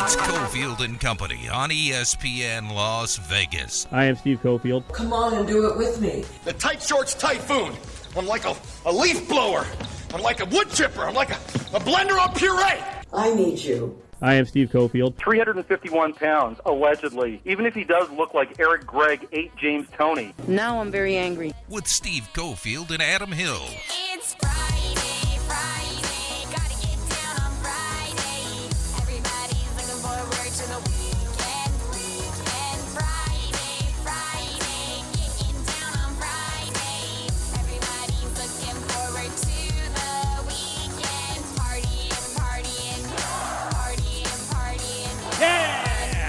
It's 0.00 0.14
Cofield 0.14 0.84
and 0.84 1.00
Company 1.00 1.48
on 1.48 1.70
ESPN 1.70 2.72
Las 2.72 3.16
Vegas. 3.16 3.88
I 3.90 4.04
am 4.04 4.14
Steve 4.14 4.40
Cofield. 4.40 4.86
Come 4.92 5.12
on 5.12 5.34
and 5.34 5.44
do 5.44 5.66
it 5.68 5.76
with 5.76 6.00
me. 6.00 6.24
The 6.44 6.52
tight 6.52 6.80
shorts 6.80 7.14
typhoon. 7.14 7.72
I'm 8.16 8.24
like 8.24 8.44
a, 8.44 8.54
a 8.86 8.92
leaf 8.92 9.28
blower. 9.28 9.66
I'm 10.14 10.22
like 10.22 10.38
a 10.38 10.44
wood 10.44 10.70
chipper. 10.70 11.02
I'm 11.02 11.14
like 11.14 11.30
a, 11.30 11.34
a 11.74 11.80
blender 11.80 12.16
on 12.16 12.32
puree. 12.34 12.80
I 13.12 13.34
need 13.34 13.58
you. 13.58 14.00
I 14.22 14.34
am 14.34 14.46
Steve 14.46 14.70
Cofield. 14.70 15.16
351 15.16 16.14
pounds, 16.14 16.60
allegedly. 16.64 17.40
Even 17.44 17.66
if 17.66 17.74
he 17.74 17.82
does 17.82 18.08
look 18.10 18.34
like 18.34 18.60
Eric 18.60 18.86
Gregg 18.86 19.26
ate 19.32 19.54
James 19.56 19.88
Toney. 19.98 20.32
Now 20.46 20.80
I'm 20.80 20.92
very 20.92 21.16
angry. 21.16 21.52
With 21.68 21.88
Steve 21.88 22.28
Cofield 22.32 22.92
and 22.92 23.02
Adam 23.02 23.32
Hill. 23.32 23.66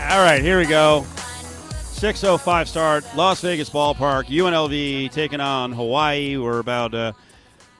All 0.09 0.23
right, 0.23 0.41
here 0.41 0.57
we 0.57 0.65
go. 0.65 1.05
6.05 1.05 2.67
start, 2.67 3.05
Las 3.15 3.41
Vegas 3.41 3.69
Ballpark, 3.69 4.25
UNLV 4.25 5.11
taking 5.11 5.39
on 5.39 5.71
Hawaii. 5.71 6.35
We're 6.35 6.57
about 6.57 6.95
uh, 6.95 7.11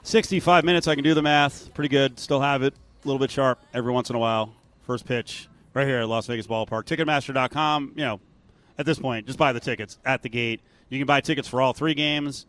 65 0.04 0.62
minutes. 0.62 0.86
I 0.86 0.94
can 0.94 1.02
do 1.02 1.12
the 1.12 1.22
math. 1.22 1.74
Pretty 1.74 1.88
good. 1.88 2.20
Still 2.20 2.40
have 2.40 2.62
it. 2.62 2.72
A 2.72 3.08
little 3.08 3.18
bit 3.18 3.32
sharp 3.32 3.58
every 3.74 3.92
once 3.92 4.10
in 4.10 4.16
a 4.16 4.18
while. 4.20 4.54
First 4.82 5.06
pitch 5.06 5.48
right 5.74 5.84
here 5.84 5.98
at 5.98 6.08
Las 6.08 6.28
Vegas 6.28 6.46
Ballpark. 6.46 6.84
Ticketmaster.com, 6.84 7.94
you 7.96 8.04
know, 8.04 8.20
at 8.78 8.86
this 8.86 9.00
point, 9.00 9.26
just 9.26 9.38
buy 9.38 9.52
the 9.52 9.58
tickets 9.58 9.98
at 10.04 10.22
the 10.22 10.28
gate. 10.28 10.60
You 10.88 11.00
can 11.00 11.06
buy 11.06 11.20
tickets 11.20 11.48
for 11.48 11.60
all 11.60 11.72
three 11.72 11.94
games. 11.94 12.46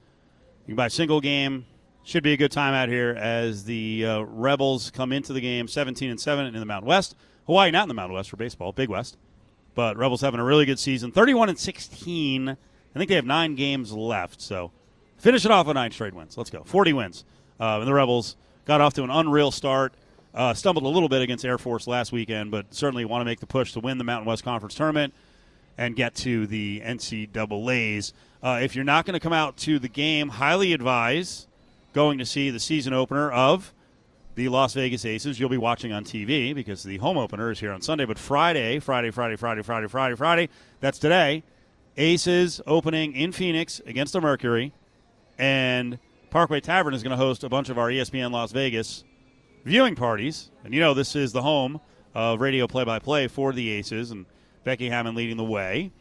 You 0.68 0.74
can 0.74 0.76
buy 0.76 0.86
a 0.86 0.92
single 0.92 1.22
game. 1.22 1.66
Should 2.04 2.22
be 2.22 2.34
a 2.34 2.38
good 2.38 2.52
time 2.52 2.76
out 2.76 2.88
here 2.88 3.18
as 3.18 3.64
the 3.64 4.06
uh, 4.06 4.22
Rebels 4.22 4.92
come 4.92 5.12
into 5.12 5.34
the 5.34 5.42
game 5.42 5.68
17 5.68 6.12
and 6.12 6.22
7 6.22 6.46
in 6.46 6.54
the 6.54 6.66
Mountain 6.68 6.88
West. 6.88 7.16
Hawaii 7.48 7.72
not 7.72 7.86
in 7.86 7.88
the 7.88 7.96
Mountain 7.96 8.16
West 8.16 8.30
for 8.30 8.38
baseball, 8.38 8.74
Big 8.74 8.88
West. 8.88 9.18
But 9.74 9.98
Rebels 9.98 10.22
having 10.22 10.40
a 10.40 10.44
really 10.44 10.66
good 10.66 10.80
season. 10.80 11.12
31 11.12 11.50
and 11.50 11.58
16. 11.58 12.50
I 12.50 12.56
think 12.98 13.10
they 13.10 13.16
have 13.16 13.26
nine 13.26 13.56
games 13.56 13.94
left. 13.94 14.42
So 14.42 14.72
finish 15.18 15.46
it 15.46 15.52
off 15.52 15.68
with 15.68 15.76
nine 15.76 15.92
straight 15.92 16.14
wins. 16.14 16.38
Let's 16.38 16.50
go. 16.50 16.64
40 16.64 16.94
wins. 16.94 17.26
Uh, 17.60 17.80
and 17.80 17.88
the 17.88 17.94
Rebels 17.94 18.36
got 18.66 18.82
off 18.82 18.94
to 18.96 19.04
an 19.04 19.10
unreal 19.10 19.52
start. 19.52 19.94
Uh, 20.34 20.54
stumbled 20.54 20.86
a 20.86 20.88
little 20.88 21.10
bit 21.10 21.22
against 21.22 21.44
Air 21.44 21.58
Force 21.58 21.88
last 21.88 22.12
weekend, 22.12 22.52
but 22.52 22.74
certainly 22.74 23.04
want 23.04 23.22
to 23.22 23.26
make 23.26 23.42
the 23.42 23.46
push 23.46 23.74
to 23.74 23.80
win 23.80 23.98
the 23.98 24.04
Mountain 24.04 24.26
West 24.26 24.44
Conference 24.44 24.76
tournament 24.76 25.14
and 25.78 25.96
get 25.96 26.16
to 26.16 26.48
the 26.48 26.82
NCAA's. 26.86 28.14
Uh, 28.42 28.60
if 28.62 28.76
you're 28.76 28.86
not 28.86 29.06
going 29.06 29.14
to 29.14 29.20
come 29.20 29.34
out 29.34 29.58
to 29.58 29.78
the 29.78 29.90
game, 29.90 30.30
highly 30.30 30.74
advise 30.74 31.48
going 31.94 32.18
to 32.18 32.26
see 32.26 32.50
the 32.50 32.60
season 32.60 32.94
opener 32.94 33.30
of 33.32 33.74
the 34.36 34.50
Las 34.50 34.74
Vegas 34.74 35.06
Aces. 35.06 35.40
You'll 35.40 35.50
be 35.50 35.58
watching 35.58 35.92
on 35.92 36.04
TV 36.04 36.56
because 36.56 36.84
the 36.84 36.98
home 36.98 37.18
opener 37.18 37.52
is 37.52 37.60
here 37.60 37.72
on 37.72 37.82
Sunday. 37.82 38.06
But 38.06 38.18
Friday, 38.18 38.80
Friday, 38.80 39.12
Friday, 39.12 39.36
Friday, 39.36 39.62
Friday, 39.62 39.88
Friday, 39.88 40.16
Friday, 40.16 40.50
that's 40.80 41.00
today. 41.00 41.44
Aces 41.98 42.62
opening 42.66 43.14
in 43.14 43.32
Phoenix 43.32 43.82
against 43.86 44.14
the 44.14 44.22
Mercury. 44.22 44.74
And 45.38 46.00
Parkway 46.30 46.62
Tavern 46.62 46.94
is 46.94 47.04
going 47.04 47.12
to 47.12 47.18
host 47.18 47.44
a 47.44 47.50
bunch 47.50 47.70
of 47.70 47.78
our 47.78 47.90
ESPN 47.90 48.32
Las 48.32 48.52
Vegas 48.52 49.04
viewing 49.66 49.96
parties. 49.96 50.52
And 50.64 50.74
you 50.74 50.80
know, 50.80 50.94
this 50.94 51.16
is 51.16 51.34
the 51.34 51.42
home 51.42 51.82
of 52.16 52.42
radio 52.42 52.68
play 52.68 52.84
by 52.84 53.00
play 53.00 53.28
for 53.28 53.54
the 53.54 53.70
Aces, 53.70 54.12
and 54.12 54.26
Becky 54.64 54.90
Hammon 54.90 55.16
leading 55.16 55.38
the 55.38 55.44
way. 55.44 55.92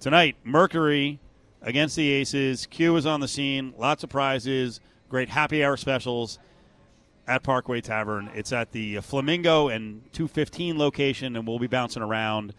Tonight, 0.00 0.36
Mercury 0.44 1.20
against 1.62 1.96
the 1.96 2.10
Aces. 2.10 2.66
Q 2.66 2.96
is 2.96 3.06
on 3.06 3.20
the 3.20 3.28
scene. 3.28 3.74
Lots 3.78 4.04
of 4.04 4.10
prizes, 4.10 4.80
great 5.08 5.28
happy 5.28 5.64
hour 5.64 5.76
specials 5.76 6.38
at 7.26 7.42
Parkway 7.42 7.80
Tavern. 7.80 8.30
It's 8.34 8.52
at 8.52 8.72
the 8.72 9.00
Flamingo 9.00 9.68
and 9.68 10.02
215 10.12 10.78
location, 10.78 11.36
and 11.36 11.46
we'll 11.46 11.58
be 11.58 11.66
bouncing 11.66 12.02
around 12.02 12.54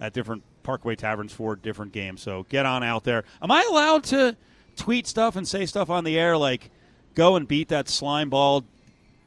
at 0.00 0.12
different 0.12 0.42
Parkway 0.62 0.96
Taverns 0.96 1.32
for 1.32 1.56
different 1.56 1.92
games. 1.92 2.22
So 2.22 2.44
get 2.48 2.66
on 2.66 2.82
out 2.82 3.04
there. 3.04 3.24
Am 3.42 3.50
I 3.50 3.66
allowed 3.70 4.04
to 4.04 4.36
tweet 4.76 5.06
stuff 5.06 5.36
and 5.36 5.46
say 5.46 5.66
stuff 5.66 5.90
on 5.90 6.04
the 6.04 6.18
air 6.18 6.36
like 6.36 6.70
go 7.14 7.36
and 7.36 7.48
beat 7.48 7.68
that 7.68 7.88
slime 7.88 8.30
ball 8.30 8.64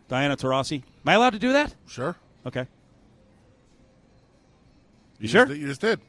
Diana 0.08 0.38
Taurasi? 0.38 0.78
Am 0.84 1.10
I 1.10 1.14
allowed 1.14 1.32
to 1.34 1.40
do 1.40 1.54
that? 1.54 1.76
Sure. 1.88 2.16
Okay. 2.46 2.68
You, 5.20 5.24
You 5.24 5.28
sure? 5.28 5.46
Just, 5.46 5.60
you 5.60 5.68
just 5.68 5.82
did. 5.82 6.00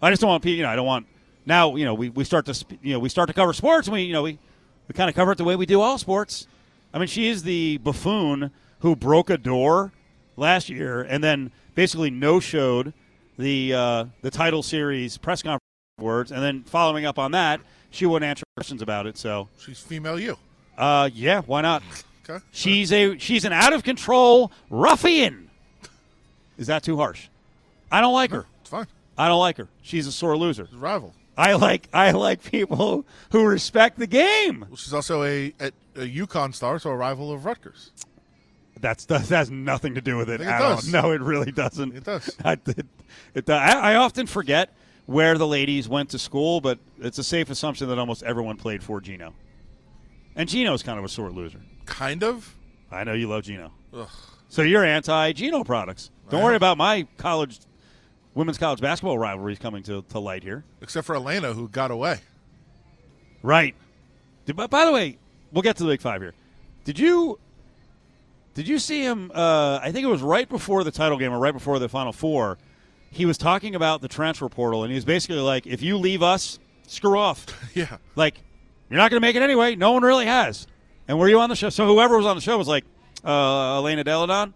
I 0.00 0.10
just 0.10 0.20
don't 0.20 0.30
want 0.30 0.42
people. 0.42 0.56
You 0.56 0.62
know, 0.62 0.70
I 0.70 0.76
don't 0.76 0.86
want 0.86 1.06
now. 1.44 1.76
You 1.76 1.84
know, 1.84 1.94
we, 1.94 2.10
we 2.10 2.24
start 2.24 2.46
to 2.46 2.64
you 2.82 2.92
know 2.92 2.98
we 2.98 3.08
start 3.08 3.28
to 3.28 3.34
cover 3.34 3.52
sports. 3.52 3.88
And 3.88 3.94
we 3.94 4.02
you 4.02 4.12
know 4.12 4.22
we 4.22 4.38
we 4.86 4.92
kind 4.94 5.08
of 5.08 5.16
cover 5.16 5.32
it 5.32 5.38
the 5.38 5.44
way 5.44 5.56
we 5.56 5.66
do 5.66 5.80
all 5.80 5.98
sports. 5.98 6.46
I 6.98 7.02
mean, 7.02 7.06
she 7.06 7.28
is 7.28 7.44
the 7.44 7.78
buffoon 7.78 8.50
who 8.80 8.96
broke 8.96 9.30
a 9.30 9.38
door 9.38 9.92
last 10.36 10.68
year 10.68 11.00
and 11.02 11.22
then 11.22 11.52
basically 11.76 12.10
no 12.10 12.40
showed 12.40 12.92
the 13.38 13.72
uh, 13.72 14.04
the 14.22 14.32
title 14.32 14.64
series 14.64 15.16
press 15.16 15.42
conference 15.42 15.62
words, 16.00 16.32
and 16.32 16.42
then 16.42 16.64
following 16.64 17.06
up 17.06 17.16
on 17.16 17.30
that, 17.30 17.60
she 17.90 18.04
wouldn't 18.04 18.28
answer 18.28 18.42
questions 18.56 18.82
about 18.82 19.06
it. 19.06 19.16
So, 19.16 19.48
She's 19.60 19.78
female 19.78 20.18
you. 20.18 20.36
uh, 20.76 21.08
yeah, 21.14 21.42
why 21.42 21.60
not? 21.60 21.84
Okay. 22.28 22.44
She's 22.50 22.90
a 22.92 23.16
she's 23.18 23.44
an 23.44 23.52
out 23.52 23.72
of 23.72 23.84
control 23.84 24.50
ruffian. 24.68 25.50
Is 26.56 26.66
that 26.66 26.82
too 26.82 26.96
harsh? 26.96 27.28
I 27.92 28.00
don't 28.00 28.12
like 28.12 28.32
her. 28.32 28.46
It's 28.62 28.70
fine. 28.70 28.88
I 29.16 29.28
don't 29.28 29.38
like 29.38 29.56
her. 29.58 29.68
She's 29.82 30.08
a 30.08 30.12
sore 30.12 30.36
loser. 30.36 30.66
She's 30.66 30.74
a 30.74 30.78
rival. 30.78 31.14
I 31.36 31.52
like 31.54 31.88
I 31.94 32.10
like 32.10 32.42
people 32.42 33.06
who 33.30 33.46
respect 33.46 34.00
the 34.00 34.08
game. 34.08 34.66
Well, 34.68 34.76
she's 34.76 34.92
also 34.92 35.22
a, 35.22 35.54
a, 35.60 35.70
a 35.98 36.26
UConn 36.26 36.54
star, 36.54 36.78
so 36.78 36.90
a 36.90 36.96
rival 36.96 37.32
of 37.32 37.44
Rutgers. 37.44 37.90
That's 38.80 39.04
that 39.06 39.28
has 39.28 39.50
nothing 39.50 39.94
to 39.96 40.00
do 40.00 40.16
with 40.16 40.30
it 40.30 40.40
it 40.40 40.46
at 40.46 40.62
all. 40.62 40.80
No, 40.88 41.10
it 41.10 41.20
really 41.20 41.50
doesn't. 41.50 41.96
It 41.96 42.04
does. 42.04 42.34
I, 42.44 42.52
it, 42.52 42.86
it, 43.34 43.50
uh, 43.50 43.54
I, 43.54 43.92
I 43.92 43.94
often 43.96 44.26
forget 44.26 44.72
where 45.06 45.36
the 45.36 45.46
ladies 45.46 45.88
went 45.88 46.10
to 46.10 46.18
school, 46.18 46.60
but 46.60 46.78
it's 46.98 47.18
a 47.18 47.24
safe 47.24 47.50
assumption 47.50 47.88
that 47.88 47.98
almost 47.98 48.22
everyone 48.22 48.56
played 48.56 48.82
for 48.82 49.00
Gino. 49.00 49.34
And 50.36 50.48
Gino's 50.48 50.82
kind 50.82 50.98
of 50.98 51.04
a 51.04 51.08
sore 51.08 51.30
loser. 51.30 51.60
Kind 51.86 52.22
of. 52.22 52.54
I 52.92 53.04
know 53.04 53.14
you 53.14 53.26
love 53.26 53.42
Gino. 53.42 53.72
Ugh. 53.92 54.08
So 54.48 54.62
you're 54.62 54.84
anti 54.84 55.32
Gino 55.32 55.64
products. 55.64 56.10
Don't 56.30 56.40
I 56.40 56.44
worry 56.44 56.54
am. 56.54 56.58
about 56.58 56.78
my 56.78 57.06
college 57.16 57.58
women's 58.34 58.58
college 58.58 58.80
basketball 58.80 59.18
rivalries 59.18 59.58
coming 59.58 59.82
to, 59.84 60.02
to 60.10 60.18
light 60.20 60.44
here. 60.44 60.64
Except 60.80 61.06
for 61.06 61.16
Elena, 61.16 61.52
who 61.52 61.68
got 61.68 61.90
away. 61.90 62.20
Right. 63.42 63.74
By 64.46 64.84
the 64.84 64.92
way, 64.92 65.18
we'll 65.52 65.62
get 65.62 65.76
to 65.76 65.84
the 65.84 65.88
big 65.90 66.00
five 66.00 66.20
here. 66.20 66.34
Did 66.84 66.98
you 66.98 67.38
did 68.54 68.66
you 68.66 68.78
see 68.78 69.02
him? 69.02 69.30
Uh, 69.34 69.78
I 69.82 69.92
think 69.92 70.04
it 70.04 70.08
was 70.08 70.22
right 70.22 70.48
before 70.48 70.82
the 70.84 70.90
title 70.90 71.16
game 71.18 71.32
or 71.32 71.38
right 71.38 71.54
before 71.54 71.78
the 71.78 71.88
final 71.88 72.12
four. 72.12 72.58
He 73.10 73.24
was 73.24 73.38
talking 73.38 73.74
about 73.74 74.02
the 74.02 74.08
transfer 74.08 74.48
portal, 74.48 74.82
and 74.82 74.90
he 74.90 74.94
was 74.96 75.04
basically 75.04 75.38
like, 75.40 75.66
"If 75.66 75.80
you 75.82 75.96
leave 75.96 76.22
us, 76.22 76.58
screw 76.86 77.18
off. 77.18 77.46
Yeah. 77.74 77.98
Like, 78.16 78.42
you're 78.90 78.98
not 78.98 79.10
going 79.10 79.20
to 79.20 79.26
make 79.26 79.36
it 79.36 79.42
anyway. 79.42 79.76
No 79.76 79.92
one 79.92 80.02
really 80.02 80.26
has." 80.26 80.66
And 81.06 81.18
were 81.18 81.28
you 81.28 81.40
on 81.40 81.48
the 81.48 81.56
show? 81.56 81.70
So 81.70 81.86
whoever 81.86 82.16
was 82.16 82.26
on 82.26 82.36
the 82.36 82.42
show 82.42 82.58
was 82.58 82.68
like, 82.68 82.84
uh, 83.24 83.76
"Elena 83.78 84.04
Delle 84.04 84.26
Donne." 84.26 84.54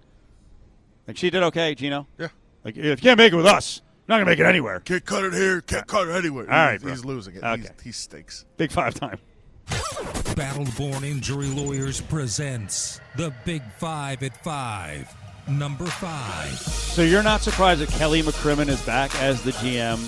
Like 1.06 1.16
she 1.16 1.30
did 1.30 1.42
okay, 1.44 1.74
Gino. 1.74 2.06
Yeah. 2.18 2.28
Like 2.64 2.76
if 2.76 2.84
you 2.84 2.96
can't 2.96 3.18
make 3.18 3.32
it 3.32 3.36
with 3.36 3.46
us, 3.46 3.80
you're 4.06 4.16
not 4.18 4.24
going 4.24 4.26
to 4.26 4.30
make 4.32 4.38
it 4.38 4.48
anywhere. 4.48 4.80
Can't 4.80 5.04
cut 5.04 5.24
it 5.24 5.32
here. 5.32 5.60
Can't 5.62 5.86
cut 5.86 6.08
it 6.08 6.12
anywhere. 6.12 6.44
All 6.44 6.50
right, 6.50 6.72
He's, 6.74 6.82
bro. 6.82 6.90
he's 6.92 7.04
losing 7.04 7.34
it. 7.36 7.42
Okay. 7.44 7.62
He's, 7.62 7.84
he 7.84 7.92
stinks. 7.92 8.44
Big 8.56 8.70
five 8.70 8.94
time. 8.94 9.18
Battleborn 10.34 11.04
Injury 11.04 11.48
Lawyers 11.48 12.00
presents 12.00 13.00
the 13.16 13.34
Big 13.44 13.62
Five 13.78 14.22
at 14.22 14.42
Five. 14.42 15.14
Number 15.46 15.84
five. 15.84 16.48
So 16.58 17.02
you're 17.02 17.22
not 17.22 17.42
surprised 17.42 17.82
that 17.82 17.90
Kelly 17.90 18.22
McCrimmon 18.22 18.68
is 18.68 18.80
back 18.86 19.14
as 19.20 19.42
the 19.42 19.50
GM 19.52 19.98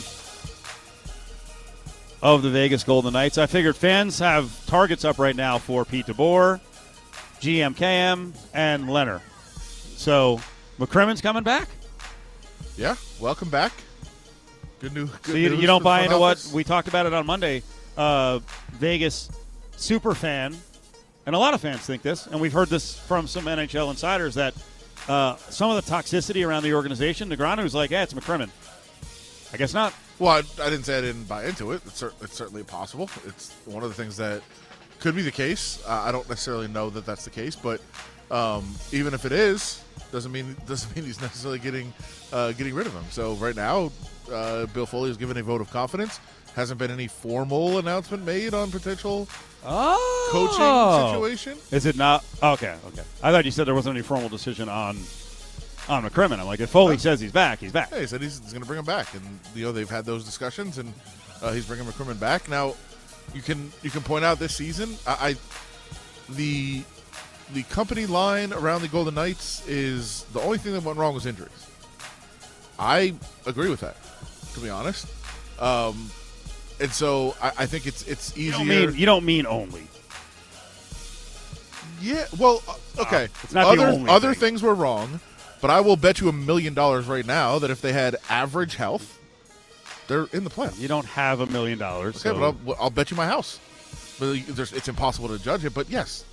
of 2.23 2.43
the 2.43 2.49
Vegas 2.49 2.85
Golden 2.85 3.13
Knights. 3.13 3.37
I 3.37 3.45
figured 3.47 3.77
fans 3.77 4.19
have 4.21 4.65
targets 4.67 5.05
up 5.05 5.19
right 5.19 5.37
now 5.37 5.59
for 5.59 5.85
Pete 5.85 6.07
DeBoer, 6.07 6.59
GM 7.41 7.77
KM, 7.77 8.35
and 8.55 8.85
Lehner. 8.85 9.21
So 9.97 10.41
McCrimmon's 10.79 11.21
coming 11.21 11.43
back. 11.43 11.69
Yeah. 12.79 12.97
Welcome 13.21 13.51
back. 13.51 13.73
Good, 14.81 14.95
new, 14.95 15.07
good 15.07 15.27
So 15.27 15.33
you, 15.35 15.51
news 15.51 15.61
you 15.61 15.67
don't 15.67 15.85
buy 15.85 15.99
front 15.99 16.13
into 16.13 16.19
what 16.19 16.51
we 16.55 16.65
talked 16.65 16.89
about 16.89 17.05
it 17.05 17.13
on 17.13 17.27
Monday. 17.27 17.63
Uh, 17.97 18.41
Vegas 18.73 19.29
super 19.77 20.15
fan, 20.15 20.57
and 21.27 21.35
a 21.35 21.39
lot 21.39 21.55
of 21.55 21.61
fans 21.61 21.81
think 21.81 22.03
this, 22.03 22.27
and 22.27 22.41
we've 22.41 22.53
heard 22.53 22.69
this 22.69 22.99
from 22.99 23.27
some 23.27 23.45
NHL 23.45 23.91
insiders 23.91 24.35
that 24.35 24.55
uh, 25.09 25.37
some 25.37 25.71
of 25.71 25.85
the 25.85 25.91
toxicity 25.91 26.47
around 26.47 26.63
the 26.63 26.73
organization. 26.75 27.29
Negreanu's 27.29 27.75
like, 27.75 27.91
yeah, 27.91 28.03
it's 28.03 28.15
McCrimmon. 28.15 28.51
I 29.53 29.57
guess 29.57 29.75
not. 29.75 29.95
Well, 30.19 30.33
I, 30.33 30.39
I 30.63 30.71
didn't 30.71 30.85
say 30.85 30.99
I 30.99 31.01
didn't 31.01 31.25
buy 31.29 31.45
into 31.47 31.73
it. 31.73 31.83
It's, 31.87 31.99
cer- 31.99 32.13
it's 32.23 32.35
certainly 32.35 32.63
possible. 32.63 33.09
It's 33.27 33.53
one 33.67 33.83
of 33.83 33.89
the 33.89 33.95
things 33.95 34.17
that 34.17 34.43
could 35.01 35.15
be 35.15 35.23
the 35.23 35.31
case. 35.33 35.83
Uh, 35.87 36.03
I 36.07 36.13
don't 36.13 36.29
necessarily 36.29 36.69
know 36.69 36.89
that 36.91 37.05
that's 37.05 37.25
the 37.25 37.31
case, 37.31 37.57
but 37.57 37.81
Um, 38.31 38.65
even 38.91 39.13
if 39.13 39.27
it 39.27 39.33
is, 39.33 39.83
doesn't 40.11 40.33
mean 40.33 40.57
doesn't 40.67 40.97
mean 40.97 41.05
he's 41.05 41.21
necessarily 41.21 41.59
getting 41.59 41.93
uh, 42.33 42.53
getting 42.53 42.75
rid 42.75 42.87
of 42.87 42.95
him. 42.95 43.05
So 43.11 43.35
right 43.35 43.55
now, 43.55 43.93
uh, 44.33 44.65
Bill 44.73 44.87
Foley 44.87 45.09
has 45.11 45.19
given 45.19 45.37
a 45.37 45.43
vote 45.43 45.61
of 45.61 45.71
confidence. 45.71 46.21
Hasn't 46.57 46.79
been 46.79 46.91
any 46.91 47.07
formal 47.07 47.79
announcement 47.79 48.25
made 48.25 48.55
on 48.55 48.71
potential 48.71 49.29
Oh. 49.65 50.29
coaching 50.31 51.13
situation. 51.15 51.59
Is 51.71 51.87
it 51.87 51.97
not? 51.97 52.25
Okay, 52.43 52.77
okay. 52.89 53.03
I 53.23 53.33
thought 53.33 53.45
you 53.45 53.51
said 53.51 53.67
there 53.67 53.75
wasn't 53.75 53.97
any 53.97 54.03
formal 54.03 54.29
decision 54.29 54.69
on 54.69 54.99
on 55.89 56.03
McCrimmon. 56.03 56.39
I'm 56.39 56.47
like, 56.47 56.61
if 56.61 56.71
Foley 56.71 56.99
says 56.99 57.21
he's 57.21 57.33
back, 57.33 57.59
he's 57.59 57.73
back. 57.73 57.91
Yeah, 57.93 58.01
he 58.01 58.07
said 58.07 58.23
he's, 58.23 58.39
he's 58.41 58.53
going 58.53 58.63
to 58.63 58.67
bring 58.67 58.79
him 58.79 58.85
back, 58.85 59.13
and 59.15 59.23
you 59.55 59.65
know 59.65 59.73
they've 59.73 59.89
had 59.89 60.05
those 60.05 60.25
discussions, 60.25 60.79
and 60.79 60.93
uh, 61.43 61.53
he's 61.53 61.67
bringing 61.67 61.87
McCrimmon 61.87 62.19
back. 62.19 62.49
Now, 62.49 62.75
you 63.35 63.43
can 63.43 63.73
you 63.83 63.91
can 63.91 64.03
point 64.03 64.25
out 64.25 64.39
this 64.39 64.55
season, 64.55 64.97
I, 65.07 65.31
I 65.31 65.35
the 66.33 66.83
the 67.53 67.63
company 67.65 68.07
line 68.07 68.53
around 68.53 68.83
the 68.83 68.89
Golden 68.89 69.15
Knights 69.15 69.67
is 69.69 70.25
the 70.33 70.41
only 70.41 70.59
thing 70.59 70.73
that 70.73 70.83
went 70.83 70.99
wrong 70.99 71.15
was 71.15 71.27
injuries. 71.27 71.67
I 72.79 73.15
agree 73.47 73.69
with 73.71 73.81
that, 73.81 73.97
to 74.55 74.61
be 74.61 74.71
honest. 74.71 75.07
Um, 75.61 76.11
and 76.81 76.91
so 76.93 77.35
I, 77.43 77.53
I 77.61 77.67
think 77.67 77.87
it's 77.87 78.03
it's 78.07 78.37
You 78.37 78.49
easier. 78.51 78.59
don't 78.59 78.69
mean 78.69 78.95
you 78.99 79.07
don't 79.07 79.25
mean 79.25 79.47
only. 79.47 79.87
Yeah, 82.01 82.27
well, 82.39 82.63
uh, 82.69 82.75
okay. 83.03 83.29
it's 83.43 83.53
not 83.55 83.75
the 83.75 83.83
other 83.83 83.93
only 83.93 84.11
other 84.11 84.35
thing. 84.35 84.41
things 84.51 84.63
were 84.63 84.75
wrong, 84.75 85.21
but 85.63 85.71
I 85.71 85.81
will 85.81 85.97
bet 85.97 86.21
you 86.21 86.29
a 86.29 86.33
million 86.33 86.75
dollars 86.75 87.07
right 87.07 87.25
now 87.25 87.59
that 87.61 87.71
if 87.71 87.81
they 87.81 87.93
had 87.93 88.17
average 88.29 88.75
health, 88.77 89.19
they're 90.09 90.27
in 90.33 90.45
the 90.45 90.51
playoffs. 90.51 90.79
You 90.79 90.89
don't 90.89 91.07
have 91.07 91.41
a 91.41 91.47
million 91.47 91.79
dollars. 91.79 92.17
Okay, 92.17 92.37
so- 92.39 92.53
but 92.53 92.73
I'll, 92.77 92.85
I'll 92.85 92.91
bet 92.91 93.11
you 93.11 93.17
my 93.17 93.27
house. 93.27 93.59
But 94.19 94.37
there's, 94.49 94.73
it's 94.73 94.87
impossible 94.89 95.29
to 95.29 95.43
judge 95.43 95.65
it. 95.65 95.73
But 95.75 95.89
yes, 95.89 96.25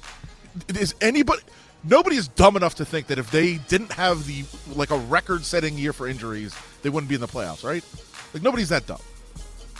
is 0.70 0.94
anybody? 1.02 1.42
Nobody 1.84 2.16
is 2.16 2.28
dumb 2.28 2.56
enough 2.58 2.76
to 2.76 2.86
think 2.86 3.08
that 3.08 3.18
if 3.18 3.32
they 3.32 3.58
didn't 3.70 3.92
have 3.94 4.28
the 4.28 4.44
like 4.76 4.92
a 4.92 4.98
record-setting 4.98 5.78
year 5.78 5.94
for 5.94 6.08
injuries, 6.08 6.54
they 6.84 6.90
wouldn't 6.90 7.10
be 7.10 7.16
in 7.16 7.22
the 7.22 7.28
playoffs, 7.28 7.64
right? 7.64 7.84
Like 8.34 8.44
nobody's 8.44 8.70
that 8.70 8.86
dumb. 8.86 9.00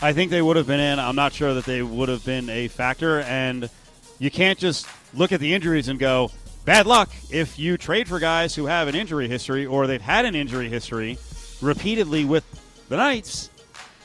I 0.02 0.12
think 0.12 0.30
they 0.30 0.42
would 0.42 0.56
have 0.56 0.66
been 0.66 0.80
in. 0.80 0.98
I'm 0.98 1.14
not 1.16 1.32
sure 1.32 1.54
that 1.54 1.64
they 1.64 1.80
would 1.82 2.08
have 2.08 2.24
been 2.24 2.48
a 2.50 2.68
factor. 2.68 3.20
And 3.20 3.70
you 4.18 4.30
can't 4.30 4.58
just 4.58 4.86
look 5.14 5.30
at 5.32 5.38
the 5.40 5.54
injuries 5.54 5.88
and 5.88 5.98
go, 5.98 6.30
bad 6.64 6.86
luck. 6.86 7.10
If 7.30 7.58
you 7.58 7.76
trade 7.76 8.08
for 8.08 8.18
guys 8.18 8.54
who 8.54 8.66
have 8.66 8.88
an 8.88 8.94
injury 8.96 9.28
history 9.28 9.64
or 9.64 9.86
they've 9.86 10.02
had 10.02 10.24
an 10.24 10.34
injury 10.34 10.68
history 10.68 11.18
repeatedly 11.60 12.24
with 12.24 12.44
the 12.88 12.96
Knights, 12.96 13.48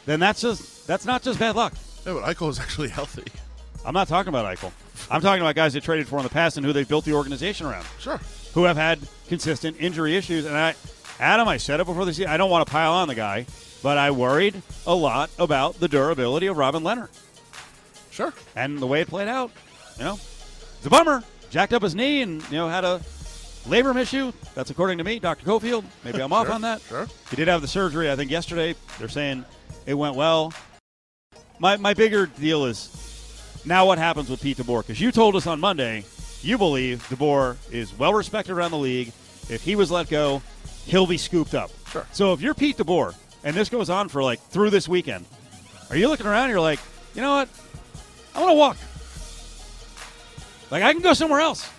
then 0.06 0.20
that's 0.20 0.42
just 0.42 0.86
that's 0.86 1.06
not 1.06 1.24
just 1.24 1.40
bad 1.40 1.56
luck. 1.56 1.74
No, 2.06 2.20
but 2.22 2.36
Eichel 2.36 2.50
is 2.50 2.60
actually 2.60 2.90
healthy. 2.90 3.24
I'm 3.84 3.94
not 3.94 4.08
talking 4.08 4.30
about 4.30 4.46
Eichel. 4.56 4.72
I'm 5.10 5.22
talking 5.22 5.42
about 5.42 5.56
guys 5.56 5.74
they 5.74 5.80
traded 5.80 6.08
for 6.08 6.18
in 6.18 6.24
the 6.24 6.30
past 6.30 6.58
and 6.58 6.66
who 6.66 6.74
they've 6.74 6.88
built 6.88 7.06
the 7.06 7.14
organization 7.14 7.66
around, 7.66 7.86
Sure. 8.00 8.20
who 8.54 8.64
have 8.66 8.78
had 8.78 9.00
consistent 9.28 9.78
injury 9.80 10.16
issues. 10.16 10.46
And 10.46 10.56
I, 10.56 10.76
Adam, 11.20 11.48
I 11.48 11.58
said 11.58 11.80
it 11.80 11.86
before 11.86 12.06
the 12.06 12.14
season. 12.14 12.30
I 12.32 12.38
don't 12.38 12.50
want 12.50 12.66
to 12.68 12.72
pile 12.72 12.94
on 12.94 13.08
the 13.08 13.16
guy, 13.16 13.46
but 13.84 13.98
I 13.98 14.12
worried 14.12 14.62
a 14.86 14.96
lot 14.96 15.30
about 15.40 15.80
the 15.80 15.88
durability 15.88 16.48
of 16.48 16.58
Robin 16.58 16.84
Lehner. 16.84 17.10
Sure. 18.12 18.34
and 18.56 18.80
the 18.80 18.88
way 18.88 19.02
it 19.02 19.08
played 19.08 19.28
out, 19.28 19.52
you 20.00 20.04
know, 20.06 20.14
it's 20.16 20.86
a 20.86 20.90
bummer. 20.90 21.24
Jacked 21.52 21.72
up 21.74 21.84
his 21.84 21.94
knee 21.96 22.22
and 22.24 22.42
you 22.50 22.58
know 22.58 22.68
had 22.68 22.84
a 22.84 23.00
labrum 23.68 23.96
issue. 23.96 24.34
That's 24.56 24.70
according 24.70 24.98
to 24.98 25.04
me, 25.04 25.20
Dr. 25.20 25.46
Cofield. 25.46 25.84
Maybe 26.04 26.22
I'm 26.22 26.34
off 26.34 26.48
Sure, 26.48 26.56
on 26.56 26.62
that. 26.62 26.82
sure. 26.82 27.08
He 27.30 27.36
did 27.36 27.48
have 27.48 27.62
the 27.62 27.68
surgery. 27.68 28.12
I 28.12 28.16
think 28.16 28.30
yesterday. 28.32 28.76
They're 29.00 29.08
saying 29.08 29.46
it 29.86 29.94
went 29.94 30.16
well. 30.16 30.52
My 31.60 31.78
my 31.78 31.94
bigger 31.94 32.26
deal 32.26 32.66
is 32.66 33.62
now 33.66 33.86
what 33.86 33.98
happens 33.98 34.30
with 34.30 34.42
Pete 34.42 34.58
DeBoer 34.58 34.82
because 34.82 35.00
you 35.00 35.12
told 35.12 35.36
us 35.36 35.48
on 35.48 35.60
Monday 35.60 36.04
you 36.42 36.58
believe 36.58 37.08
DeBoer 37.10 37.56
is 37.72 37.98
well 37.98 38.14
respected 38.14 38.54
around 38.54 38.72
the 38.72 38.78
league. 38.78 39.08
If 39.50 39.62
he 39.64 39.76
was 39.76 39.90
let 39.90 40.10
go, 40.10 40.42
he'll 40.86 41.08
be 41.08 41.18
scooped 41.18 41.54
up. 41.56 41.72
Sure. 41.92 42.06
So 42.12 42.34
if 42.34 42.42
you're 42.42 42.54
Pete 42.54 42.78
DeBoer 42.78 43.16
and 43.48 43.56
this 43.56 43.70
goes 43.70 43.90
on 43.90 44.10
for 44.10 44.22
like 44.22 44.42
through 44.42 44.70
this 44.72 44.90
weekend, 44.90 45.26
are 45.90 45.96
you 45.96 46.10
looking 46.10 46.26
around? 46.26 46.50
You're 46.50 46.60
like, 46.60 46.80
you 47.16 47.22
know 47.22 47.38
what? 47.38 47.50
I 48.36 48.42
want 48.42 48.52
to 48.52 48.58
walk. 48.58 48.78
Like 50.70 50.84
I 50.84 50.92
can 50.92 51.02
go 51.02 51.14
somewhere 51.14 51.40
else. 51.40 51.70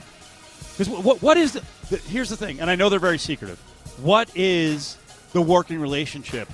Because 0.72 0.88
what 0.88 1.20
what 1.20 1.36
is 1.36 1.52
the, 1.52 1.62
the? 1.90 1.98
Here's 1.98 2.30
the 2.30 2.38
thing, 2.38 2.60
and 2.60 2.70
I 2.70 2.74
know 2.74 2.88
they're 2.88 2.98
very 2.98 3.18
secretive. 3.18 3.58
What 4.00 4.30
is 4.34 4.96
the 5.32 5.42
working 5.42 5.78
relationship 5.78 6.48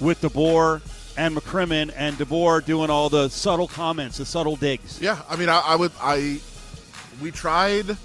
with 0.00 0.20
DeBoer 0.20 0.82
and 1.16 1.36
McCrimmon 1.36 1.92
and 1.96 2.16
DeBoer 2.16 2.64
doing 2.64 2.90
all 2.90 3.08
the 3.08 3.28
subtle 3.28 3.66
comments, 3.66 4.18
the 4.18 4.24
subtle 4.24 4.54
digs? 4.54 5.00
Yeah, 5.02 5.20
I 5.28 5.34
mean, 5.34 5.48
I, 5.48 5.62
I 5.66 5.74
would, 5.74 5.90
I, 6.00 6.40
we 7.20 7.32
tried, 7.32 7.96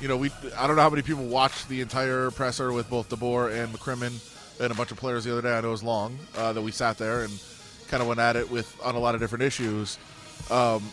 you 0.00 0.08
know, 0.08 0.16
we, 0.16 0.30
I 0.56 0.66
don't 0.66 0.76
know 0.76 0.82
how 0.82 0.90
many 0.90 1.02
people 1.02 1.24
watched 1.24 1.68
the 1.68 1.82
entire 1.82 2.30
presser 2.30 2.72
with 2.72 2.88
both 2.88 3.10
DeBoer 3.10 3.62
and 3.62 3.74
McCrimmon 3.74 4.31
and 4.62 4.72
a 4.72 4.74
bunch 4.74 4.90
of 4.92 4.96
players 4.96 5.24
the 5.24 5.32
other 5.32 5.42
day. 5.42 5.56
I 5.56 5.60
know 5.60 5.68
it 5.68 5.72
was 5.72 5.82
long 5.82 6.18
uh, 6.36 6.52
that 6.52 6.62
we 6.62 6.70
sat 6.70 6.96
there 6.98 7.24
and 7.24 7.42
kind 7.88 8.00
of 8.00 8.08
went 8.08 8.20
at 8.20 8.36
it 8.36 8.50
with 8.50 8.74
on 8.84 8.94
a 8.94 8.98
lot 8.98 9.14
of 9.14 9.20
different 9.20 9.42
issues. 9.42 9.98
Um, 10.50 10.88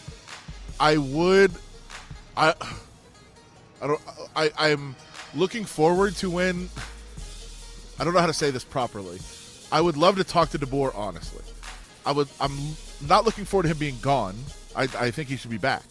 I 0.79 0.97
would, 0.97 1.51
I, 2.35 2.53
I 3.81 3.87
don't, 3.87 4.01
I, 4.35 4.51
I'm 4.57 4.95
looking 5.35 5.65
forward 5.65 6.15
to 6.17 6.29
when. 6.29 6.69
I 7.99 8.05
don't 8.05 8.13
know 8.13 8.21
how 8.21 8.27
to 8.27 8.33
say 8.33 8.49
this 8.49 8.63
properly. 8.63 9.19
I 9.71 9.81
would 9.81 9.97
love 9.97 10.15
to 10.17 10.23
talk 10.23 10.49
to 10.51 10.59
DeBoer 10.59 10.95
honestly. 10.95 11.43
I 12.05 12.11
would. 12.11 12.27
I'm 12.39 12.57
not 13.05 13.25
looking 13.25 13.45
forward 13.45 13.63
to 13.63 13.69
him 13.69 13.77
being 13.77 13.99
gone. 14.01 14.35
I, 14.75 14.83
I 14.83 15.11
think 15.11 15.29
he 15.29 15.35
should 15.35 15.51
be 15.51 15.57
back. 15.57 15.83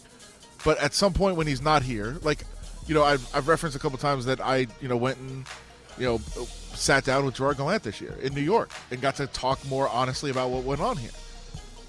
But 0.65 0.77
at 0.79 0.93
some 0.93 1.13
point 1.13 1.37
when 1.37 1.47
he's 1.47 1.61
not 1.61 1.83
here, 1.83 2.17
like, 2.21 2.43
you 2.87 2.93
know, 2.93 3.03
I've, 3.03 3.25
I've 3.33 3.47
referenced 3.47 3.77
a 3.77 3.79
couple 3.79 3.97
times 3.97 4.25
that 4.25 4.41
I, 4.41 4.67
you 4.81 4.87
know, 4.87 4.97
went 4.97 5.17
and, 5.19 5.45
you 5.97 6.05
know, 6.05 6.19
sat 6.73 7.03
down 7.03 7.25
with 7.25 7.35
Gerard 7.35 7.57
Gallant 7.57 7.83
this 7.83 7.99
year 7.99 8.15
in 8.21 8.33
New 8.33 8.41
York 8.41 8.71
and 8.91 9.01
got 9.01 9.15
to 9.17 9.27
talk 9.27 9.63
more 9.67 9.87
honestly 9.89 10.31
about 10.31 10.49
what 10.49 10.63
went 10.63 10.81
on 10.81 10.97
here. 10.97 11.11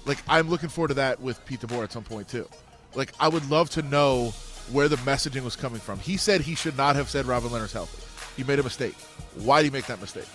Like, 0.05 0.17
I'm 0.27 0.49
looking 0.49 0.69
forward 0.69 0.89
to 0.89 0.93
that 0.95 1.21
with 1.21 1.43
Pete 1.45 1.61
DeBoer 1.61 1.83
at 1.83 1.91
some 1.91 2.03
point 2.03 2.27
too. 2.27 2.47
Like, 2.95 3.13
I 3.19 3.27
would 3.27 3.49
love 3.49 3.69
to 3.71 3.81
know 3.83 4.33
where 4.71 4.87
the 4.87 4.97
messaging 4.97 5.43
was 5.43 5.55
coming 5.55 5.79
from. 5.79 5.99
He 5.99 6.17
said 6.17 6.41
he 6.41 6.55
should 6.55 6.77
not 6.77 6.95
have 6.95 7.09
said 7.09 7.25
Robin 7.25 7.49
Lehner's 7.49 7.73
healthy. 7.73 8.03
He 8.35 8.43
made 8.43 8.59
a 8.59 8.63
mistake. 8.63 8.95
Why 9.35 9.61
did 9.61 9.71
he 9.71 9.71
make 9.71 9.85
that 9.87 10.01
mistake? 10.01 10.27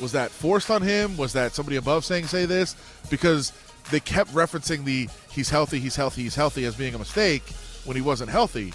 Was 0.00 0.12
that 0.12 0.30
forced 0.30 0.70
on 0.70 0.82
him? 0.82 1.16
Was 1.16 1.32
that 1.34 1.52
somebody 1.52 1.76
above 1.76 2.04
saying 2.04 2.26
say 2.26 2.46
this? 2.46 2.74
Because 3.10 3.52
they 3.90 4.00
kept 4.00 4.32
referencing 4.32 4.84
the 4.84 5.08
he's 5.30 5.50
healthy, 5.50 5.78
he's 5.78 5.96
healthy, 5.96 6.22
he's 6.22 6.34
healthy 6.34 6.64
as 6.64 6.74
being 6.74 6.94
a 6.94 6.98
mistake 6.98 7.42
when 7.84 7.96
he 7.96 8.02
wasn't 8.02 8.30
healthy. 8.30 8.72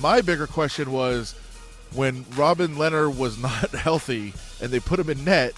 My 0.00 0.20
bigger 0.20 0.46
question 0.46 0.92
was 0.92 1.34
when 1.94 2.24
Robin 2.36 2.74
Lehner 2.76 3.14
was 3.14 3.38
not 3.38 3.70
healthy 3.72 4.32
and 4.60 4.70
they 4.70 4.80
put 4.80 4.98
him 5.00 5.10
in 5.10 5.24
net, 5.24 5.54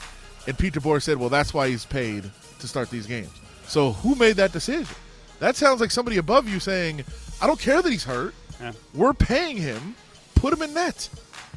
and 0.46 0.58
Pete 0.58 0.74
DeBoer 0.74 1.02
said, 1.02 1.16
"Well, 1.18 1.28
that's 1.28 1.52
why 1.54 1.68
he's 1.68 1.84
paid 1.84 2.30
to 2.60 2.68
start 2.68 2.90
these 2.90 3.06
games." 3.06 3.30
So 3.66 3.92
who 3.92 4.14
made 4.14 4.36
that 4.36 4.52
decision? 4.52 4.94
That 5.40 5.56
sounds 5.56 5.80
like 5.80 5.90
somebody 5.90 6.16
above 6.18 6.48
you 6.48 6.58
saying, 6.60 7.04
"I 7.40 7.46
don't 7.46 7.60
care 7.60 7.80
that 7.82 7.90
he's 7.90 8.04
hurt. 8.04 8.34
Yeah. 8.60 8.72
We're 8.94 9.14
paying 9.14 9.56
him. 9.56 9.94
Put 10.34 10.52
him 10.52 10.62
in 10.62 10.74
net." 10.74 11.08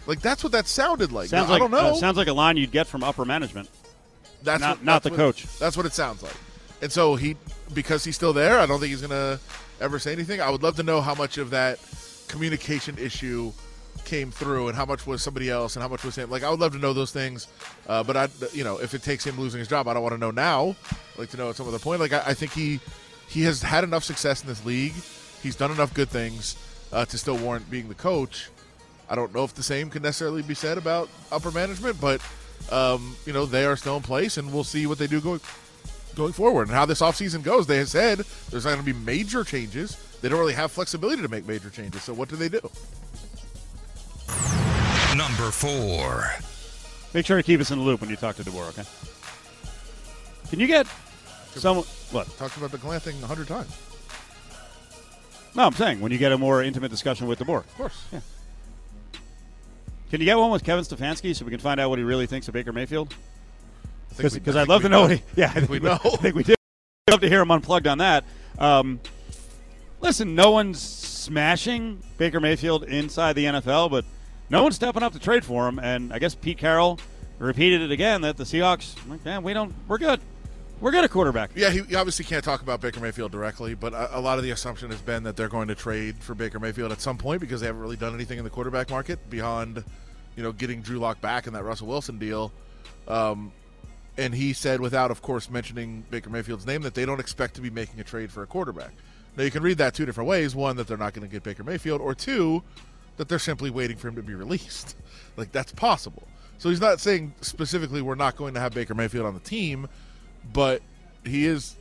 Like 0.08 0.20
that's 0.22 0.44
what 0.44 0.52
that 0.54 0.68
sounded 0.68 1.12
like. 1.12 1.30
Sounds 1.30 1.48
Now, 1.48 1.54
like 1.54 1.62
I 1.62 1.64
don't 1.64 1.72
know. 1.72 1.92
uh, 1.92 1.96
sounds 1.96 2.18
like 2.18 2.28
a 2.28 2.34
line 2.34 2.58
you'd 2.58 2.72
get 2.72 2.88
from 2.88 3.04
upper 3.04 3.24
management. 3.24 3.70
That's 4.44 4.60
Not- 4.62 4.78
what, 4.78 4.86
not 4.86 5.04
that's 5.04 5.04
the 5.04 5.10
what- 5.12 5.36
coach. 5.36 5.60
That's 5.60 5.78
what 5.78 5.86
it 5.86 5.94
sounds 5.94 6.24
like. 6.24 6.34
And 6.82 6.92
so 6.92 7.16
he, 7.16 7.36
because 7.76 8.04
he's 8.04 8.16
still 8.16 8.34
there, 8.34 8.60
I 8.60 8.66
don't 8.66 8.80
think 8.80 8.90
he's 8.90 9.02
gonna 9.04 9.40
ever 9.80 10.00
say 10.00 10.12
anything. 10.12 10.42
I 10.42 10.50
would 10.50 10.64
love 10.64 10.76
to 10.78 10.84
know 10.84 11.00
how 11.02 11.14
much 11.14 11.38
of 11.38 11.52
that 11.52 11.78
communication 12.28 12.98
issue 12.98 13.52
came 14.06 14.32
through, 14.32 14.68
and 14.68 14.76
how 14.76 14.86
much 14.86 15.06
was 15.06 15.22
somebody 15.22 15.50
else, 15.50 15.76
and 15.76 15.84
how 15.84 15.90
much 15.90 16.04
was 16.04 16.16
him. 16.16 16.30
Like 16.30 16.44
I 16.44 16.50
would 16.50 16.60
love 16.60 16.74
to 16.74 16.80
know 16.80 16.94
those 16.94 17.12
things. 17.12 17.48
Uh, 17.88 18.04
but 18.04 18.18
I, 18.18 18.28
you 18.54 18.64
know, 18.64 18.78
if 18.78 18.94
it 18.94 19.04
takes 19.04 19.26
him 19.26 19.40
losing 19.40 19.60
his 19.60 19.68
job, 19.68 19.88
I 19.88 19.94
don't 19.94 20.04
want 20.04 20.14
to 20.14 20.20
know 20.20 20.32
now. 20.32 20.76
I'd 21.14 21.20
like 21.20 21.30
to 21.30 21.38
know 21.38 21.50
at 21.50 21.56
some 21.56 21.68
other 21.68 21.80
point. 21.80 22.00
Like 22.00 22.14
I, 22.14 22.24
I 22.28 22.34
think 22.34 22.52
he, 22.54 22.80
he 23.28 23.44
has 23.44 23.62
had 23.62 23.84
enough 23.84 24.04
success 24.04 24.42
in 24.42 24.48
this 24.48 24.66
league. 24.66 24.94
He's 25.42 25.56
done 25.56 25.72
enough 25.72 25.94
good 25.94 26.10
things 26.10 26.56
uh, 26.92 27.06
to 27.06 27.18
still 27.18 27.38
warrant 27.38 27.70
being 27.70 27.88
the 27.88 27.96
coach. 27.96 28.50
I 29.10 29.16
don't 29.16 29.34
know 29.34 29.44
if 29.44 29.54
the 29.54 29.64
same 29.64 29.90
can 29.90 30.04
necessarily 30.04 30.42
be 30.42 30.54
said 30.54 30.78
about 30.78 31.10
upper 31.32 31.52
management, 31.52 32.00
but 32.00 32.22
um, 32.72 33.16
you 33.26 33.34
know 33.34 33.46
they 33.46 33.66
are 33.66 33.76
still 33.76 33.98
in 33.98 34.04
place, 34.04 34.38
and 34.38 34.54
we'll 34.54 34.64
see 34.64 34.88
what 34.88 34.98
they 34.98 35.08
do 35.08 35.20
going 35.20 35.42
going 36.16 36.34
forward 36.34 36.68
and 36.68 36.72
how 36.72 36.86
this 36.86 37.02
offseason 37.02 37.44
goes. 37.44 37.68
They 37.68 37.78
have 37.78 37.90
said 37.90 38.20
there's 38.50 38.66
not 38.66 38.76
going 38.76 38.86
to 38.86 38.94
be 38.94 38.98
major 39.06 39.44
changes. 39.44 39.98
They 40.22 40.30
don't 40.30 40.40
really 40.40 40.54
have 40.54 40.72
flexibility 40.72 41.22
to 41.22 41.28
make 41.28 41.48
major 41.48 41.70
changes. 41.70 42.04
So 42.04 42.14
what 42.14 42.30
do 42.30 42.36
they 42.36 42.50
do? 42.50 42.62
Number 45.18 45.52
four. 45.52 46.26
Make 47.14 47.26
sure 47.26 47.38
to 47.38 47.44
keep 47.44 47.60
us 47.60 47.72
in 47.72 47.78
the 47.80 47.84
loop 47.84 48.00
when 48.02 48.10
you 48.10 48.16
talk 48.16 48.36
to 48.38 48.44
DeBoer, 48.44 48.70
okay? 48.70 48.84
Can 50.50 50.60
you 50.60 50.68
get 50.68 50.88
someone? 51.56 51.86
What? 52.12 52.28
Talked 52.38 52.58
about 52.58 52.72
the 52.72 52.78
Gallant 52.78 53.04
thing 53.04 53.22
a 53.22 53.28
hundred 53.28 53.48
times. 53.48 53.70
No, 55.54 55.66
I'm 55.66 55.74
saying 55.74 56.00
when 56.00 56.12
you 56.14 56.18
get 56.18 56.32
a 56.32 56.38
more 56.38 56.64
intimate 56.64 56.92
discussion 56.92 57.28
with 57.28 57.40
DeBoer. 57.40 57.60
Of 57.60 57.76
course. 57.76 58.04
Yeah. 58.12 58.20
Can 60.10 60.20
you 60.22 60.26
get 60.26 60.38
one 60.38 60.52
with 60.52 60.64
Kevin 60.64 60.84
Stefanski 60.84 61.36
so 61.36 61.46
we 61.46 61.52
can 61.52 61.60
find 61.60 61.80
out 61.80 61.90
what 61.90 62.00
he 62.00 62.04
really 62.04 62.26
thinks 62.26 62.48
of 62.48 62.54
Baker 62.54 62.72
Mayfield? 62.74 63.14
I 64.12 64.14
think 64.16 64.34
we- 64.34 64.40
Because 64.40 64.56
I 64.56 64.62
I'd 64.62 64.68
love 64.70 64.82
we 64.84 64.90
to 64.90 64.90
know 64.90 65.02
what 65.04 65.12
he. 65.12 65.24
Yeah, 65.36 65.48
I 65.54 65.60
think 65.60 65.70
we 65.70 65.80
know. 65.82 66.00
I 66.04 66.10
think 66.18 66.36
we 66.36 66.44
do. 66.44 66.54
I'd 67.08 67.12
love 67.12 67.22
to 67.22 67.30
hear 67.30 67.42
him 67.42 67.52
unplugged 67.52 67.88
on 67.88 67.98
that. 68.00 68.24
Um, 68.58 69.00
listen, 70.00 70.36
no 70.36 70.52
one's 70.52 70.80
smashing 70.82 72.02
Baker 72.18 72.40
Mayfield 72.40 72.84
inside 72.86 73.34
the 73.34 73.46
NFL, 73.46 73.90
but 73.92 74.06
no 74.52 74.64
one's 74.64 74.76
stepping 74.76 75.02
up 75.02 75.14
to 75.14 75.20
trade 75.20 75.46
for 75.46 75.68
him. 75.68 75.80
And 75.80 76.14
I 76.14 76.20
guess 76.20 76.36
Pete 76.36 76.58
Carroll 76.58 77.00
repeated 77.40 77.82
it 77.82 77.92
again 77.92 78.22
that 78.22 78.38
the 78.38 78.44
Seahawks, 78.44 78.96
like, 79.10 79.24
man, 79.26 79.42
we 79.42 79.54
don't, 79.54 79.74
we're 79.88 79.98
good. 79.98 80.20
We're 80.82 80.92
good 80.92 81.04
at 81.04 81.12
quarterback. 81.12 81.52
Yeah, 81.56 81.70
he, 81.70 81.96
obviously 81.96 82.26
can't 82.26 82.44
talk 82.44 82.62
about 82.62 82.82
Baker 82.82 83.00
Mayfield 83.00 83.32
directly, 83.32 83.76
but 83.76 83.94
a, 83.94 84.18
a 84.18 84.20
lot 84.20 84.40
of 84.40 84.44
the 84.44 84.50
assumption 84.50 84.90
has 84.90 85.00
been 85.00 85.24
that 85.24 85.38
they're 85.38 85.48
going 85.48 85.68
to 85.68 85.76
trade 85.76 86.18
for 86.18 86.34
Baker 86.34 86.60
Mayfield 86.60 86.92
at 86.92 87.00
some 87.00 87.18
point 87.18 87.40
because 87.40 87.62
they 87.62 87.68
haven't 87.68 87.82
really 87.82 87.98
done 87.98 88.16
anything 88.16 88.40
in 88.40 88.44
the 88.44 88.50
quarterback 88.50 88.90
market 88.90 89.30
beyond, 89.30 89.84
you 90.36 90.42
know, 90.42 90.52
getting 90.52 90.82
Drew 90.82 90.98
Lock 90.98 91.22
back 91.22 91.46
in 91.46 91.54
that 91.54 91.64
Russell 91.64 91.88
Wilson 91.88 92.18
deal. 92.18 92.52
Um, 93.08 93.52
and 94.18 94.34
he 94.34 94.54
said, 94.54 94.82
without, 94.82 95.12
of 95.12 95.22
course, 95.22 95.52
mentioning 95.52 96.04
Baker 96.10 96.32
Mayfield's 96.32 96.66
name, 96.66 96.82
that 96.82 96.96
they 96.96 97.06
don't 97.06 97.20
expect 97.20 97.54
to 97.56 97.62
be 97.62 97.70
making 97.70 98.00
a 98.00 98.04
trade 98.04 98.32
for 98.32 98.42
a 98.42 98.48
quarterback. 98.48 98.92
Now, 99.38 99.44
you 99.44 99.52
can 99.52 99.62
read 99.64 99.78
that 99.78 99.94
two 99.94 100.06
different 100.06 100.28
ways. 100.28 100.56
One, 100.56 100.76
that 100.78 100.88
they're 100.88 100.98
not 100.98 101.14
going 101.14 101.26
to 101.26 101.32
get 101.32 101.44
Baker 101.44 101.64
Mayfield, 101.64 102.02
or 102.02 102.14
two, 102.16 102.64
that 103.22 103.30
they're 103.30 103.38
simply 103.38 103.70
waiting 103.70 103.98
for 103.98 104.08
him 104.08 104.16
to 104.16 104.24
be 104.24 104.34
released. 104.34 104.96
like, 105.38 105.52
that's 105.52 105.72
possible. 105.72 106.28
So 106.58 106.70
he's 106.70 106.82
not 106.82 107.00
saying 107.00 107.36
specifically 107.42 108.02
we're 108.02 108.16
not 108.16 108.36
going 108.36 108.56
to 108.56 108.60
have 108.60 108.74
Baker 108.74 108.96
Mayfield 108.96 109.28
on 109.28 109.36
the 109.36 109.40
team, 109.40 109.88
but 110.52 110.82
he 111.24 111.46
is, 111.46 111.76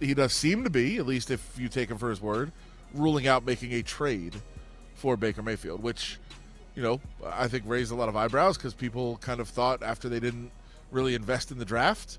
he 0.00 0.14
does 0.14 0.32
seem 0.32 0.64
to 0.64 0.70
be, 0.70 0.96
at 0.96 1.06
least 1.06 1.30
if 1.30 1.58
you 1.58 1.68
take 1.68 1.90
him 1.90 1.98
for 1.98 2.08
his 2.08 2.22
word, 2.22 2.52
ruling 2.94 3.26
out 3.26 3.44
making 3.44 3.74
a 3.74 3.82
trade 3.82 4.36
for 4.94 5.18
Baker 5.18 5.42
Mayfield, 5.42 5.82
which, 5.82 6.18
you 6.74 6.82
know, 6.82 7.02
I 7.22 7.48
think 7.48 7.64
raised 7.66 7.92
a 7.92 7.94
lot 7.94 8.08
of 8.08 8.16
eyebrows 8.16 8.56
because 8.56 8.72
people 8.72 9.18
kind 9.18 9.40
of 9.40 9.48
thought 9.50 9.82
after 9.82 10.08
they 10.08 10.20
didn't 10.20 10.50
really 10.90 11.14
invest 11.14 11.50
in 11.50 11.58
the 11.58 11.66
draft, 11.66 12.18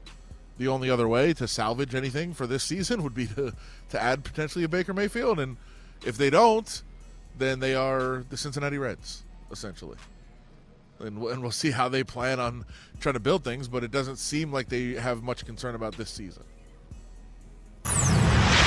the 0.59 0.67
only 0.67 0.91
other 0.91 1.07
way 1.07 1.33
to 1.33 1.47
salvage 1.47 1.95
anything 1.95 2.35
for 2.35 2.45
this 2.45 2.63
season 2.63 3.01
would 3.01 3.15
be 3.15 3.25
to, 3.25 3.51
to 3.89 3.99
add 3.99 4.23
potentially 4.23 4.63
a 4.63 4.69
Baker 4.69 4.93
Mayfield. 4.93 5.39
And 5.39 5.57
if 6.05 6.19
they 6.19 6.29
don't, 6.29 6.83
then 7.39 7.60
they 7.60 7.75
are 7.75 8.24
the 8.29 8.38
Cincinnati 8.38 8.77
Reds, 8.77 9.24
essentially. 9.51 9.98
And, 11.00 11.17
and 11.24 11.41
we'll 11.41 11.51
see 11.51 11.72
how 11.72 11.88
they 11.88 12.03
plan 12.03 12.39
on 12.39 12.65
trying 13.00 13.13
to 13.13 13.19
build 13.19 13.43
things, 13.43 13.67
but 13.67 13.84
it 13.84 13.91
doesn't 13.91 14.17
seem 14.17 14.51
like 14.51 14.69
they 14.69 14.93
have 14.93 15.24
much 15.24 15.46
concern 15.46 15.75
about 15.75 15.96
this 15.96 16.10
season. 16.10 16.43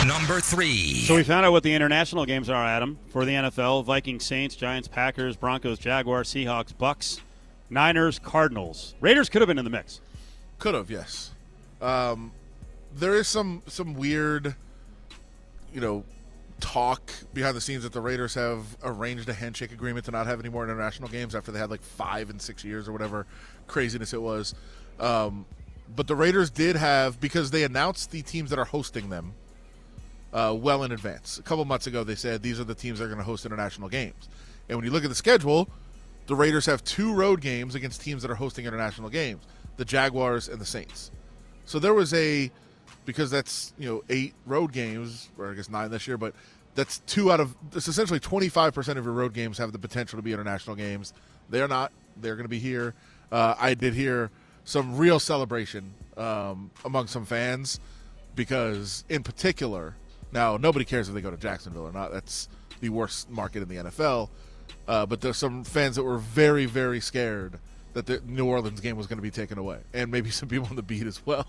Number 0.06 0.40
three. 0.40 0.94
So 0.94 1.14
we 1.14 1.22
found 1.22 1.46
out 1.46 1.52
what 1.52 1.62
the 1.62 1.72
international 1.72 2.24
games 2.26 2.50
are, 2.50 2.64
Adam, 2.64 2.98
for 3.10 3.24
the 3.24 3.32
NFL: 3.32 3.84
Vikings, 3.84 4.24
Saints, 4.24 4.56
Giants, 4.56 4.88
Packers, 4.88 5.36
Broncos, 5.36 5.78
Jaguars, 5.78 6.28
Seahawks, 6.28 6.76
Bucks, 6.76 7.20
Niners, 7.70 8.18
Cardinals. 8.18 8.96
Raiders 9.00 9.28
could 9.28 9.42
have 9.42 9.46
been 9.46 9.58
in 9.58 9.64
the 9.64 9.70
mix. 9.70 10.00
Could 10.58 10.74
have, 10.74 10.90
yes. 10.90 11.30
Um, 11.80 12.32
there 12.96 13.14
is 13.14 13.28
some 13.28 13.62
some 13.68 13.94
weird, 13.94 14.56
you 15.72 15.80
know, 15.80 16.04
talk 16.62 17.12
behind 17.34 17.56
the 17.56 17.60
scenes 17.60 17.82
that 17.82 17.92
the 17.92 18.00
Raiders 18.00 18.34
have 18.34 18.64
arranged 18.84 19.28
a 19.28 19.34
handshake 19.34 19.72
agreement 19.72 20.06
to 20.06 20.12
not 20.12 20.26
have 20.26 20.38
any 20.40 20.48
more 20.48 20.64
international 20.64 21.08
games 21.08 21.34
after 21.34 21.50
they 21.50 21.58
had 21.58 21.70
like 21.70 21.82
five 21.82 22.30
and 22.30 22.40
six 22.40 22.64
years 22.64 22.88
or 22.88 22.92
whatever 22.92 23.26
craziness 23.66 24.14
it 24.14 24.22
was. 24.22 24.54
Um, 25.00 25.44
but 25.94 26.06
the 26.06 26.14
Raiders 26.14 26.50
did 26.50 26.76
have 26.76 27.20
because 27.20 27.50
they 27.50 27.64
announced 27.64 28.12
the 28.12 28.22
teams 28.22 28.48
that 28.50 28.58
are 28.58 28.64
hosting 28.64 29.10
them 29.10 29.34
uh, 30.32 30.56
well 30.56 30.84
in 30.84 30.92
advance. 30.92 31.38
A 31.38 31.42
couple 31.42 31.64
months 31.64 31.88
ago, 31.88 32.04
they 32.04 32.14
said 32.14 32.42
these 32.42 32.60
are 32.60 32.64
the 32.64 32.76
teams 32.76 33.00
that 33.00 33.06
are 33.06 33.08
going 33.08 33.18
to 33.18 33.24
host 33.24 33.44
international 33.44 33.88
games. 33.88 34.28
And 34.68 34.78
when 34.78 34.84
you 34.84 34.92
look 34.92 35.02
at 35.02 35.10
the 35.10 35.16
schedule, 35.16 35.68
the 36.28 36.36
Raiders 36.36 36.64
have 36.66 36.84
two 36.84 37.12
road 37.12 37.40
games 37.40 37.74
against 37.74 38.00
teams 38.00 38.22
that 38.22 38.30
are 38.30 38.36
hosting 38.36 38.64
international 38.64 39.10
games: 39.10 39.42
the 39.76 39.84
Jaguars 39.84 40.48
and 40.48 40.60
the 40.60 40.64
Saints. 40.64 41.10
So 41.66 41.80
there 41.80 41.92
was 41.92 42.14
a 42.14 42.50
because 43.04 43.30
that's 43.30 43.72
you 43.78 43.88
know 43.88 44.02
eight 44.08 44.34
road 44.46 44.72
games, 44.72 45.30
or 45.38 45.50
I 45.50 45.54
guess 45.54 45.68
nine 45.68 45.90
this 45.90 46.06
year, 46.06 46.16
but 46.16 46.34
that's 46.74 46.98
two 47.00 47.30
out 47.30 47.40
of 47.40 47.54
it's 47.74 47.88
essentially 47.88 48.20
twenty 48.20 48.48
five 48.48 48.74
percent 48.74 48.98
of 48.98 49.04
your 49.04 49.14
road 49.14 49.34
games 49.34 49.58
have 49.58 49.72
the 49.72 49.78
potential 49.78 50.18
to 50.18 50.22
be 50.22 50.32
international 50.32 50.76
games. 50.76 51.12
They 51.50 51.60
are 51.60 51.68
not. 51.68 51.92
They're 52.16 52.36
going 52.36 52.44
to 52.44 52.50
be 52.50 52.58
here. 52.58 52.94
Uh, 53.30 53.54
I 53.58 53.74
did 53.74 53.94
hear 53.94 54.30
some 54.64 54.96
real 54.96 55.18
celebration 55.18 55.94
um, 56.16 56.70
among 56.84 57.06
some 57.06 57.24
fans 57.24 57.80
because, 58.36 59.04
in 59.08 59.22
particular, 59.22 59.96
now 60.32 60.56
nobody 60.56 60.84
cares 60.84 61.08
if 61.08 61.14
they 61.14 61.20
go 61.20 61.30
to 61.30 61.36
Jacksonville 61.36 61.86
or 61.86 61.92
not. 61.92 62.12
That's 62.12 62.48
the 62.80 62.90
worst 62.90 63.30
market 63.30 63.62
in 63.62 63.68
the 63.68 63.90
NFL. 63.90 64.28
Uh, 64.86 65.06
but 65.06 65.20
there's 65.20 65.36
some 65.36 65.64
fans 65.64 65.96
that 65.96 66.02
were 66.02 66.18
very, 66.18 66.66
very 66.66 67.00
scared 67.00 67.58
that 67.94 68.06
the 68.06 68.22
New 68.26 68.46
Orleans 68.46 68.80
game 68.80 68.96
was 68.96 69.06
going 69.06 69.18
to 69.18 69.22
be 69.22 69.30
taken 69.30 69.58
away, 69.58 69.78
and 69.92 70.10
maybe 70.10 70.30
some 70.30 70.48
people 70.48 70.66
on 70.68 70.76
the 70.76 70.82
beat 70.82 71.06
as 71.06 71.24
well 71.26 71.46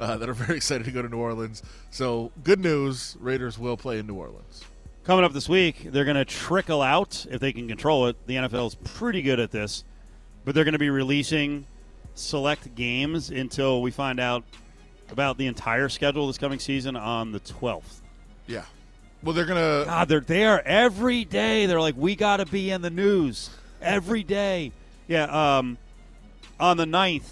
uh, 0.00 0.16
that 0.16 0.28
are 0.28 0.34
very 0.34 0.56
excited 0.56 0.84
to 0.84 0.90
go 0.90 1.02
to 1.02 1.08
New 1.08 1.18
Orleans. 1.18 1.62
So, 1.90 2.32
good 2.42 2.60
news: 2.60 3.16
Raiders 3.20 3.58
will 3.58 3.76
play 3.76 3.98
in 3.98 4.06
New 4.06 4.14
Orleans. 4.14 4.64
Coming 5.04 5.24
up 5.24 5.32
this 5.34 5.48
week, 5.48 5.92
they're 5.92 6.06
going 6.06 6.16
to 6.16 6.24
trickle 6.24 6.80
out 6.80 7.26
if 7.30 7.38
they 7.38 7.52
can 7.52 7.68
control 7.68 8.06
it. 8.06 8.16
The 8.26 8.36
NFL 8.36 8.68
is 8.68 8.74
pretty 8.74 9.20
good 9.20 9.38
at 9.38 9.50
this, 9.50 9.84
but 10.44 10.54
they're 10.54 10.64
going 10.64 10.72
to 10.72 10.78
be 10.78 10.88
releasing 10.88 11.66
select 12.14 12.74
games 12.74 13.28
until 13.28 13.82
we 13.82 13.90
find 13.90 14.18
out 14.18 14.44
about 15.10 15.36
the 15.36 15.46
entire 15.46 15.90
schedule 15.90 16.26
this 16.26 16.38
coming 16.38 16.58
season 16.58 16.96
on 16.96 17.32
the 17.32 17.40
12th. 17.40 18.00
Yeah. 18.46 18.64
Well, 19.22 19.34
they're 19.34 19.46
gonna. 19.46 19.84
God, 19.86 20.08
they're 20.08 20.20
there 20.20 20.66
every 20.66 21.24
day. 21.24 21.66
They're 21.66 21.80
like, 21.80 21.96
we 21.96 22.14
got 22.14 22.38
to 22.38 22.46
be 22.46 22.70
in 22.70 22.82
the 22.82 22.90
news 22.90 23.50
every 23.80 24.22
day. 24.22 24.72
Yeah. 25.08 25.58
Um, 25.58 25.78
on 26.58 26.76
the 26.76 26.84
9th, 26.84 27.28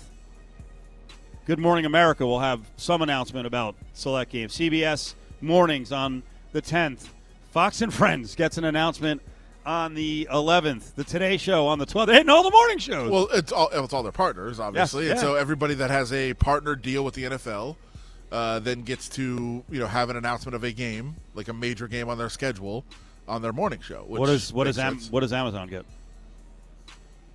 Good 1.46 1.58
Morning 1.58 1.84
America 1.84 2.26
will 2.26 2.40
have 2.40 2.60
some 2.76 3.02
announcement 3.02 3.46
about 3.46 3.74
select 3.94 4.30
games. 4.30 4.56
CBS 4.56 5.14
mornings 5.40 5.90
on 5.92 6.22
the 6.52 6.62
10th. 6.62 7.08
Fox 7.50 7.82
and 7.82 7.92
Friends 7.92 8.34
gets 8.34 8.58
an 8.58 8.64
announcement 8.64 9.20
on 9.66 9.94
the 9.94 10.28
11th. 10.30 10.94
The 10.94 11.04
Today 11.04 11.36
Show 11.36 11.66
on 11.66 11.78
the 11.78 11.86
12th. 11.86 12.06
They're 12.06 12.14
hitting 12.14 12.30
all 12.30 12.42
the 12.42 12.50
morning 12.50 12.78
shows. 12.78 13.10
Well, 13.10 13.28
it's 13.32 13.52
all 13.52 13.68
it's 13.72 13.92
all 13.92 14.02
their 14.02 14.12
partners, 14.12 14.60
obviously, 14.60 15.10
and 15.10 15.16
yeah. 15.16 15.20
so 15.20 15.34
everybody 15.34 15.74
that 15.74 15.90
has 15.90 16.12
a 16.12 16.34
partner 16.34 16.76
deal 16.76 17.04
with 17.04 17.14
the 17.14 17.24
NFL 17.24 17.76
uh, 18.30 18.58
then 18.60 18.82
gets 18.82 19.08
to 19.10 19.64
you 19.70 19.80
know 19.80 19.86
have 19.86 20.10
an 20.10 20.16
announcement 20.16 20.54
of 20.54 20.64
a 20.64 20.72
game, 20.72 21.16
like 21.34 21.48
a 21.48 21.52
major 21.52 21.88
game 21.88 22.08
on 22.08 22.18
their 22.18 22.30
schedule, 22.30 22.84
on 23.28 23.42
their 23.42 23.52
morning 23.52 23.80
show. 23.80 24.04
Which 24.06 24.20
what 24.20 24.26
does 24.26 24.52
what 24.52 24.64
does 24.64 24.78
Am- 24.78 24.98
what 25.10 25.20
does 25.20 25.32
Amazon 25.32 25.68
get? 25.68 25.84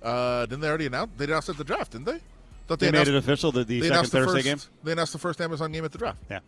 Uh, 0.02 0.46
didn't 0.46 0.60
they 0.60 0.68
already 0.68 0.86
announce? 0.86 1.10
They 1.16 1.24
announced 1.24 1.48
at 1.48 1.56
the 1.56 1.64
draft, 1.64 1.92
didn't 1.92 2.06
they? 2.06 2.20
Thought 2.66 2.78
They, 2.80 2.88
announced, 2.88 3.08
made 3.10 3.14
it 3.16 3.18
official 3.18 3.50
that 3.52 3.66
the 3.66 3.80
second 3.80 3.92
announced 3.92 4.12
the 4.12 4.18
Thursday 4.18 4.42
first, 4.50 4.66
game. 4.68 4.74
They 4.84 4.92
announced 4.92 5.12
the 5.12 5.18
first 5.18 5.40
Amazon 5.40 5.72
game 5.72 5.84
at 5.84 5.92
the 5.92 5.98
draft. 5.98 6.18
Yeah. 6.30 6.40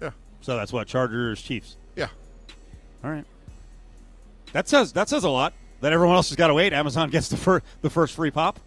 Yeah, 0.00 0.10
So 0.40 0.56
that's 0.56 0.72
what 0.72 0.86
Chargers 0.86 1.40
Chiefs. 1.40 1.76
yeah. 1.96 2.08
All 3.04 3.10
right. 3.10 3.24
That 4.52 4.68
says 4.68 4.92
that 4.92 5.08
says 5.08 5.24
a 5.24 5.28
lot. 5.30 5.54
That 5.80 5.92
everyone 5.92 6.14
else 6.14 6.28
has 6.28 6.36
got 6.36 6.48
to 6.48 6.54
wait. 6.54 6.72
Amazon 6.72 7.10
gets 7.10 7.28
the 7.28 7.36
fir- 7.36 7.62
the 7.80 7.90
first 7.90 8.14
free 8.14 8.30
pop. 8.30 8.60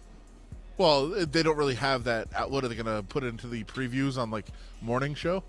Well, 0.76 1.06
they 1.08 1.42
don't 1.42 1.56
really 1.56 1.76
have 1.76 2.04
that. 2.04 2.28
What 2.50 2.62
are 2.64 2.68
they 2.68 2.74
going 2.74 2.84
to 2.84 3.02
put 3.02 3.24
into 3.24 3.46
the 3.46 3.64
previews 3.64 4.18
on 4.18 4.30
like 4.30 4.46
morning 4.82 5.14
show? 5.14 5.42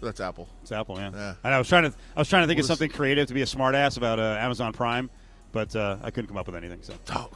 That's 0.00 0.20
Apple. 0.20 0.48
It's 0.62 0.72
Apple, 0.72 0.96
man. 0.96 1.12
Yeah. 1.12 1.34
And 1.44 1.52
I 1.54 1.58
was 1.58 1.68
trying 1.68 1.82
to 1.90 1.92
I 2.16 2.20
was 2.20 2.28
trying 2.28 2.44
to 2.44 2.46
think 2.46 2.58
of 2.60 2.64
something 2.66 2.88
creative 2.90 3.26
to 3.28 3.34
be 3.34 3.42
a 3.42 3.46
smartass 3.46 3.98
about 3.98 4.18
uh, 4.18 4.36
Amazon 4.40 4.72
Prime, 4.72 5.10
but 5.52 5.74
uh, 5.76 5.98
I 6.02 6.10
couldn't 6.10 6.28
come 6.28 6.38
up 6.38 6.46
with 6.46 6.56
anything. 6.56 6.80
So 6.82 6.94
Oh, 7.10 7.28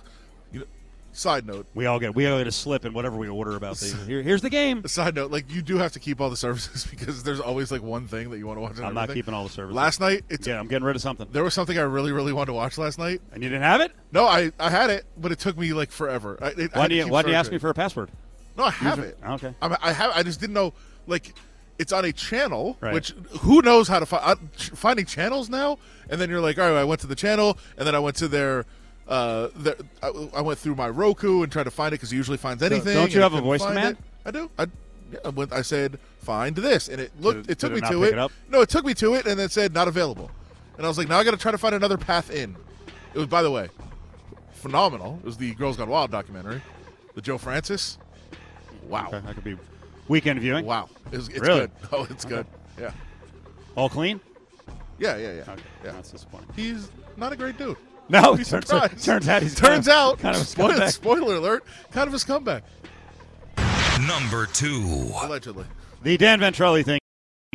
you 0.54 0.60
know, 0.60 0.66
side 1.12 1.46
note. 1.46 1.66
we 1.74 1.86
all 1.86 2.00
get 2.00 2.14
we 2.14 2.26
all 2.26 2.38
get 2.38 2.46
a 2.46 2.52
slip 2.52 2.84
in 2.84 2.92
whatever 2.92 3.16
we 3.16 3.28
order 3.28 3.54
about 3.54 3.76
the 3.76 3.86
here, 4.06 4.22
here's 4.22 4.42
the 4.42 4.50
game. 4.50 4.84
Side 4.88 5.14
note, 5.14 5.30
like 5.30 5.50
you 5.52 5.62
do 5.62 5.76
have 5.78 5.92
to 5.92 6.00
keep 6.00 6.20
all 6.20 6.30
the 6.30 6.36
services 6.36 6.86
because 6.90 7.22
there's 7.22 7.40
always 7.40 7.70
like 7.70 7.82
one 7.82 8.08
thing 8.08 8.30
that 8.30 8.38
you 8.38 8.46
want 8.46 8.56
to 8.56 8.62
watch. 8.62 8.78
I'm 8.80 8.94
not 8.94 9.12
keeping 9.12 9.34
all 9.34 9.44
the 9.44 9.50
services. 9.50 9.76
Last 9.76 10.00
night, 10.00 10.24
it's 10.28 10.46
yeah, 10.46 10.58
I'm 10.58 10.66
getting 10.68 10.84
rid 10.84 10.96
of 10.96 11.02
something. 11.02 11.26
there 11.30 11.44
was 11.44 11.54
something 11.54 11.78
I 11.78 11.82
really, 11.82 12.12
really 12.12 12.32
wanted 12.32 12.46
to 12.46 12.52
watch 12.54 12.78
last 12.78 12.98
night. 12.98 13.20
And 13.32 13.42
you 13.42 13.48
didn't 13.48 13.62
have 13.62 13.80
it? 13.80 13.92
No, 14.12 14.26
I, 14.26 14.50
I 14.58 14.70
had 14.70 14.90
it, 14.90 15.04
but 15.16 15.30
it 15.32 15.38
took 15.38 15.56
me 15.58 15.72
like 15.72 15.90
forever. 15.90 16.38
I, 16.40 16.48
it, 16.48 16.74
Why 16.74 16.88
do 16.88 16.94
you 16.94 17.06
Why 17.08 17.22
do 17.22 17.28
you 17.30 17.34
ask 17.36 17.50
me 17.52 17.58
for 17.58 17.70
a 17.70 17.74
password? 17.74 18.10
No, 18.56 18.64
I 18.64 18.70
have 18.70 18.98
User- 18.98 19.10
it. 19.10 19.18
Okay. 19.24 19.54
I'm, 19.60 19.76
I 19.82 19.92
have. 19.92 20.12
I 20.14 20.22
just 20.22 20.40
didn't 20.40 20.54
know. 20.54 20.72
Like, 21.06 21.34
it's 21.78 21.92
on 21.92 22.04
a 22.04 22.12
channel, 22.12 22.76
Right. 22.80 22.94
which 22.94 23.10
who 23.40 23.60
knows 23.62 23.88
how 23.88 23.98
to 23.98 24.06
find 24.06 24.22
uh, 24.24 24.36
ch- 24.56 24.70
finding 24.70 25.06
channels 25.06 25.48
now. 25.50 25.78
And 26.08 26.20
then 26.20 26.30
you're 26.30 26.40
like, 26.40 26.58
all 26.58 26.70
right, 26.70 26.80
I 26.80 26.84
went 26.84 27.00
to 27.00 27.06
the 27.08 27.16
channel, 27.16 27.58
and 27.76 27.86
then 27.86 27.94
I 27.94 27.98
went 27.98 28.16
to 28.18 28.28
their. 28.28 28.64
Uh, 29.06 29.48
I, 30.02 30.08
I 30.36 30.40
went 30.40 30.58
through 30.58 30.76
my 30.76 30.88
Roku 30.88 31.42
and 31.42 31.52
tried 31.52 31.64
to 31.64 31.70
find 31.70 31.88
it 31.92 31.96
because 31.96 32.10
he 32.10 32.16
usually 32.16 32.38
finds 32.38 32.62
anything. 32.62 32.94
don't 32.94 33.12
you 33.14 33.20
have 33.20 33.34
a 33.34 33.40
voice 33.40 33.64
command? 33.64 33.98
it. 33.98 34.04
I 34.24 34.30
do. 34.30 34.50
I, 34.58 34.66
yeah, 35.12 35.18
I, 35.24 35.28
went, 35.28 35.52
I 35.52 35.60
said 35.62 35.98
find 36.20 36.56
this, 36.56 36.88
and 36.88 37.00
it 37.00 37.12
looked. 37.20 37.42
Did- 37.42 37.50
it 37.52 37.58
took 37.58 37.72
it 37.72 37.82
me 37.82 37.88
to 37.90 38.02
it. 38.04 38.16
it? 38.16 38.30
No, 38.48 38.62
it 38.62 38.68
took 38.70 38.84
me 38.84 38.94
to 38.94 39.14
it, 39.14 39.26
and 39.26 39.38
then 39.38 39.48
said 39.50 39.74
not 39.74 39.88
available. 39.88 40.30
And 40.76 40.84
I 40.86 40.88
was 40.88 40.96
like, 40.98 41.08
now 41.08 41.18
I 41.18 41.24
got 41.24 41.32
to 41.32 41.36
try 41.36 41.52
to 41.52 41.58
find 41.58 41.74
another 41.74 41.98
path 41.98 42.30
in. 42.30 42.56
It 43.12 43.18
was, 43.18 43.26
by 43.28 43.42
the 43.42 43.50
way, 43.50 43.68
phenomenal. 44.52 45.18
It 45.22 45.26
was 45.26 45.36
the 45.36 45.54
Girls 45.54 45.76
Gone 45.76 45.88
Wild 45.88 46.10
documentary, 46.10 46.62
the 47.14 47.20
Joe 47.20 47.38
Francis. 47.38 47.98
Wow. 48.88 49.06
Okay, 49.08 49.20
that 49.24 49.34
could 49.34 49.44
be 49.44 49.56
weekend 50.08 50.40
viewing. 50.40 50.64
Wow, 50.64 50.88
it's, 51.12 51.28
it's 51.28 51.40
Really? 51.40 51.60
good. 51.60 51.70
Oh, 51.92 52.06
it's 52.10 52.24
good. 52.24 52.46
Yeah, 52.80 52.90
All 53.76 53.88
clean? 53.88 54.20
yeah, 54.98 55.16
yeah, 55.16 55.32
yeah. 55.34 55.40
Okay, 55.42 55.62
yeah. 55.84 55.92
that's 55.92 56.10
disappointing. 56.10 56.48
He's 56.56 56.90
not 57.16 57.32
a 57.32 57.36
great 57.36 57.56
dude. 57.56 57.76
No, 58.08 58.36
Be 58.36 58.44
turns, 58.44 58.66
surprised. 58.68 59.04
turns 59.04 59.28
out 59.28 59.42
he's 59.42 59.54
turns 59.54 59.86
kind 59.86 59.88
of, 59.88 59.88
out 59.88 60.18
kind 60.18 60.36
of 60.36 60.42
a 60.42 60.44
spoiler, 60.44 60.88
spoiler 60.88 61.34
alert, 61.36 61.64
kind 61.90 62.06
of 62.06 62.14
a 62.14 62.18
scumbag 62.18 62.62
Number 64.06 64.46
two. 64.46 65.10
allegedly. 65.22 65.64
The 66.02 66.16
Dan 66.16 66.40
Ventrelle 66.40 66.84
thing 66.84 66.98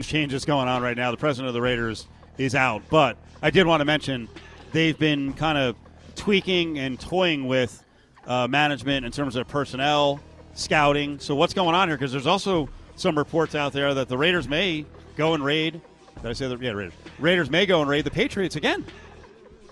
changes 0.02 0.46
going 0.46 0.68
on 0.68 0.82
right 0.82 0.98
now. 0.98 1.12
The 1.12 1.18
president 1.18 1.50
of 1.50 1.54
the 1.54 1.62
Raiders 1.62 2.08
is 2.38 2.56
out. 2.56 2.82
But 2.90 3.18
I 3.42 3.52
did 3.52 3.68
want 3.68 3.82
to 3.82 3.86
mention 3.86 4.28
they've 4.72 4.98
been 4.98 5.34
kind 5.34 5.58
of 5.58 5.76
tweaking 6.16 6.80
and 6.80 7.00
toying 7.00 7.48
with 7.48 7.84
uh, 8.26 8.48
management 8.48 9.06
in 9.06 9.12
terms 9.12 9.36
of 9.36 9.48
personnel, 9.48 10.20
scouting. 10.54 11.20
So 11.20 11.36
what's 11.36 11.54
going 11.54 11.76
on 11.76 11.90
here? 11.90 11.98
Because 11.98 12.12
there's 12.12 12.28
also 12.28 12.70
some 12.96 13.18
reports 13.18 13.54
out 13.56 13.74
there 13.74 13.94
that 13.94 14.08
the 14.08 14.18
Raiders 14.18 14.48
may 14.48 14.86
go 15.18 15.34
and 15.34 15.44
raid. 15.44 15.82
Did 16.22 16.26
I 16.30 16.34
say 16.34 16.48
that? 16.48 16.62
Yeah, 16.62 16.72
Raiders. 16.72 16.94
Raiders 17.20 17.50
may 17.50 17.66
go 17.66 17.82
and 17.82 17.90
raid 17.90 18.06
the 18.06 18.12
Patriots 18.12 18.56
again. 18.56 18.86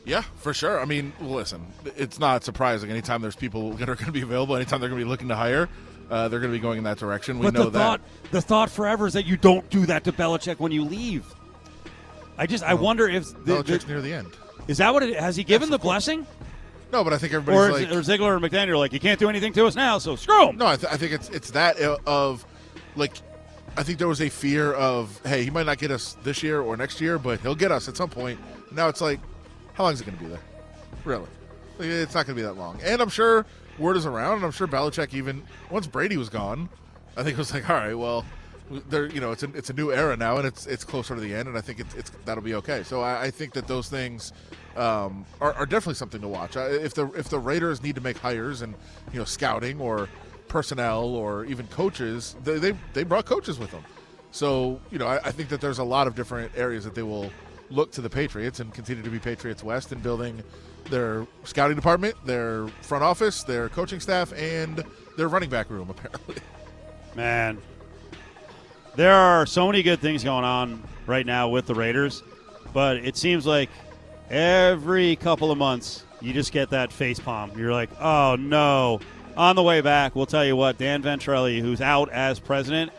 Yeah, 0.07 0.21
for 0.37 0.53
sure. 0.53 0.79
I 0.79 0.85
mean, 0.85 1.11
listen, 1.19 1.67
it's 1.97 2.17
not 2.17 2.43
surprising. 2.45 2.89
Anytime 2.89 3.21
there's 3.21 3.35
people 3.35 3.73
that 3.73 3.89
are 3.89 3.95
going 3.95 4.05
to 4.05 4.11
be 4.13 4.21
available, 4.21 4.55
anytime 4.55 4.79
they're 4.79 4.89
going 4.89 5.01
to 5.01 5.05
be 5.05 5.09
looking 5.09 5.27
to 5.27 5.35
hire, 5.35 5.67
uh, 6.09 6.29
they're 6.29 6.39
going 6.39 6.51
to 6.51 6.57
be 6.57 6.61
going 6.61 6.77
in 6.77 6.85
that 6.85 6.97
direction. 6.97 7.39
We 7.39 7.47
but 7.47 7.53
know 7.53 7.63
the 7.65 7.71
that. 7.71 8.01
the 8.31 8.41
thought 8.41 8.71
forever 8.71 9.05
is 9.05 9.13
that 9.13 9.25
you 9.25 9.35
don't 9.35 9.69
do 9.69 9.85
that 9.87 10.05
to 10.05 10.13
Belichick 10.13 10.59
when 10.59 10.71
you 10.71 10.85
leave. 10.85 11.25
I 12.37 12.47
just, 12.47 12.63
I 12.63 12.73
wonder 12.73 13.09
if 13.09 13.25
the, 13.45 13.57
Belichick's 13.57 13.83
the- 13.83 13.91
near 13.91 14.01
the 14.01 14.13
end. 14.13 14.29
is 14.69 14.77
that 14.77 14.93
what 14.93 15.03
it 15.03 15.19
has 15.19 15.35
he 15.35 15.43
given 15.43 15.69
the 15.69 15.77
blessing, 15.79 16.25
No, 16.93 17.03
but 17.03 17.11
I 17.11 17.17
think 17.17 17.33
or, 17.33 17.37
everybody's 17.37 17.81
is, 17.81 17.87
like, 17.89 17.97
or 17.97 18.03
Ziegler 18.03 18.35
and 18.37 18.45
McDaniel 18.45 18.69
are 18.69 18.77
like 18.77 18.93
you 18.93 19.01
can't 19.01 19.19
do 19.19 19.27
anything 19.27 19.51
to 19.53 19.65
us 19.65 19.75
now, 19.75 19.97
so 19.97 20.15
screw 20.15 20.49
him. 20.49 20.57
No, 20.57 20.67
I, 20.67 20.77
th- 20.77 20.93
I 20.93 20.95
think 20.95 21.11
it's 21.11 21.27
it's 21.29 21.51
that 21.51 21.81
uh, 21.81 21.97
of 22.05 22.45
like 22.95 23.13
I 23.75 23.83
think 23.83 23.97
there 23.99 24.07
was 24.07 24.21
a 24.21 24.29
fear 24.29 24.71
of 24.73 25.19
hey 25.25 25.43
he 25.43 25.49
might 25.49 25.65
not 25.65 25.79
get 25.79 25.91
us 25.91 26.15
this 26.23 26.41
year 26.43 26.61
or 26.61 26.77
next 26.77 27.01
year, 27.01 27.19
but 27.19 27.41
he'll 27.41 27.55
get 27.55 27.73
us 27.73 27.89
at 27.89 27.97
some 27.97 28.09
point. 28.09 28.39
Now 28.71 28.87
it's 28.87 29.01
like 29.01 29.19
how 29.77 29.83
long 29.83 29.93
is 29.93 30.01
it 30.01 30.05
going 30.05 30.17
to 30.17 30.23
be 30.23 30.29
there? 30.29 30.41
Really, 31.05 31.27
it's 31.79 32.15
not 32.15 32.25
going 32.25 32.35
to 32.35 32.41
be 32.41 32.47
that 32.47 32.57
long. 32.57 32.79
And 32.83 32.99
I'm 32.99 33.09
sure 33.09 33.45
word 33.77 33.95
is 33.95 34.07
around, 34.07 34.37
and 34.37 34.45
I'm 34.45 34.51
sure 34.51 34.67
Belichick 34.67 35.13
even 35.13 35.43
once 35.69 35.85
Brady 35.85 36.17
was 36.17 36.29
gone, 36.29 36.67
I 37.15 37.21
think 37.21 37.35
it 37.35 37.37
was 37.37 37.53
like 37.53 37.69
all 37.69 37.75
right, 37.75 37.93
well. 37.93 38.25
There, 38.89 39.05
you 39.05 39.21
know, 39.21 39.31
it's 39.31 39.43
a, 39.43 39.49
it's 39.53 39.69
a 39.69 39.73
new 39.73 39.93
era 39.93 40.17
now, 40.17 40.35
and 40.35 40.45
it's 40.45 40.67
it's 40.67 40.83
closer 40.83 41.15
to 41.15 41.21
the 41.21 41.33
end, 41.33 41.47
and 41.47 41.57
I 41.57 41.61
think 41.61 41.79
it's, 41.79 41.95
it's 41.95 42.11
that'll 42.25 42.43
be 42.43 42.55
okay. 42.55 42.83
So 42.83 42.99
I, 42.99 43.27
I 43.27 43.31
think 43.31 43.53
that 43.53 43.65
those 43.65 43.87
things 43.87 44.33
um, 44.75 45.25
are, 45.39 45.53
are 45.53 45.65
definitely 45.65 45.93
something 45.93 46.19
to 46.19 46.27
watch. 46.27 46.57
If 46.57 46.93
the 46.93 47.07
if 47.11 47.29
the 47.29 47.39
Raiders 47.39 47.81
need 47.81 47.95
to 47.95 48.01
make 48.01 48.17
hires 48.17 48.63
and 48.63 48.75
you 49.13 49.19
know 49.19 49.23
scouting 49.23 49.79
or 49.79 50.09
personnel 50.49 51.05
or 51.05 51.45
even 51.45 51.65
coaches, 51.67 52.35
they 52.43 52.59
they, 52.59 52.73
they 52.91 53.03
brought 53.03 53.25
coaches 53.25 53.57
with 53.57 53.71
them. 53.71 53.85
So 54.31 54.81
you 54.91 54.97
know, 54.97 55.07
I, 55.07 55.15
I 55.27 55.31
think 55.31 55.47
that 55.47 55.61
there's 55.61 55.79
a 55.79 55.85
lot 55.85 56.07
of 56.07 56.15
different 56.15 56.51
areas 56.57 56.83
that 56.83 56.93
they 56.93 57.03
will 57.03 57.31
look 57.69 57.91
to 57.93 58.01
the 58.01 58.09
Patriots 58.09 58.59
and 58.59 58.73
continue 58.73 59.03
to 59.03 59.09
be 59.09 59.19
Patriots 59.19 59.63
West 59.63 59.91
in 59.91 59.99
building 59.99 60.41
their 60.89 61.27
scouting 61.43 61.75
department, 61.75 62.15
their 62.25 62.67
front 62.81 63.03
office, 63.03 63.43
their 63.43 63.69
coaching 63.69 63.99
staff, 63.99 64.31
and 64.33 64.83
their 65.17 65.27
running 65.27 65.49
back 65.49 65.69
room. 65.69 65.89
Apparently, 65.89 66.35
Man, 67.15 67.57
there 68.95 69.13
are 69.13 69.45
so 69.45 69.65
many 69.65 69.81
good 69.81 69.99
things 69.99 70.23
going 70.23 70.45
on 70.45 70.83
right 71.07 71.25
now 71.25 71.49
with 71.49 71.65
the 71.65 71.73
Raiders, 71.73 72.21
but 72.73 72.97
it 72.97 73.17
seems 73.17 73.45
like 73.45 73.69
every 74.29 75.15
couple 75.15 75.51
of 75.51 75.57
months 75.57 76.03
you 76.21 76.33
just 76.33 76.51
get 76.51 76.69
that 76.69 76.91
face 76.91 77.19
palm. 77.19 77.57
You're 77.57 77.73
like, 77.73 77.89
oh 77.99 78.35
no. 78.39 78.99
On 79.35 79.55
the 79.55 79.63
way 79.63 79.81
back, 79.81 80.15
we'll 80.15 80.25
tell 80.25 80.45
you 80.45 80.55
what 80.55 80.77
Dan 80.77 81.03
Ventrelle, 81.03 81.59
who's 81.59 81.81
out 81.81 82.09
as 82.09 82.39
president, 82.39 82.91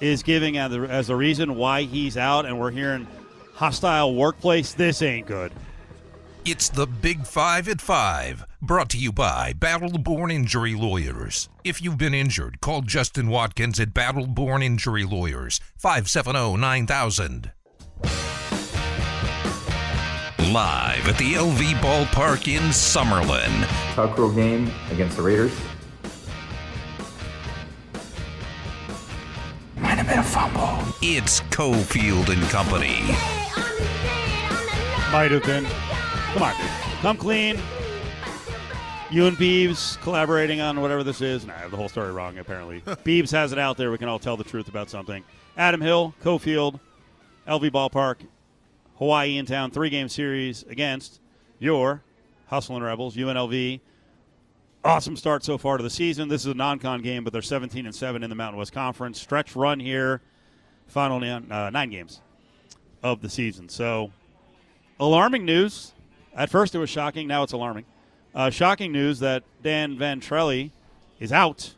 is 0.00 0.22
giving 0.22 0.56
as 0.58 0.72
as 0.72 1.06
the 1.08 1.16
reason 1.16 1.54
why 1.56 1.82
he's 1.82 2.16
out, 2.16 2.46
and 2.46 2.58
we're 2.58 2.70
hearing 2.70 3.06
hostile 3.54 4.14
workplace. 4.14 4.74
This 4.74 5.02
ain't 5.02 5.26
good. 5.26 5.52
It's 6.44 6.68
the 6.68 6.86
Big 6.86 7.26
Five 7.26 7.68
at 7.68 7.80
Five, 7.80 8.44
brought 8.60 8.90
to 8.90 8.98
you 8.98 9.12
by 9.12 9.54
Battle 9.54 9.96
Born 9.96 10.30
Injury 10.30 10.74
Lawyers. 10.74 11.48
If 11.64 11.80
you've 11.80 11.96
been 11.96 12.12
injured, 12.12 12.60
call 12.60 12.82
Justin 12.82 13.28
Watkins 13.28 13.80
at 13.80 13.94
Battle 13.94 14.26
Born 14.26 14.62
Injury 14.62 15.04
Lawyers, 15.04 15.58
oh, 15.62 15.66
570 15.78 16.58
9000. 16.58 17.52
Live 20.52 21.08
at 21.08 21.16
the 21.16 21.32
LV 21.32 21.72
Ballpark 21.80 22.54
in 22.54 22.62
Summerlin. 22.64 23.66
Tuckerel 23.94 24.30
game 24.30 24.70
against 24.90 25.16
the 25.16 25.22
Raiders. 25.22 25.58
Might 29.76 29.96
have 29.96 30.06
been 30.06 30.18
a 30.18 30.22
fumble. 30.22 30.94
It's 31.00 31.40
Cofield 31.40 32.28
and 32.28 32.42
Company. 32.50 33.43
Might 35.14 35.30
have 35.30 35.44
been. 35.44 35.64
Come 36.32 36.42
on, 36.42 36.54
come 37.00 37.16
clean. 37.16 37.56
You 39.12 39.26
and 39.26 39.36
Beebs 39.36 39.96
collaborating 40.02 40.60
on 40.60 40.80
whatever 40.80 41.04
this 41.04 41.20
is. 41.20 41.46
Nah, 41.46 41.54
I 41.54 41.58
have 41.58 41.70
the 41.70 41.76
whole 41.76 41.88
story 41.88 42.10
wrong, 42.10 42.36
apparently. 42.38 42.80
Beebs 42.84 43.30
has 43.30 43.52
it 43.52 43.58
out 43.60 43.76
there. 43.76 43.92
We 43.92 43.98
can 43.98 44.08
all 44.08 44.18
tell 44.18 44.36
the 44.36 44.42
truth 44.42 44.66
about 44.66 44.90
something. 44.90 45.22
Adam 45.56 45.80
Hill, 45.80 46.14
Cofield, 46.20 46.80
LV 47.46 47.70
Ballpark, 47.70 48.26
Hawaii 48.96 49.36
in 49.36 49.46
town, 49.46 49.70
three 49.70 49.88
game 49.88 50.08
series 50.08 50.64
against 50.64 51.20
your 51.60 52.02
Hustling 52.48 52.82
Rebels, 52.82 53.14
UNLV. 53.14 53.80
Awesome 54.84 55.16
start 55.16 55.44
so 55.44 55.56
far 55.56 55.76
to 55.76 55.84
the 55.84 55.90
season. 55.90 56.26
This 56.26 56.40
is 56.40 56.48
a 56.48 56.54
non 56.54 56.80
con 56.80 57.02
game, 57.02 57.22
but 57.22 57.32
they're 57.32 57.40
17 57.40 57.86
and 57.86 57.94
7 57.94 58.24
in 58.24 58.30
the 58.30 58.34
Mountain 58.34 58.58
West 58.58 58.72
Conference. 58.72 59.20
Stretch 59.20 59.54
run 59.54 59.78
here, 59.78 60.22
final 60.88 61.20
nine, 61.20 61.52
uh, 61.52 61.70
nine 61.70 61.90
games 61.90 62.20
of 63.00 63.20
the 63.20 63.28
season. 63.28 63.68
So, 63.68 64.10
alarming 64.98 65.44
news. 65.44 65.92
At 66.34 66.50
first, 66.50 66.74
it 66.74 66.78
was 66.78 66.90
shocking. 66.90 67.28
Now 67.28 67.42
it's 67.42 67.52
alarming. 67.52 67.84
Uh, 68.34 68.50
shocking 68.50 68.90
news 68.92 69.20
that 69.20 69.44
Dan 69.62 69.96
Ventrelle 69.96 70.70
is 71.20 71.32
out 71.32 71.74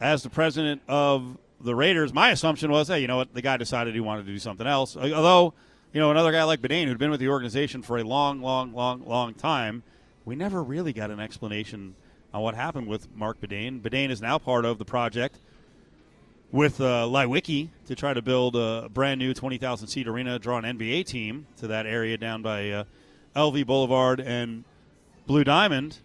as 0.00 0.22
the 0.22 0.28
president 0.28 0.82
of 0.86 1.38
the 1.60 1.74
Raiders. 1.74 2.12
My 2.12 2.30
assumption 2.30 2.70
was, 2.70 2.88
hey, 2.88 3.00
you 3.00 3.06
know 3.06 3.16
what? 3.16 3.32
The 3.32 3.40
guy 3.40 3.56
decided 3.56 3.94
he 3.94 4.00
wanted 4.00 4.26
to 4.26 4.32
do 4.32 4.38
something 4.38 4.66
else. 4.66 4.96
Although, 4.96 5.54
you 5.92 6.00
know, 6.00 6.10
another 6.10 6.32
guy 6.32 6.44
like 6.44 6.60
Badain, 6.60 6.86
who'd 6.86 6.98
been 6.98 7.10
with 7.10 7.20
the 7.20 7.28
organization 7.28 7.82
for 7.82 7.96
a 7.96 8.02
long, 8.02 8.42
long, 8.42 8.74
long, 8.74 9.06
long 9.06 9.32
time, 9.32 9.82
we 10.26 10.36
never 10.36 10.62
really 10.62 10.92
got 10.92 11.10
an 11.10 11.20
explanation 11.20 11.94
on 12.34 12.42
what 12.42 12.54
happened 12.54 12.88
with 12.88 13.08
Marc 13.14 13.40
Badain. 13.40 13.80
Badain 13.80 14.10
is 14.10 14.20
now 14.20 14.36
part 14.38 14.66
of 14.66 14.78
the 14.78 14.84
project 14.84 15.38
with 16.54 16.80
uh, 16.80 17.08
to 17.08 17.94
try 17.96 18.14
to 18.14 18.22
build 18.22 18.54
a 18.54 18.88
brand 18.88 19.18
new 19.18 19.34
20,000 19.34 19.88
seat 19.88 20.06
arena, 20.06 20.38
draw 20.38 20.56
an 20.56 20.78
NBA 20.78 21.04
team 21.04 21.48
to 21.56 21.66
that 21.66 21.84
area 21.84 22.16
down 22.16 22.42
by 22.42 22.70
uh, 22.70 22.84
LV 23.34 23.66
Boulevard 23.66 24.20
and 24.20 24.62
Blue 25.26 25.42
Diamond. 25.42 25.98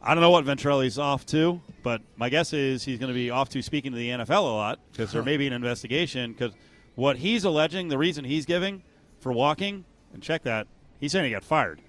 I 0.00 0.14
don't 0.14 0.22
know 0.22 0.30
what 0.30 0.44
Ventrelle's 0.44 1.00
off 1.00 1.26
to, 1.26 1.60
but 1.82 2.00
my 2.16 2.28
guess 2.28 2.52
is 2.52 2.84
he's 2.84 3.00
going 3.00 3.08
to 3.08 3.14
be 3.14 3.30
off 3.30 3.48
to 3.50 3.60
speaking 3.60 3.90
to 3.90 3.98
the 3.98 4.10
NFL 4.10 4.38
a 4.38 4.54
lot 4.54 4.78
because 4.92 5.10
there 5.10 5.24
may 5.24 5.36
be 5.36 5.48
an 5.48 5.52
investigation. 5.52 6.32
Because 6.32 6.52
what 6.94 7.16
he's 7.16 7.42
alleging, 7.44 7.88
the 7.88 7.98
reason 7.98 8.24
he's 8.24 8.46
giving 8.46 8.84
for 9.18 9.32
walking, 9.32 9.84
and 10.14 10.22
check 10.22 10.44
that, 10.44 10.68
he's 11.00 11.10
saying 11.10 11.24
he 11.24 11.32
got 11.32 11.42
fired. 11.42 11.82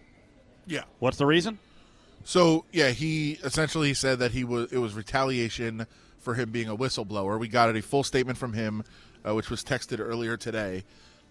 yeah. 0.66 0.82
What's 0.98 1.18
the 1.18 1.28
reason? 1.28 1.60
So 2.24 2.66
yeah, 2.72 2.90
he 2.90 3.34
essentially 3.44 3.94
said 3.94 4.18
that 4.18 4.32
he 4.32 4.44
was 4.44 4.74
it 4.74 4.80
was 4.80 4.96
retaliation 4.96 5.86
for 6.22 6.36
him 6.36 6.52
being 6.52 6.70
a 6.70 6.76
whistleblower. 6.76 7.40
We 7.40 7.48
got 7.48 7.76
a 7.76 7.82
full 7.82 8.04
statement 8.04 8.38
from 8.38 8.54
him, 8.54 8.84
uh, 9.26 9.36
which 9.36 9.50
was 9.50 9.64
texted 9.64 10.00
earlier 10.00 10.38
today. 10.38 10.84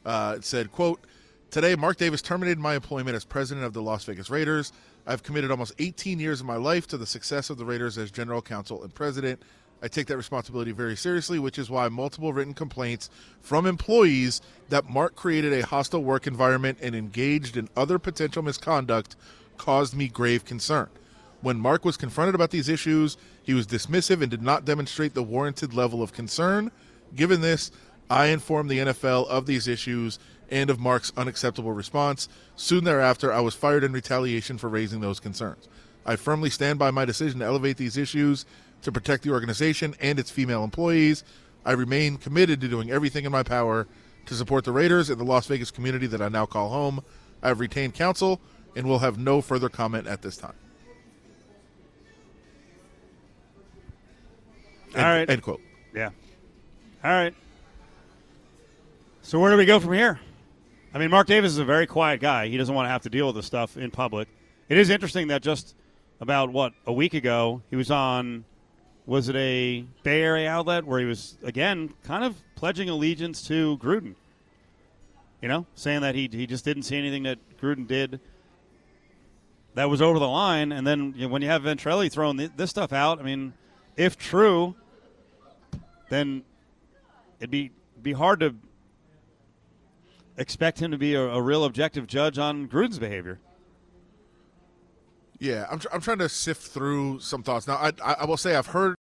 Uh, 0.05 0.35
it 0.39 0.45
said, 0.45 0.73
"quote 0.73 1.05
Today, 1.51 1.75
Mark 1.75 1.97
Davis 1.97 2.23
terminated 2.23 2.61
my 2.61 2.77
employment 2.77 3.17
as 3.17 3.25
president 3.25 3.67
of 3.67 3.73
the 3.73 3.83
Las 3.83 4.05
Vegas 4.05 4.31
Raiders. 4.31 4.73
I've 5.05 5.25
committed 5.25 5.51
almost 5.51 5.73
18 5.81 6.21
years 6.21 6.39
of 6.39 6.47
my 6.47 6.55
life 6.55 6.87
to 6.89 6.97
the 6.97 7.07
success 7.07 7.51
of 7.51 7.59
the 7.59 7.65
Raiders 7.65 7.99
as 7.99 8.13
general 8.13 8.41
counsel 8.41 8.85
and 8.85 8.95
president. 8.95 9.43
I 9.83 9.89
take 9.89 10.07
that 10.07 10.17
responsibility 10.17 10.71
very 10.71 10.95
seriously, 10.95 11.41
which 11.41 11.59
is 11.59 11.69
why 11.69 11.89
multiple 11.89 12.33
written 12.33 12.55
complaints 12.55 13.11
from 13.41 13.67
employees 13.67 14.41
that 14.69 14.89
Mark 14.89 15.17
created 15.17 15.53
a 15.53 15.67
hostile 15.67 16.05
work 16.05 16.29
environment 16.29 16.79
and 16.81 16.95
engaged 16.95 17.57
in 17.57 17.69
other 17.77 17.99
potential 17.99 18.45
misconduct 18.45 19.17
caused 19.57 19.97
me 19.97 20.07
grave 20.07 20.45
concern. 20.45 20.89
When 21.43 21.59
Mark 21.59 21.85
was 21.85 21.97
confronted 21.97 22.35
about 22.35 22.51
these 22.51 22.69
issues, 22.69 23.17
he 23.43 23.55
was 23.55 23.67
dismissive 23.67 24.21
and 24.21 24.31
did 24.31 24.43
not 24.43 24.65
demonstrate 24.65 25.15
the 25.15 25.23
warranted 25.23 25.73
level 25.73 26.03
of 26.03 26.13
concern. 26.13 26.71
Given 27.15 27.41
this, 27.41 27.71
I 28.11 28.27
informed 28.27 28.69
the 28.69 28.79
NFL 28.79 29.27
of 29.29 29.47
these 29.47 29.67
issues 29.67 30.19
and 30.51 30.69
of 30.69 30.81
Mark's 30.81 31.13
unacceptable 31.17 31.73
response. 31.73 32.29
Soon 32.57 32.85
thereafter, 32.85 33.33
I 33.33 33.41
was 33.41 33.55
fired 33.55 33.85
in 33.85 33.93
retaliation 33.93 34.59
for 34.59 34.69
raising 34.69 35.01
those 35.01 35.21
concerns. 35.21 35.69
I 36.05 36.17
firmly 36.17 36.51
stand 36.51 36.79
by 36.79 36.91
my 36.91 37.05
decision 37.05 37.41
to 37.41 37.47
elevate 37.47 37.77
these 37.77 37.97
issues 37.97 38.45
to 38.83 38.93
protect 38.93 39.23
the 39.23 39.31
organization 39.31 39.95
and 40.01 40.19
its 40.19 40.31
female 40.31 40.65
employees. 40.65 41.25
I 41.65 41.73
remain 41.73 42.17
committed 42.17 42.61
to 42.61 42.69
doing 42.69 42.91
everything 42.91 43.25
in 43.25 43.33
my 43.33 43.43
power 43.43 43.87
to 44.27 44.35
support 44.35 44.65
the 44.65 44.73
Raiders 44.73 45.09
and 45.09 45.21
the 45.21 45.25
Las 45.25 45.47
Vegas 45.47 45.71
community 45.71 46.07
that 46.09 46.23
I 46.23 46.29
now 46.29 46.47
call 46.47 46.71
home. 46.71 47.03
I 47.43 47.49
have 47.49 47.61
retained 47.61 47.95
counsel 47.95 48.41
and 48.77 48.87
will 48.87 48.99
have 49.01 49.19
no 49.19 49.41
further 49.41 49.69
comment 49.69 50.07
at 50.07 50.23
this 50.23 50.37
time. 50.37 50.55
All 54.97 55.03
right. 55.03 55.29
End 55.29 55.43
quote. 55.43 55.61
Yeah. 55.95 56.11
All 57.05 57.11
right. 57.11 57.35
So 59.23 59.39
where 59.39 59.51
do 59.51 59.57
we 59.57 59.65
go 59.65 59.79
from 59.79 59.93
here? 59.93 60.19
I 60.93 60.99
mean, 60.99 61.11
Mark 61.11 61.27
Davis 61.27 61.53
is 61.53 61.59
a 61.59 61.65
very 61.65 61.87
quiet 61.87 62.21
guy. 62.21 62.49
He 62.49 62.57
doesn't 62.57 62.75
want 62.75 62.87
to 62.87 62.91
have 62.91 63.03
to 63.03 63.11
deal 63.11 63.27
with 63.27 63.37
this 63.37 63.47
stuff 63.47 63.77
in 63.77 63.91
public. 63.91 64.29
It 64.69 64.77
is 64.77 64.91
interesting 64.91 65.29
that 65.29 65.43
just 65.43 65.75
about 66.21 66.51
what 66.51 66.73
a 66.87 66.93
week 66.93 67.15
ago 67.15 67.63
he 67.71 67.77
was 67.77 67.91
on 67.91 68.45
was 69.07 69.29
it 69.29 69.37
a 69.37 69.85
Bay 70.03 70.23
Area 70.23 70.51
outlet 70.51 70.85
where 70.85 71.01
he 71.01 71.07
was 71.07 71.39
again 71.43 71.95
kind 72.05 72.25
of 72.25 72.37
pledging 72.55 72.89
allegiance 72.89 73.43
to 73.49 73.79
Gruden. 73.79 74.15
You 75.41 75.49
know, 75.49 75.67
saying 75.75 76.03
that 76.03 76.15
he 76.15 76.29
he 76.31 76.47
just 76.47 76.65
didn't 76.65 76.83
see 76.83 76.99
anything 76.99 77.23
that 77.23 77.39
Gruden 77.61 77.87
did 77.87 78.21
that 79.75 79.89
was 79.89 80.03
over 80.03 80.19
the 80.19 80.29
line. 80.29 80.73
And 80.73 80.87
then 80.87 81.15
you 81.17 81.27
know, 81.27 81.33
when 81.33 81.43
you 81.43 81.49
have 81.49 81.63
Ventrelle 81.63 82.11
throwing 82.11 82.37
th- 82.37 82.53
this 82.57 82.71
stuff 82.71 82.93
out, 82.93 83.21
I 83.21 83.23
mean, 83.23 83.55
if 83.97 84.17
true, 84.17 84.75
then 86.11 86.43
it'd 87.39 87.51
be 87.51 87.71
be 88.03 88.13
hard 88.13 88.41
to 88.41 88.55
expect 90.37 90.81
him 90.81 90.91
to 90.91 90.99
be 90.99 91.15
a, 91.15 91.23
a 91.23 91.41
real 91.41 91.65
objective 91.65 92.07
judge 92.07 92.39
on 92.39 92.69
Gruden's 92.69 92.99
behavior. 92.99 93.41
Yeah, 95.39 95.67
I'm, 95.71 95.79
tr- 95.79 95.89
I'm 95.93 96.01
trying 96.03 96.19
to 96.19 96.29
sift 96.29 96.63
through 96.63 97.21
some 97.21 97.43
thoughts. 97.43 97.67
Now, 97.67 97.77
I, 97.77 97.93
I, 98.05 98.13
I 98.21 98.25
will 98.27 98.37
say 98.37 98.57
I've 98.57 98.69
heard 98.69 98.95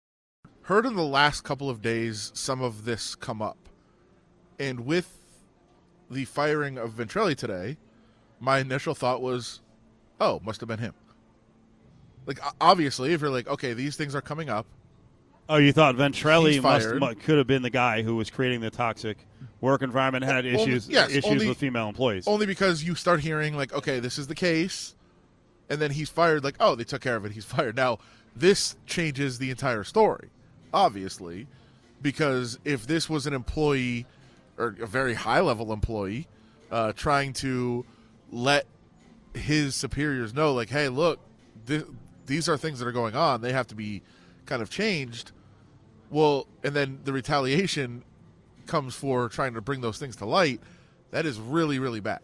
heard 0.63 0.85
in 0.85 0.97
the 0.97 1.03
last 1.03 1.45
couple 1.45 1.71
of 1.71 1.81
days 1.81 2.31
some 2.35 2.61
of 2.61 2.85
this 2.85 3.15
come 3.15 3.41
up, 3.41 3.57
and 4.59 4.85
with 4.85 5.11
the 6.11 6.25
firing 6.27 6.77
of 6.77 6.93
Ventrelle 6.93 7.35
today, 7.35 7.77
my 8.41 8.59
initial 8.59 8.95
thought 8.95 9.23
was, 9.23 9.61
oh, 10.21 10.41
must 10.45 10.61
have 10.61 10.69
been 10.69 10.79
him. 10.79 10.95
Like 12.27 12.41
obviously, 12.61 13.13
if 13.13 13.21
you're 13.21 13.31
like, 13.31 13.49
okay, 13.49 13.73
these 13.73 13.97
things 13.97 14.15
are 14.15 14.21
coming 14.21 14.49
up, 14.49 14.67
Oh, 15.49 15.57
you 15.57 15.73
thought 15.73 15.95
Ventrelle 15.95 16.51
He's 16.51 16.61
must 16.63 17.21
could 17.21 17.39
have 17.39 17.47
been 17.47 17.63
the 17.63 17.71
guy 17.71 18.03
who 18.03 18.17
was 18.17 18.31
creating 18.31 18.61
the 18.61 18.71
toxic 18.71 19.17
work 19.61 19.83
environment, 19.83 20.25
had 20.25 20.45
Only- 20.45 20.61
issues 20.61 20.89
yes, 20.89 21.11
issues 21.11 21.25
only- 21.27 21.49
with 21.49 21.59
female 21.59 21.89
employees. 21.89 22.27
only 22.27 22.47
because 22.47 22.83
you 22.83 22.95
start 22.95 23.21
hearing 23.21 23.57
like, 23.57 23.73
okay, 23.73 24.01
this 24.01 24.19
is 24.19 24.27
the 24.27 24.35
case, 24.35 24.95
and 25.71 25.81
then 25.81 25.93
he's 25.93 26.09
fired. 26.11 26.43
Like, 26.45 26.57
oh, 26.61 26.75
they 26.75 26.85
took 26.85 27.01
care 27.03 27.17
of 27.17 27.25
it. 27.25 27.33
He's 27.33 27.45
fired. 27.45 27.77
Now, 27.77 27.99
this 28.35 28.77
changes 28.87 29.39
the 29.39 29.51
entire 29.51 29.85
story, 29.85 30.31
obviously, 30.75 31.47
because 32.03 32.59
if 32.65 32.87
this 32.87 33.09
was 33.09 33.27
an 33.27 33.33
employee 33.33 34.05
or 34.59 34.75
a 34.81 34.87
very 34.87 35.15
high 35.15 35.41
level 35.41 35.73
employee 35.73 36.27
uh, 36.71 36.93
trying 36.93 37.33
to 37.33 37.85
let 38.33 38.67
his 39.33 39.75
superiors 39.77 40.35
know, 40.35 40.53
like, 40.53 40.71
hey, 40.71 40.89
look, 40.89 41.21
th- 41.67 41.85
these 42.27 42.49
are 42.49 42.57
things 42.57 42.79
that 42.81 42.89
are 42.89 42.93
going 42.93 43.15
on. 43.15 43.41
They 43.41 43.53
have 43.53 43.69
to 43.69 43.75
be 43.77 44.03
kind 44.45 44.61
of 44.61 44.71
changed. 44.71 45.31
Well, 46.11 46.47
and 46.63 46.75
then 46.75 47.01
the 47.05 47.13
retaliation 47.13 48.03
comes 48.67 48.95
for 48.95 49.29
trying 49.29 49.55
to 49.55 49.61
bring 49.61 49.81
those 49.81 49.99
things 49.99 50.17
to 50.17 50.27
light. 50.27 50.61
That 51.11 51.27
is 51.27 51.39
really, 51.39 51.79
really 51.79 52.01
bad. 52.01 52.21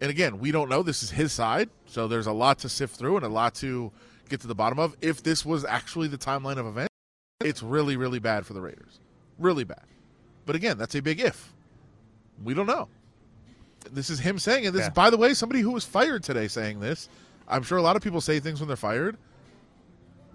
And 0.00 0.10
again, 0.10 0.38
we 0.40 0.50
don't 0.50 0.68
know. 0.68 0.82
This 0.82 1.02
is 1.02 1.10
his 1.10 1.32
side, 1.32 1.70
so 1.86 2.08
there's 2.08 2.26
a 2.26 2.32
lot 2.32 2.58
to 2.60 2.68
sift 2.68 2.96
through 2.96 3.16
and 3.16 3.24
a 3.24 3.28
lot 3.28 3.54
to 3.56 3.92
get 4.28 4.40
to 4.40 4.46
the 4.46 4.54
bottom 4.54 4.78
of. 4.78 4.96
If 5.00 5.22
this 5.22 5.44
was 5.44 5.64
actually 5.64 6.08
the 6.08 6.18
timeline 6.18 6.58
of 6.58 6.66
events, 6.66 6.92
it's 7.40 7.62
really, 7.62 7.96
really 7.96 8.18
bad 8.18 8.44
for 8.44 8.52
the 8.52 8.60
Raiders. 8.60 8.98
Really 9.38 9.64
bad. 9.64 9.84
But 10.44 10.56
again, 10.56 10.76
that's 10.76 10.94
a 10.96 11.00
big 11.02 11.20
if. 11.20 11.52
We 12.42 12.54
don't 12.54 12.66
know. 12.66 12.88
This 13.90 14.10
is 14.10 14.18
him 14.20 14.38
saying 14.38 14.64
it. 14.64 14.72
This 14.72 14.82
Yeah. 14.82 14.90
by 14.90 15.10
the 15.10 15.16
way, 15.16 15.34
somebody 15.34 15.60
who 15.60 15.70
was 15.70 15.84
fired 15.84 16.22
today 16.22 16.48
saying 16.48 16.80
this. 16.80 17.08
I'm 17.48 17.62
sure 17.62 17.78
a 17.78 17.82
lot 17.82 17.96
of 17.96 18.02
people 18.02 18.20
say 18.20 18.40
things 18.40 18.60
when 18.60 18.68
they're 18.68 18.76
fired. 18.76 19.16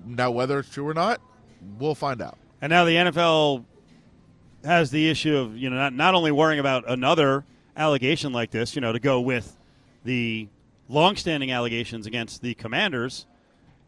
Now, 0.05 0.31
whether 0.31 0.59
it's 0.59 0.69
true 0.69 0.87
or 0.87 0.93
not, 0.93 1.19
we'll 1.79 1.95
find 1.95 2.21
out. 2.21 2.37
And 2.61 2.69
now 2.69 2.85
the 2.85 2.95
NFL 2.95 3.65
has 4.63 4.89
the 4.91 5.09
issue 5.09 5.37
of 5.37 5.55
you 5.57 5.69
know 5.69 5.75
not 5.77 5.93
not 5.93 6.15
only 6.15 6.31
worrying 6.31 6.59
about 6.59 6.83
another 6.87 7.45
allegation 7.75 8.33
like 8.33 8.51
this, 8.51 8.75
you 8.75 8.81
know, 8.81 8.91
to 8.91 8.99
go 8.99 9.21
with 9.21 9.57
the 10.03 10.47
longstanding 10.89 11.51
allegations 11.51 12.07
against 12.07 12.41
the 12.41 12.53
Commanders, 12.55 13.25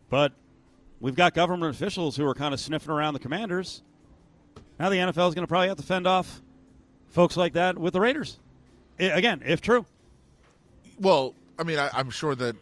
but 0.10 0.32
we've 1.00 1.16
got 1.16 1.34
government 1.34 1.74
officials 1.74 2.16
who 2.16 2.26
are 2.26 2.36
kind 2.36 2.54
of 2.54 2.60
sniffing 2.60 2.92
around 2.92 3.14
the 3.14 3.20
Commanders. 3.20 3.82
Now 4.80 4.90
the 4.90 4.98
NFL 4.98 5.30
is 5.30 5.36
going 5.36 5.46
to 5.46 5.48
probably 5.48 5.70
have 5.70 5.78
to 5.78 5.84
fend 5.84 6.08
off 6.08 6.42
folks 7.10 7.36
like 7.36 7.54
that 7.54 7.78
with 7.78 7.94
the 7.94 8.00
Raiders. 8.00 8.40
I- 9.00 9.06
again, 9.06 9.42
if 9.46 9.62
true. 9.62 9.86
Well, 11.00 11.34
I 11.58 11.64
mean, 11.64 11.80
I, 11.80 11.90
I'm 11.94 12.10
sure 12.10 12.36
that 12.36 12.56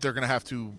they're 0.00 0.12
going 0.12 0.22
to 0.22 0.28
have 0.28 0.44
to 0.44 0.72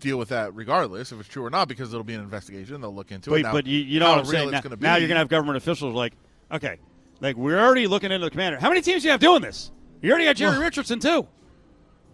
deal 0.00 0.16
with 0.18 0.28
that 0.30 0.54
regardless 0.54 1.12
if 1.12 1.20
it's 1.20 1.28
true 1.28 1.44
or 1.44 1.50
not 1.50 1.68
because 1.68 1.92
it'll 1.92 2.04
be 2.04 2.14
an 2.14 2.20
investigation. 2.20 2.80
They'll 2.80 2.94
look 2.94 3.10
into 3.12 3.34
it. 3.34 3.42
Now, 3.42 3.52
but 3.52 3.66
you, 3.66 3.78
you 3.78 4.00
know 4.00 4.10
what 4.10 4.18
I'm 4.20 4.24
saying. 4.26 4.50
Now, 4.50 4.60
now 4.80 4.96
you're 4.96 5.08
going 5.08 5.16
to 5.16 5.18
have 5.20 5.28
government 5.28 5.56
officials 5.56 5.94
like, 5.94 6.12
okay, 6.52 6.78
like 7.20 7.36
we're 7.36 7.58
already 7.58 7.86
looking 7.86 8.12
into 8.12 8.24
the 8.26 8.30
commander. 8.30 8.58
How 8.58 8.68
many 8.68 8.80
teams 8.80 9.02
do 9.02 9.08
you 9.08 9.12
have 9.12 9.20
doing 9.20 9.42
this? 9.42 9.70
You 10.00 10.10
already 10.10 10.26
got 10.26 10.36
Jerry 10.36 10.52
Well- 10.52 10.60
Richardson 10.62 11.00
too, 11.00 11.26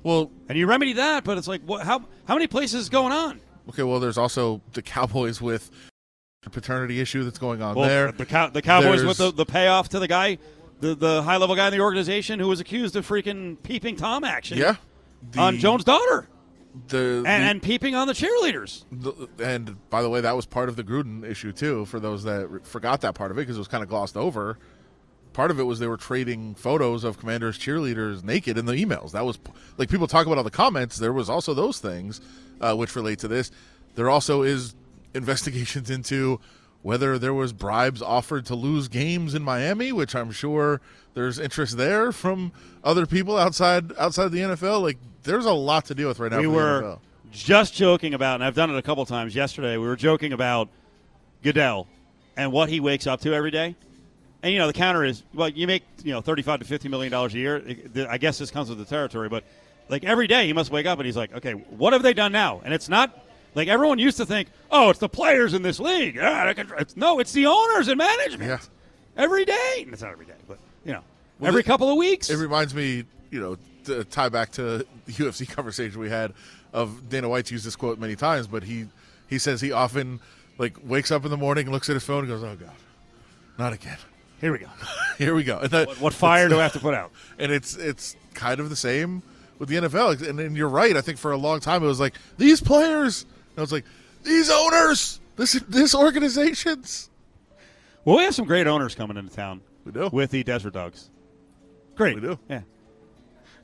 Well, 0.03 0.31
and 0.49 0.57
you 0.57 0.66
remedy 0.66 0.94
that. 0.94 1.25
But 1.25 1.38
it's 1.38 1.49
like, 1.49 1.62
what, 1.62 1.85
how 1.85 2.05
how 2.27 2.35
many 2.35 2.47
places 2.47 2.83
is 2.83 2.88
going 2.88 3.12
on? 3.12 3.40
okay. 3.70 3.83
Well, 3.83 4.01
there's 4.01 4.18
also 4.18 4.61
the 4.73 4.83
Cowboys 4.83 5.40
with 5.40 5.70
the 6.42 6.51
paternity 6.51 7.01
issue 7.01 7.25
that's 7.25 7.38
going 7.38 7.62
on 7.62 7.75
Well, 7.75 7.88
there. 7.88 8.12
the 8.12 8.27
cow, 8.27 8.49
the 8.49 8.62
Cowboys 8.62 9.03
with 9.05 9.16
the, 9.18 9.31
the 9.33 9.47
payoff 9.47 9.88
to 9.90 9.99
the 9.99 10.09
guy, 10.09 10.38
the 10.81 10.94
the 10.94 11.23
high 11.23 11.37
level 11.38 11.57
guy 11.57 11.66
in 11.68 11.73
the 11.73 11.81
organization 11.81 12.38
who 12.38 12.49
was 12.49 12.61
accused 12.61 12.97
of 12.97 13.07
freaking 13.07 13.57
peeping 13.62 13.97
tom 13.97 14.25
action. 14.25 14.59
yeah, 14.59 14.77
the, 15.33 15.40
on 15.40 15.59
Jones' 15.59 15.85
daughter 15.85 16.27
the, 16.89 16.99
and, 16.99 17.25
the- 17.27 17.29
and 17.29 17.63
peeping 17.63 17.95
on 17.95 18.07
the 18.07 18.13
cheerleaders. 18.15 18.85
the- 18.91 19.29
and 19.45 19.77
by 19.91 20.03
the 20.03 20.09
way, 20.11 20.21
that 20.21 20.35
was 20.37 20.47
part 20.47 20.69
of 20.69 20.77
the 20.77 20.85
Gruden 20.85 21.25
issue 21.25 21.53
too. 21.53 21.85
For 21.87 22.01
those 22.01 22.25
that 22.25 22.49
re- 22.51 22.61
forgot 22.65 23.01
that 23.03 23.15
part 23.15 23.31
of 23.31 23.39
it 23.39 23.43
because 23.43 23.57
it 23.57 23.61
was 23.61 23.69
kind 23.69 23.83
of 23.83 23.89
glossed 23.89 24.17
over. 24.17 24.59
Part 25.33 25.51
of 25.51 25.59
it 25.59 25.65
was 25.65 25.81
they 25.81 25.89
were 25.89 25.97
trading 25.97 26.55
photos 26.55 27.03
of 27.03 27.19
Commanders 27.19 27.59
cheerleaders 27.59 28.23
naked 28.23 28.57
in 28.57 28.67
the 28.67 28.73
emails. 28.75 29.13
That 29.13 29.25
was 29.25 29.39
like 29.79 29.89
people 29.89 30.07
talk 30.07 30.27
about 30.27 30.39
all 30.39 30.45
the 30.45 30.51
comments. 30.51 30.97
There 30.99 31.13
was 31.13 31.29
also 31.29 31.55
those 31.55 31.79
things 31.81 32.21
uh, 32.61 32.75
which 32.77 32.95
relate 32.95 33.19
to 33.21 33.29
this. 33.29 33.51
There 33.97 34.09
also 34.09 34.43
is 34.43 34.75
investigations 35.15 35.91
into 35.91 36.41
whether 36.83 37.19
there 37.19 37.33
was 37.35 37.53
bribes 37.53 38.03
offered 38.03 38.45
to 38.47 38.55
lose 38.55 38.89
games 38.89 39.35
in 39.35 39.43
Miami, 39.43 39.91
which 39.91 40.15
I'm 40.15 40.31
sure 40.31 40.81
there's 41.15 41.39
interest 41.39 41.77
there 41.79 42.13
from 42.13 42.53
other 42.85 43.07
people 43.07 43.37
outside 43.39 43.93
outside 43.99 44.31
the 44.33 44.41
NFL. 44.41 44.83
Like 44.83 44.99
there's 45.25 45.47
a 45.47 45.53
lot 45.53 45.87
to 45.87 45.95
deal 45.95 46.09
with 46.09 46.19
right 46.19 46.31
now. 46.31 46.41
we 46.41 46.47
were 46.47 46.99
just 47.33 47.75
joking 47.75 48.15
about, 48.15 48.37
and 48.37 48.45
I've 48.45 48.55
done 48.55 48.71
it 48.71 48.77
a 48.77 48.83
couple 48.83 49.05
times 49.07 49.35
yesterday. 49.35 49.77
We 49.77 49.87
were 49.87 49.97
joking 49.97 50.33
about 50.33 50.69
Goodell 51.43 51.87
and 52.37 52.53
what 52.53 52.69
he 52.69 52.81
wakes 52.81 53.07
up 53.07 53.21
to 53.23 53.35
every 53.35 53.51
day. 53.51 53.75
And 54.43 54.53
you 54.53 54.59
know, 54.59 54.67
the 54.67 54.73
counter 54.73 55.05
is 55.05 55.23
well, 55.33 55.49
you 55.49 55.67
make 55.67 55.83
you 56.03 56.13
know 56.13 56.21
thirty-five 56.21 56.61
to 56.61 56.65
fifty 56.67 56.89
million 56.89 57.11
dollars 57.11 57.35
a 57.35 57.39
year. 57.39 57.63
I 58.09 58.19
guess 58.19 58.39
this 58.39 58.51
comes 58.51 58.69
with 58.69 58.79
the 58.79 58.85
territory, 58.85 59.29
but 59.29 59.43
like 59.89 60.05
every 60.05 60.27
day 60.27 60.47
he 60.47 60.53
must 60.53 60.71
wake 60.71 60.87
up 60.87 60.99
and 60.99 61.07
he's 61.07 61.17
like, 61.17 61.33
okay, 61.35 61.53
what 61.53 61.93
have 61.93 62.03
they 62.03 62.13
done 62.15 62.33
now? 62.33 62.61
And 62.65 62.73
it's 62.75 62.89
not 62.89 63.25
like 63.55 63.69
everyone 63.69 63.99
used 63.99 64.17
to 64.19 64.27
think, 64.27 64.49
oh, 64.71 64.91
it's 64.91 64.99
the 64.99 65.09
players 65.09 65.55
in 65.55 65.63
this 65.63 65.81
league. 65.81 66.19
Ah, 66.21 66.53
it's, 66.79 66.97
no, 66.97 67.21
it's 67.21 67.33
the 67.33 67.47
owners 67.47 67.89
and 67.89 67.97
management. 67.99 68.51
Yeah. 68.51 68.59
Every 69.17 69.45
day. 69.45 69.79
And 69.83 69.93
It's 69.93 70.03
not 70.03 70.11
every 70.13 70.27
day, 70.27 70.35
but 70.49 70.59
you 70.85 70.93
know, 70.93 71.03
Well, 71.39 71.49
every 71.49 71.61
it- 71.61 71.67
couple 71.67 71.89
of 71.91 71.97
weeks. 71.97 72.29
It 72.31 72.37
reminds 72.37 72.75
me, 72.75 73.05
you 73.31 73.41
know, 73.41 73.57
to 73.85 74.05
tie 74.05 74.29
back 74.29 74.53
to 74.53 74.62
the 74.62 74.87
UFC 75.12 75.49
conversation 75.49 76.01
we 76.01 76.09
had 76.11 76.33
of 76.73 77.09
Dana 77.09 77.29
White's 77.29 77.51
used 77.51 77.66
this 77.66 77.77
quote 77.77 77.99
many 77.99 78.16
times, 78.16 78.47
but 78.47 78.62
he 78.62 78.87
he 79.29 79.38
says 79.38 79.61
he 79.61 79.73
often 79.73 80.20
like 80.59 80.77
wakes 80.85 81.11
up 81.11 81.25
in 81.25 81.31
the 81.31 81.37
morning, 81.37 81.70
looks 81.70 81.88
at 81.88 81.94
his 81.94 82.05
phone, 82.05 82.20
and 82.20 82.29
goes, 82.29 82.42
"Oh 82.42 82.57
God, 82.57 82.70
not 83.59 83.73
again." 83.73 83.99
Here 84.40 84.53
we 84.53 84.59
go. 84.59 84.66
Here 85.18 85.35
we 85.35 85.42
go. 85.44 85.59
And 85.61 85.70
that, 85.70 85.88
What, 85.88 86.01
what 86.01 86.12
fire 86.12 86.49
do 86.49 86.59
I 86.59 86.64
have 86.64 86.73
to 86.75 86.81
put 86.81 86.92
out? 86.94 87.12
and 87.38 87.51
it's 87.51 87.77
it's 87.77 88.16
kind 88.35 88.61
of 88.61 88.68
the 88.68 88.77
same 88.77 89.23
with 89.59 89.68
the 89.68 89.77
NFL. 89.77 90.29
And, 90.29 90.38
and 90.38 90.57
you're 90.57 90.68
right. 90.68 90.97
I 90.97 91.01
think 91.01 91.18
for 91.18 91.33
a 91.33 91.37
long 91.37 91.61
time 91.61 91.83
it 91.83 91.87
was 91.87 92.01
like 92.01 92.14
these 92.37 92.61
players. 92.61 93.23
And 93.23 93.59
I 93.59 93.61
was 93.62 93.73
like 93.73 93.85
these 94.23 94.51
owners. 94.51 95.20
This 95.37 95.53
this 95.68 95.94
organizations. 95.94 97.11
Well, 98.05 98.18
we 98.18 98.25
have 98.25 98.35
some 98.35 98.44
great 98.44 98.66
owners 98.66 98.94
coming 98.94 99.16
into 99.16 99.35
town. 99.35 99.62
We 99.85 99.92
do. 99.92 100.11
with 100.12 100.31
the 100.31 100.42
Desert 100.44 100.75
Dogs. 100.75 101.11
Great, 101.94 102.16
We 102.16 102.20
do. 102.20 102.38
Yeah, 102.49 102.62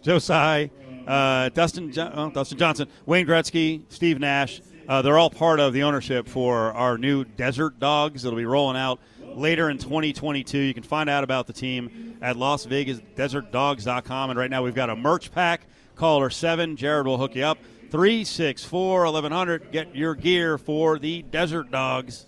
Joe 0.02 0.18
Tsai, 0.18 0.70
uh, 1.06 1.48
Dustin 1.50 1.92
jo- 1.92 2.10
oh, 2.14 2.30
Dustin 2.30 2.58
Johnson, 2.58 2.88
Wayne 3.06 3.26
Gretzky, 3.26 3.82
Steve 3.88 4.18
Nash. 4.18 4.62
Uh, 4.88 5.02
they're 5.02 5.18
all 5.18 5.30
part 5.30 5.60
of 5.60 5.72
the 5.72 5.82
ownership 5.84 6.26
for 6.26 6.72
our 6.72 6.98
new 6.98 7.24
Desert 7.24 7.78
Dogs. 7.78 8.24
It'll 8.24 8.36
be 8.36 8.44
rolling 8.44 8.76
out 8.76 8.98
later 9.22 9.70
in 9.70 9.78
2022. 9.78 10.58
You 10.58 10.74
can 10.74 10.82
find 10.82 11.08
out 11.08 11.22
about 11.22 11.46
the 11.46 11.52
team 11.52 12.16
at 12.20 12.36
LasVegasDesertDogs.com. 12.36 14.30
And 14.30 14.38
right 14.38 14.50
now 14.50 14.62
we've 14.62 14.74
got 14.74 14.90
a 14.90 14.96
merch 14.96 15.30
pack. 15.32 15.66
Caller 15.94 16.30
seven. 16.30 16.76
Jared 16.76 17.06
will 17.06 17.18
hook 17.18 17.36
you 17.36 17.44
up. 17.44 17.58
364 17.90 19.04
1100. 19.04 19.70
Get 19.70 19.94
your 19.94 20.14
gear 20.14 20.58
for 20.58 20.98
the 20.98 21.22
Desert 21.22 21.70
Dogs. 21.70 22.26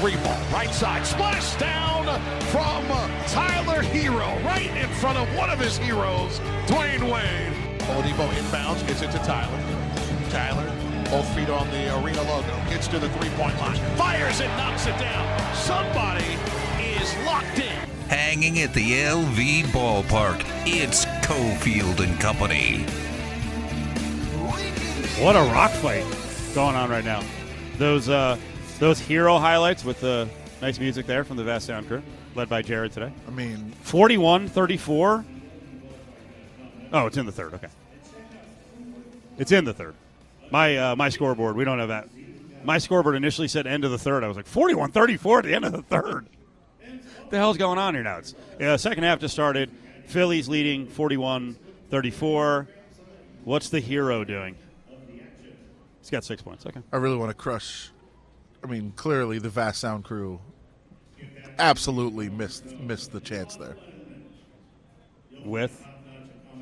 Three 0.00 0.16
ball, 0.16 0.38
right 0.52 0.72
side, 0.72 1.06
splash 1.06 1.56
down 1.56 2.04
from 2.50 2.86
Tyler 3.26 3.82
Herro, 3.82 4.44
right 4.44 4.70
in 4.76 4.88
front 4.90 5.18
of 5.18 5.26
one 5.36 5.50
of 5.50 5.58
his 5.58 5.78
heroes, 5.78 6.38
Dwyane 6.66 7.10
Wade. 7.10 7.52
Oladipo 7.88 8.28
inbounds, 8.28 8.86
gets 8.86 9.02
it 9.02 9.10
to 9.12 9.18
Tyler. 9.18 9.58
Tyler, 10.30 10.70
both 11.10 11.26
feet 11.34 11.48
on 11.48 11.70
the 11.70 11.96
arena 12.02 12.22
logo, 12.22 12.54
gets 12.68 12.88
to 12.88 12.98
the 12.98 13.08
three-point 13.10 13.56
line, 13.58 13.76
fires 13.96 14.40
it, 14.40 14.48
knocks 14.56 14.86
it 14.86 14.98
down. 14.98 15.54
Somebody 15.54 16.36
is 17.00 17.14
locked 17.24 17.58
in. 17.58 17.88
Hanging 18.08 18.60
at 18.60 18.74
the 18.74 19.00
LV 19.02 19.64
ballpark, 19.66 20.44
it's 20.66 21.06
Cofield 21.26 22.00
and 22.00 22.20
Company. 22.20 22.84
What 25.22 25.36
a 25.36 25.42
rock 25.52 25.70
fight 25.70 26.04
going 26.54 26.76
on 26.76 26.90
right 26.90 27.04
now. 27.04 27.22
Those 27.78 28.08
uh, 28.08 28.36
those 28.78 28.98
hero 28.98 29.38
highlights 29.38 29.84
with 29.84 30.00
the 30.00 30.28
nice 30.60 30.78
music 30.78 31.06
there 31.06 31.24
from 31.24 31.36
the 31.36 31.44
Vast 31.44 31.66
Sound 31.66 31.86
Crew. 31.88 32.02
led 32.34 32.48
by 32.48 32.62
Jared 32.62 32.92
today. 32.92 33.12
I 33.26 33.30
mean, 33.30 33.72
41 33.82 34.48
34. 34.48 35.24
Oh, 36.92 37.06
it's 37.06 37.16
in 37.16 37.26
the 37.26 37.32
third. 37.32 37.54
Okay. 37.54 37.68
It's 39.38 39.52
in 39.52 39.64
the 39.64 39.74
third. 39.74 39.94
My 40.50 40.76
uh, 40.76 40.96
my 40.96 41.08
scoreboard, 41.08 41.56
we 41.56 41.64
don't 41.64 41.78
have 41.78 41.88
that. 41.88 42.08
My 42.64 42.78
scoreboard 42.78 43.16
initially 43.16 43.48
said 43.48 43.66
end 43.66 43.84
of 43.84 43.90
the 43.90 43.98
third. 43.98 44.24
I 44.24 44.28
was 44.28 44.36
like 44.36 44.46
41 44.46 44.92
34 44.92 45.38
at 45.40 45.44
the 45.44 45.54
end 45.54 45.64
of 45.64 45.72
the 45.72 45.82
third. 45.82 46.26
What 46.80 47.30
the 47.30 47.38
hell's 47.38 47.56
going 47.56 47.78
on 47.78 47.94
here 47.94 48.02
now? 48.04 48.18
It's 48.18 48.34
yeah, 48.60 48.76
second 48.76 49.04
half 49.04 49.20
just 49.20 49.34
started. 49.34 49.70
Phillies 50.06 50.48
leading 50.48 50.86
41 50.86 51.56
34. 51.90 52.68
What's 53.44 53.68
the 53.68 53.80
hero 53.80 54.24
doing? 54.24 54.56
He's 56.00 56.10
got 56.10 56.24
six 56.24 56.40
points. 56.40 56.64
Okay. 56.66 56.80
I 56.92 56.96
really 56.98 57.16
want 57.16 57.30
to 57.30 57.34
crush. 57.34 57.90
I 58.66 58.68
mean, 58.68 58.92
clearly 58.96 59.38
the 59.38 59.48
Vast 59.48 59.80
Sound 59.80 60.04
crew 60.04 60.40
absolutely 61.58 62.28
missed 62.28 62.66
missed 62.80 63.12
the 63.12 63.20
chance 63.20 63.54
there. 63.54 63.76
With 65.44 65.86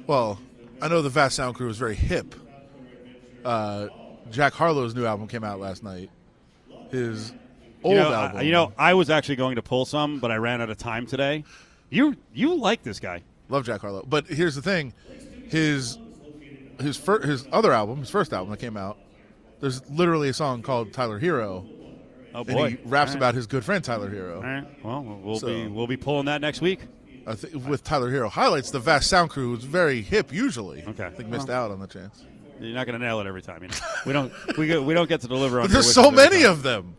Well, 0.07 0.39
I 0.83 0.89
know 0.89 1.01
the 1.01 1.09
Vast 1.09 1.37
Sound 1.37 1.55
crew 1.55 1.71
is 1.71 1.79
very 1.79 1.95
hip. 1.95 2.35
Uh, 3.43 3.89
Jack 4.31 4.53
Harlow's 4.53 4.95
new 4.95 5.07
album 5.07 5.29
came 5.29 5.45
out 5.45 5.61
last 5.61 5.83
night. 5.83 6.11
His 6.91 7.33
old 7.83 7.95
you 7.95 8.01
know, 8.01 8.13
album. 8.13 8.37
I, 8.39 8.43
you 8.43 8.53
know, 8.53 8.75
I 8.77 8.93
was 8.93 9.09
actually 9.09 9.37
going 9.37 9.57
to 9.57 9.63
pull 9.63 9.87
some, 9.87 10.21
but 10.21 10.31
I 10.31 10.37
ran 10.37 10.61
out 10.61 10.69
of 10.69 10.77
time 10.77 11.07
today. 11.07 11.43
You 11.89 12.17
you 12.35 12.55
like 12.55 12.83
this 12.83 13.01
guy? 13.01 13.23
love 13.49 13.65
Jack 13.65 13.81
Harlow, 13.81 14.05
but 14.07 14.27
here's 14.27 14.55
the 14.55 14.63
thing: 14.63 14.93
his 15.49 15.99
his 16.81 16.99
fir- 16.99 17.23
his 17.23 17.49
other 17.51 17.73
album, 17.73 18.01
his 18.01 18.11
first 18.11 18.35
album 18.35 18.51
that 18.51 18.61
came 18.61 18.77
out. 18.77 18.99
There's 19.61 19.89
literally 19.89 20.29
a 20.29 20.35
song 20.35 20.61
called 20.61 20.93
Tyler 20.93 21.19
Herro, 21.19 21.65
Oh 22.35 22.45
boy! 22.45 22.65
and 22.65 22.79
he 22.79 22.85
raps 22.85 23.11
right. 23.11 23.17
about 23.17 23.35
his 23.35 23.47
good 23.47 23.65
friend 23.65 23.83
Tyler 23.85 24.11
Herro. 24.11 24.37
All 24.37 24.43
right. 24.43 24.85
Well, 24.85 25.21
we'll 25.23 25.39
So- 25.39 25.47
be 25.47 25.67
we'll 25.69 25.87
be 25.87 25.97
pulling 25.97 26.27
that 26.27 26.41
next 26.41 26.61
week. 26.61 26.81
Think 27.33 27.67
with 27.67 27.83
Tyler 27.83 28.11
Herro 28.11 28.29
highlights 28.29 28.71
the 28.71 28.81
Vast 28.81 29.09
Sound 29.09 29.31
crew 29.31 29.55
is 29.57 29.65
very 29.65 30.03
hip 30.03 30.31
usually. 30.33 30.85
Okay. 30.87 31.07
I 31.07 31.11
think 31.11 31.31
missed 31.31 31.49
Well. 31.49 31.65
out 31.67 31.71
on 31.71 31.81
the 31.81 31.87
chance. 31.87 32.23
You're 32.61 32.75
not 32.75 32.87
going 32.87 32.99
to 32.99 33.05
nail 33.05 33.19
it 33.21 33.27
every 33.27 33.41
time. 33.43 33.63
You 33.63 33.69
know? 33.69 33.75
we 34.07 34.13
don't 34.13 34.33
we 34.59 34.69
go, 34.69 34.83
we 34.83 34.95
don't 34.95 35.09
get 35.09 35.23
to 35.23 35.29
deliver 35.29 35.61
on. 35.61 35.71
There's 35.71 35.93
so 35.93 36.11
many 36.11 36.43
time. 36.43 36.51
of 36.51 36.63
them. 36.63 36.97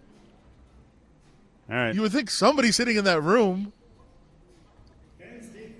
All 1.69 1.75
right. 1.75 1.93
You 1.93 2.01
would 2.01 2.11
think 2.11 2.29
somebody 2.29 2.71
sitting 2.71 2.97
in 2.97 3.03
that 3.05 3.21
room. 3.21 3.71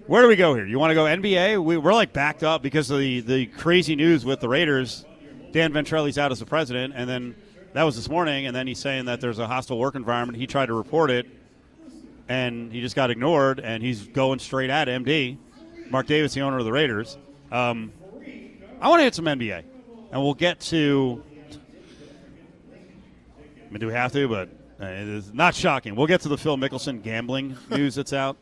Where 0.08 0.22
do 0.22 0.28
we 0.28 0.36
go 0.36 0.54
here? 0.54 0.66
You 0.68 0.78
want 0.78 0.92
to 0.92 0.96
go 0.96 1.06
NBA? 1.06 1.64
We, 1.64 1.78
we're 1.78 1.94
like 1.94 2.14
backed 2.14 2.44
up 2.44 2.62
because 2.62 2.92
of 2.92 3.00
the, 3.00 3.22
the 3.22 3.46
crazy 3.48 3.96
news 3.96 4.24
with 4.24 4.40
the 4.40 4.48
Raiders. 4.48 5.04
Dan 5.52 5.74
Ventrelle's 5.74 6.18
out 6.20 6.32
as 6.32 6.40
the 6.40 6.46
president, 6.46 6.94
and 6.96 7.10
then 7.10 7.36
that 7.76 7.84
was 7.84 7.98
this 7.98 8.10
morning, 8.10 8.46
and 8.46 8.56
then 8.56 8.68
he's 8.68 8.80
saying 8.80 9.06
that 9.06 9.20
there's 9.20 9.38
a 9.38 9.48
hostile 9.48 9.78
work 9.78 9.96
environment. 9.96 10.38
He 10.38 10.48
tried 10.48 10.68
to 10.68 10.74
report 10.74 11.12
it, 11.12 11.28
and 12.30 12.72
he 12.72 12.80
just 12.80 12.96
got 12.96 13.12
ignored, 13.12 13.60
and 13.60 13.84
he's 13.84 14.08
going 14.08 14.40
straight 14.40 14.70
at 14.70 14.88
MD. 14.88 15.38
Mark 15.90 16.08
Davis, 16.08 16.34
the 16.34 16.40
owner 16.40 16.58
of 16.58 16.64
the 16.64 16.72
Raiders. 16.72 17.18
Um, 17.52 17.92
I 18.80 18.88
want 18.88 19.02
to 19.02 19.04
hit 19.04 19.14
some 19.14 19.26
NBA, 19.26 19.64
and 20.10 20.22
we'll 20.22 20.34
get 20.34 20.62
to. 20.62 21.22
I 23.68 23.70
mean, 23.70 23.82
do 23.82 23.88
we 23.88 23.94
have 23.94 24.14
to? 24.14 24.26
But 24.30 24.50
uh, 24.82 24.86
it 24.86 25.10
is 25.10 25.34
not 25.34 25.54
shocking. 25.54 25.98
We'll 25.98 26.08
get 26.08 26.22
to 26.22 26.30
the 26.30 26.38
Phil 26.38 26.56
Mickelson 26.56 27.04
gambling 27.04 27.58
news 27.70 27.96
that's 27.96 28.14
out. 28.14 28.38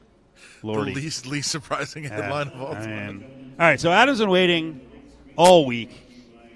Lordy. 0.62 0.94
The 0.94 1.02
least 1.02 1.26
least 1.26 1.50
surprising 1.50 2.04
headline 2.04 2.50
of 2.50 2.62
all 2.62 2.74
time. 2.74 3.56
all 3.60 3.66
right, 3.66 3.80
so 3.80 3.92
Adam's 3.92 4.20
been 4.20 4.30
waiting 4.30 4.80
all 5.36 5.66
week. 5.66 5.90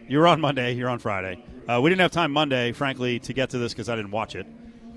You're 0.08 0.28
on 0.28 0.40
Monday. 0.40 0.76
You're 0.76 0.90
on 0.90 1.00
Friday. 1.00 1.44
Uh, 1.67 1.82
we 1.82 1.89
didn't 1.89 2.01
have 2.01 2.12
time 2.12 2.32
Monday, 2.32 2.71
frankly, 2.71 3.19
to 3.19 3.34
get 3.34 3.49
to 3.51 3.58
this 3.58 3.73
because 3.73 3.89
I 3.89 3.95
didn't 3.95 4.12
watch 4.12 4.36
it, 4.36 4.45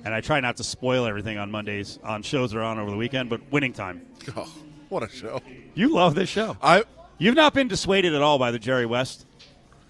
and 0.05 0.15
I 0.15 0.21
try 0.21 0.41
not 0.41 0.57
to 0.59 0.65
spoil 0.65 1.05
everything 1.07 1.37
on 1.39 1.51
Mondays 1.51 1.99
on 2.05 2.23
shows 2.23 2.53
that 2.53 2.59
are 2.59 2.63
on 2.63 2.79
over 2.79 2.91
the 2.91 2.97
weekend. 2.97 3.29
But 3.29 3.41
winning 3.51 3.73
time, 3.73 4.03
Oh, 4.37 4.49
what 4.89 5.03
a 5.03 5.09
show! 5.09 5.41
you 5.75 5.89
love 5.93 6.15
this 6.15 6.29
show. 6.29 6.57
I 6.63 6.85
You've 7.19 7.35
not 7.35 7.53
been 7.53 7.69
dissuaded 7.69 8.15
at 8.15 8.23
all 8.23 8.39
by 8.39 8.51
the 8.51 8.59
Jerry 8.59 8.87
West 8.87 9.27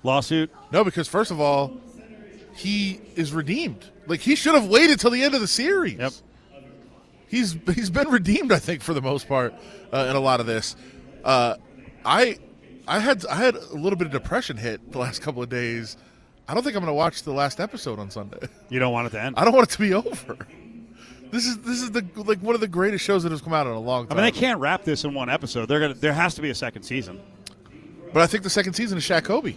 lawsuit. 0.03 0.51
no, 0.73 0.83
because 0.83 1.07
first 1.07 1.31
of 1.31 1.41
all, 1.41 1.77
he 2.57 3.01
is 3.15 3.33
redeemed. 3.33 3.85
Like 4.07 4.21
he 4.21 4.35
should 4.35 4.55
have 4.55 4.67
waited 4.67 4.99
till 4.99 5.11
the 5.13 5.23
end 5.23 5.35
of 5.35 5.41
the 5.41 5.47
series. 5.47 5.99
Yep. 5.99 6.13
He's 7.29 7.57
he's 7.75 7.91
been 7.91 8.09
redeemed, 8.09 8.51
I 8.51 8.59
think, 8.59 8.83
for 8.83 8.93
the 8.95 9.03
most 9.03 9.29
part, 9.29 9.55
uh, 9.93 10.07
in 10.11 10.17
a 10.17 10.21
lot 10.21 10.41
of 10.41 10.47
this. 10.47 10.75
Uh, 11.23 11.55
I 12.05 12.39
I 12.89 12.99
had 12.99 13.25
I 13.27 13.37
had 13.37 13.55
a 13.55 13.75
little 13.75 13.97
bit 13.97 14.07
of 14.07 14.13
depression 14.13 14.57
hit 14.57 14.91
the 14.91 14.99
last 14.99 15.23
couple 15.23 15.43
of 15.43 15.49
days. 15.49 15.97
I 16.51 16.55
don't 16.55 16.65
think 16.65 16.75
I'm 16.75 16.81
going 16.83 16.91
to 16.91 16.95
watch 16.95 17.23
the 17.23 17.33
last 17.33 17.61
episode 17.61 18.01
on 18.01 18.11
Sunday. 18.11 18.39
You 18.71 18.81
don't 18.81 18.93
want 18.93 19.07
it 19.07 19.11
to 19.11 19.23
end. 19.23 19.37
I 19.39 19.45
don't 19.45 19.55
want 19.55 19.69
it 19.69 19.73
to 19.73 19.79
be 19.79 19.95
over. 19.95 20.37
This 21.31 21.47
is 21.47 21.59
this 21.59 21.81
is 21.81 21.93
the 21.93 22.05
like 22.17 22.41
one 22.43 22.57
of 22.57 22.61
the 22.61 22.67
greatest 22.67 23.05
shows 23.05 23.23
that 23.23 23.31
has 23.31 23.41
come 23.41 23.53
out 23.53 23.69
in 23.69 23.73
a 23.73 23.79
long 23.79 24.09
time. 24.09 24.19
I 24.19 24.23
mean, 24.23 24.33
they 24.35 24.39
can't 24.39 24.59
wrap 24.59 24.83
this 24.83 25.05
in 25.05 25.15
one 25.15 25.31
episode. 25.31 25.67
They're 25.67 25.79
gonna. 25.79 25.95
There 25.95 26.13
has 26.13 26.35
to 26.35 26.43
be 26.43 26.51
a 26.51 26.55
second 26.57 26.83
season. 26.83 27.21
But 28.13 28.23
I 28.23 28.27
think 28.27 28.43
the 28.43 28.51
second 28.51 28.73
season 28.73 28.99
is 28.99 29.05
Shaq 29.05 29.23
Kobe. 29.25 29.55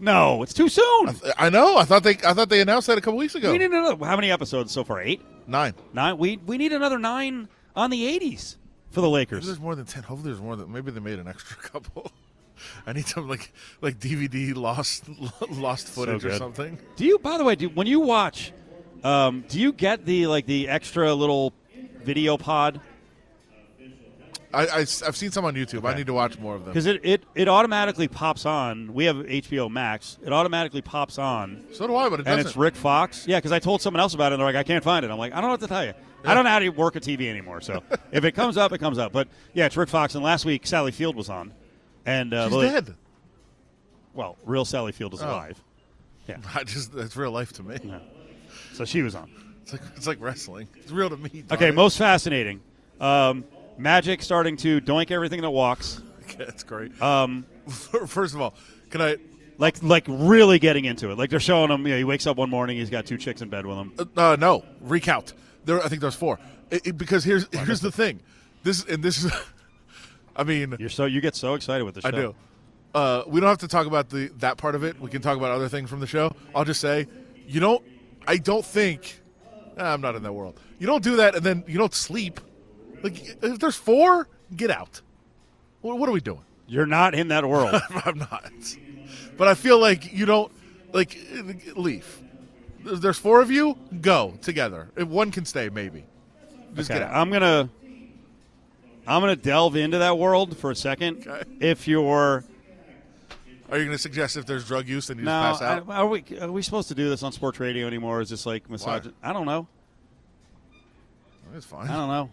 No, 0.00 0.42
it's 0.42 0.52
too 0.52 0.68
soon. 0.68 1.10
I 1.38 1.48
know. 1.48 1.76
I 1.76 1.84
thought 1.84 2.02
they 2.02 2.16
I 2.26 2.32
thought 2.34 2.48
they 2.48 2.60
announced 2.60 2.88
that 2.88 2.98
a 2.98 3.00
couple 3.00 3.16
weeks 3.18 3.36
ago. 3.36 3.52
We 3.52 3.58
need 3.58 3.70
another. 3.70 4.04
How 4.04 4.16
many 4.16 4.32
episodes 4.32 4.72
so 4.72 4.82
far? 4.82 5.00
Eight, 5.00 5.22
Nine. 5.46 5.74
nine. 5.92 6.18
We 6.18 6.38
we 6.38 6.58
need 6.58 6.72
another 6.72 6.98
nine 6.98 7.48
on 7.76 7.90
the 7.90 8.02
'80s 8.18 8.56
for 8.90 9.00
the 9.00 9.06
Maybe 9.06 9.12
Lakers. 9.12 9.46
there's 9.46 9.60
more 9.60 9.76
than 9.76 9.84
ten. 9.84 10.02
Hopefully, 10.02 10.32
there's 10.32 10.42
more 10.42 10.56
than. 10.56 10.72
Maybe 10.72 10.90
they 10.90 10.98
made 10.98 11.20
an 11.20 11.28
extra 11.28 11.56
couple. 11.62 12.10
I 12.86 12.92
need 12.92 13.06
some 13.06 13.28
like 13.28 13.52
like 13.80 13.98
DVD 13.98 14.54
lost 14.54 15.04
lost 15.50 15.88
footage 15.88 16.24
or 16.24 16.34
something. 16.36 16.78
Do 16.96 17.04
you, 17.04 17.18
by 17.18 17.38
the 17.38 17.44
way, 17.44 17.54
do 17.56 17.68
when 17.68 17.86
you 17.86 18.00
watch, 18.00 18.52
um, 19.02 19.44
do 19.48 19.60
you 19.60 19.72
get 19.72 20.04
the 20.04 20.26
like 20.26 20.46
the 20.46 20.68
extra 20.68 21.12
little 21.14 21.52
video 22.02 22.36
pod? 22.36 22.80
I, 24.52 24.66
I 24.68 24.78
have 24.78 25.16
seen 25.16 25.32
some 25.32 25.44
on 25.44 25.54
YouTube. 25.54 25.84
I 25.84 25.94
need 25.96 26.06
to 26.06 26.12
watch 26.12 26.38
more 26.38 26.54
of 26.54 26.60
them. 26.64 26.72
Because 26.72 26.86
it, 26.86 27.00
it 27.04 27.24
it 27.34 27.48
automatically 27.48 28.06
pops 28.06 28.46
on. 28.46 28.94
We 28.94 29.06
have 29.06 29.16
HBO 29.16 29.68
Max. 29.68 30.16
It 30.24 30.32
automatically 30.32 30.80
pops 30.80 31.18
on, 31.18 31.64
So 31.72 31.88
do 31.88 31.96
I, 31.96 32.08
but 32.08 32.20
it 32.20 32.26
and 32.26 32.36
doesn't. 32.36 32.46
it's 32.50 32.56
Rick 32.56 32.76
Fox. 32.76 33.26
Yeah, 33.26 33.38
because 33.38 33.50
I 33.50 33.58
told 33.58 33.82
someone 33.82 34.00
else 34.00 34.14
about 34.14 34.30
it. 34.30 34.34
and 34.34 34.40
They're 34.40 34.46
like, 34.46 34.54
I 34.56 34.62
can't 34.62 34.84
find 34.84 35.04
it. 35.04 35.10
I'm 35.10 35.18
like, 35.18 35.32
I 35.32 35.36
don't 35.40 35.46
know 35.48 35.54
what 35.54 35.60
to 35.60 35.66
tell 35.66 35.84
you. 35.84 35.92
I 36.24 36.34
don't 36.34 36.44
know 36.44 36.50
how 36.50 36.60
to 36.60 36.68
work 36.70 36.94
a 36.96 37.00
TV 37.00 37.28
anymore. 37.28 37.60
So 37.60 37.82
if 38.12 38.24
it 38.24 38.32
comes 38.32 38.56
up, 38.56 38.72
it 38.72 38.78
comes 38.78 38.96
up. 38.96 39.12
But 39.12 39.26
yeah, 39.54 39.66
it's 39.66 39.76
Rick 39.76 39.88
Fox. 39.88 40.14
And 40.14 40.22
last 40.22 40.44
week, 40.44 40.66
Sally 40.68 40.92
Field 40.92 41.16
was 41.16 41.28
on, 41.28 41.52
and 42.06 42.32
uh, 42.34 42.48
She's 42.50 42.70
dead. 42.70 42.94
Well, 44.14 44.36
real 44.44 44.64
Sally 44.64 44.92
Field 44.92 45.14
is 45.14 45.22
Oh. 45.22 45.26
alive. 45.26 45.62
Yeah, 46.28 46.36
I 46.54 46.64
just 46.64 46.92
that's 46.94 47.16
real 47.16 47.30
life 47.32 47.52
to 47.54 47.62
me. 47.62 47.78
so 48.72 48.84
she 48.84 49.02
was 49.02 49.14
on. 49.14 49.30
It's 49.62 49.72
like 49.72 49.82
it's 49.96 50.06
like 50.06 50.20
wrestling. 50.20 50.68
It's 50.76 50.92
real 50.92 51.10
to 51.10 51.16
me. 51.16 51.44
Okay, 51.50 51.70
most 51.70 51.98
fascinating. 51.98 52.60
Um, 53.00 53.44
Magic 53.76 54.22
starting 54.22 54.56
to 54.58 54.80
doink 54.80 55.10
everything 55.10 55.40
that 55.42 55.50
walks. 55.50 56.00
it. 56.28 56.38
That's 56.38 56.62
great. 56.62 57.00
Um, 57.02 57.44
First 58.06 58.34
of 58.34 58.40
all, 58.40 58.54
can 58.90 59.00
I? 59.02 59.16
like 59.58 59.82
like 59.82 60.04
really 60.08 60.58
getting 60.58 60.84
into 60.84 61.10
it. 61.10 61.18
Like 61.18 61.30
they're 61.30 61.40
showing 61.40 61.70
him. 61.70 61.86
You 61.86 61.92
know, 61.92 61.98
he 61.98 62.04
wakes 62.04 62.26
up 62.26 62.36
one 62.36 62.50
morning, 62.50 62.76
he's 62.78 62.90
got 62.90 63.06
two 63.06 63.16
chicks 63.16 63.40
in 63.42 63.48
bed 63.48 63.66
with 63.66 63.76
him. 63.76 63.92
Uh, 63.98 64.04
uh, 64.32 64.36
no, 64.38 64.64
recount. 64.80 65.32
There, 65.64 65.82
I 65.82 65.88
think 65.88 66.00
there's 66.00 66.14
four. 66.16 66.38
It, 66.70 66.86
it- 66.88 66.98
because 66.98 67.24
here's 67.24 67.46
here's 67.52 67.80
the 67.80 67.92
thing. 67.92 68.20
This 68.64 68.84
and 68.84 69.02
this 69.02 69.24
is. 69.24 69.32
I 70.36 70.44
mean, 70.44 70.76
You're 70.78 70.88
so 70.88 71.04
you 71.04 71.20
get 71.20 71.34
so 71.34 71.54
excited 71.54 71.84
with 71.84 71.94
the 71.94 72.00
show. 72.02 72.08
I 72.08 72.10
do. 72.10 72.34
Uh, 72.94 73.22
we 73.26 73.40
don't 73.40 73.48
have 73.48 73.58
to 73.58 73.68
talk 73.68 73.86
about 73.86 74.08
the 74.08 74.28
that 74.38 74.56
part 74.56 74.74
of 74.74 74.84
it. 74.84 75.00
We 75.00 75.10
can 75.10 75.20
talk 75.22 75.36
about 75.36 75.50
other 75.50 75.68
things 75.68 75.90
from 75.90 76.00
the 76.00 76.06
show. 76.06 76.34
I'll 76.54 76.64
just 76.64 76.80
say, 76.80 77.06
you 77.46 77.60
don't. 77.60 77.84
I 78.26 78.36
don't 78.36 78.64
think. 78.64 79.20
I'm 79.76 80.00
not 80.00 80.14
in 80.14 80.22
that 80.22 80.32
world. 80.32 80.60
You 80.78 80.86
don't 80.86 81.02
do 81.02 81.16
that, 81.16 81.34
and 81.34 81.44
then 81.44 81.64
you 81.66 81.78
don't 81.78 81.94
sleep. 81.94 82.40
Like 83.02 83.36
if 83.42 83.58
there's 83.58 83.76
four, 83.76 84.28
get 84.54 84.70
out. 84.70 85.02
What, 85.80 85.98
what 85.98 86.08
are 86.08 86.12
we 86.12 86.20
doing? 86.20 86.44
You're 86.66 86.86
not 86.86 87.14
in 87.14 87.28
that 87.28 87.46
world. 87.46 87.80
I'm 88.04 88.18
not. 88.18 88.52
But 89.36 89.48
I 89.48 89.54
feel 89.54 89.78
like 89.78 90.12
you 90.12 90.24
don't 90.26 90.52
like 90.92 91.18
leave. 91.76 92.22
There's 92.84 93.00
there's 93.00 93.18
four 93.18 93.40
of 93.40 93.50
you. 93.50 93.76
Go 94.00 94.34
together. 94.40 94.88
If 94.96 95.08
one 95.08 95.30
can 95.30 95.44
stay, 95.44 95.68
maybe. 95.68 96.04
Just 96.74 96.90
okay, 96.90 97.00
get 97.00 97.08
out. 97.08 97.14
I'm 97.16 97.30
gonna 97.30 97.68
I'm 99.06 99.20
gonna 99.20 99.36
delve 99.36 99.76
into 99.76 99.98
that 99.98 100.18
world 100.18 100.56
for 100.56 100.70
a 100.70 100.76
second. 100.76 101.26
Okay. 101.26 101.42
If 101.60 101.86
you're 101.86 102.44
Are 103.70 103.78
you 103.78 103.84
going 103.84 103.96
to 103.96 103.98
suggest 103.98 104.36
if 104.36 104.46
there's 104.46 104.66
drug 104.66 104.86
use, 104.88 105.08
then 105.08 105.18
you 105.18 105.24
no, 105.24 105.30
just 105.30 105.60
pass 105.60 105.78
out? 105.78 105.88
I- 105.88 105.96
are 105.96 106.06
we 106.06 106.24
are 106.40 106.52
we 106.52 106.62
supposed 106.62 106.88
to 106.88 106.94
do 106.94 107.08
this 107.08 107.22
on 107.22 107.32
sports 107.32 107.58
radio 107.60 107.86
anymore? 107.86 108.20
Is 108.20 108.28
this 108.30 108.46
like 108.46 108.68
massage? 108.70 109.06
I 109.22 109.32
don't 109.32 109.46
know. 109.46 109.66
It's 111.54 111.66
fine. 111.66 111.88
I 111.88 111.94
don't 111.96 112.08
know. 112.08 112.30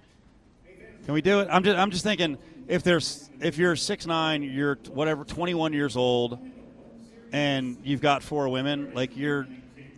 Can 1.06 1.14
we 1.14 1.22
do 1.22 1.40
it? 1.42 1.48
I'm 1.52 1.64
just 1.64 1.78
I'm 1.78 1.92
just 1.92 2.04
thinking 2.04 2.38
if 2.68 2.84
there's 2.84 3.30
if 3.40 3.58
you're 3.58 3.76
six 3.76 4.06
nine, 4.06 4.44
you're 4.44 4.78
whatever 4.94 5.24
21 5.24 5.74
years 5.74 5.96
old, 5.98 6.40
and 7.32 7.78
you've 7.84 8.02
got 8.02 8.24
four 8.24 8.50
women, 8.50 8.94
like 8.94 9.16
you're. 9.18 9.48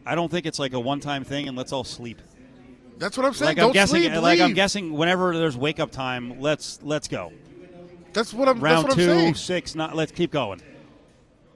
I 0.05 0.15
don't 0.15 0.29
think 0.29 0.45
it's 0.45 0.59
like 0.59 0.73
a 0.73 0.79
one 0.79 0.99
time 0.99 1.23
thing, 1.23 1.47
and 1.47 1.57
let's 1.57 1.71
all 1.71 1.83
sleep. 1.83 2.21
That's 2.97 3.17
what 3.17 3.25
I'm 3.25 3.33
saying. 3.33 3.49
Like 3.49 3.57
don't 3.57 3.67
I'm 3.67 3.73
guessing, 3.73 4.03
sleep. 4.03 4.21
like 4.21 4.39
I'm 4.39 4.53
guessing, 4.53 4.93
whenever 4.93 5.37
there's 5.37 5.57
wake 5.57 5.79
up 5.79 5.91
time, 5.91 6.39
let's 6.39 6.79
let's 6.83 7.07
go. 7.07 7.31
That's 8.13 8.33
what 8.33 8.47
I'm. 8.47 8.59
Round 8.59 8.85
that's 8.85 8.95
what 8.95 9.03
two, 9.03 9.11
I'm 9.11 9.17
saying. 9.19 9.35
six, 9.35 9.75
not. 9.75 9.95
Let's 9.95 10.11
keep 10.11 10.31
going. 10.31 10.61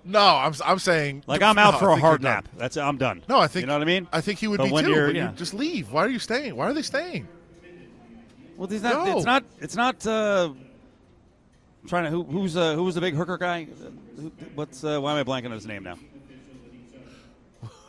No, 0.03 0.19
I'm. 0.19 0.53
I'm 0.65 0.79
saying. 0.79 1.23
Like 1.27 1.41
I'm 1.41 1.57
out 1.57 1.73
no, 1.73 1.79
for 1.79 1.89
a 1.89 1.97
hard 1.97 2.23
nap. 2.23 2.47
That's 2.57 2.77
I'm 2.77 2.97
done. 2.97 3.23
No, 3.29 3.39
I 3.39 3.47
think 3.47 3.61
you 3.61 3.67
know 3.67 3.73
what 3.73 3.81
I 3.81 3.85
mean. 3.85 4.07
I 4.11 4.21
think 4.21 4.39
he 4.39 4.47
would 4.47 4.57
But 4.57 4.73
be 4.73 4.83
too. 4.83 5.11
yeah. 5.13 5.31
you 5.31 5.37
just 5.37 5.53
leave. 5.53 5.91
Why 5.91 6.05
are 6.05 6.09
you 6.09 6.19
staying? 6.19 6.55
Why 6.55 6.65
are 6.65 6.73
they 6.73 6.81
staying? 6.81 7.27
Well, 8.55 8.71
it's 8.71 8.81
not. 8.81 9.05
No. 9.05 9.17
It's 9.17 9.25
not. 9.25 9.43
It's 9.59 9.75
not. 9.75 10.07
Uh, 10.07 10.53
trying 11.87 12.05
to. 12.05 12.09
Who, 12.09 12.23
who's 12.23 12.57
uh, 12.57 12.73
who 12.75 12.83
was 12.83 12.95
the 12.95 13.01
big 13.01 13.13
hooker 13.13 13.37
guy? 13.37 13.67
Who, 14.15 14.31
what's 14.55 14.83
uh, 14.83 14.99
why 14.99 15.11
am 15.11 15.17
I 15.17 15.23
blanking 15.23 15.45
on 15.47 15.51
his 15.51 15.67
name 15.67 15.83
now? 15.83 15.97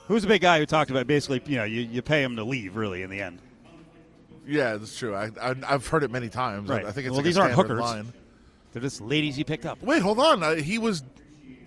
Who's 0.09 0.23
the 0.23 0.29
big 0.29 0.41
guy 0.43 0.59
who 0.59 0.67
talked 0.67 0.91
about 0.91 1.07
basically? 1.07 1.41
You 1.47 1.59
know, 1.59 1.65
you, 1.65 1.83
you 1.83 2.03
pay 2.03 2.23
him 2.23 2.37
to 2.37 2.45
leave. 2.45 2.77
Really, 2.77 3.03
in 3.03 3.11
the 3.11 3.21
end. 3.21 3.39
Yeah, 4.47 4.77
that's 4.77 4.99
true. 4.99 5.15
I, 5.15 5.31
I 5.41 5.55
I've 5.67 5.87
heard 5.87 6.03
it 6.03 6.11
many 6.11 6.29
times. 6.31 6.69
Right. 6.71 6.85
I 6.85 6.91
think 6.93 7.07
it's 7.07 7.11
well, 7.11 7.17
like 7.19 7.25
these 7.27 7.37
aren't 7.39 7.55
hookers. 7.55 7.81
line. 7.81 8.13
They're 8.73 8.83
just 8.83 9.01
ladies 9.01 9.37
he 9.37 9.45
picked 9.45 9.67
up. 9.67 9.83
Wait, 9.83 10.01
hold 10.03 10.19
on. 10.19 10.43
Uh, 10.43 10.55
he 10.57 10.79
was. 10.79 11.03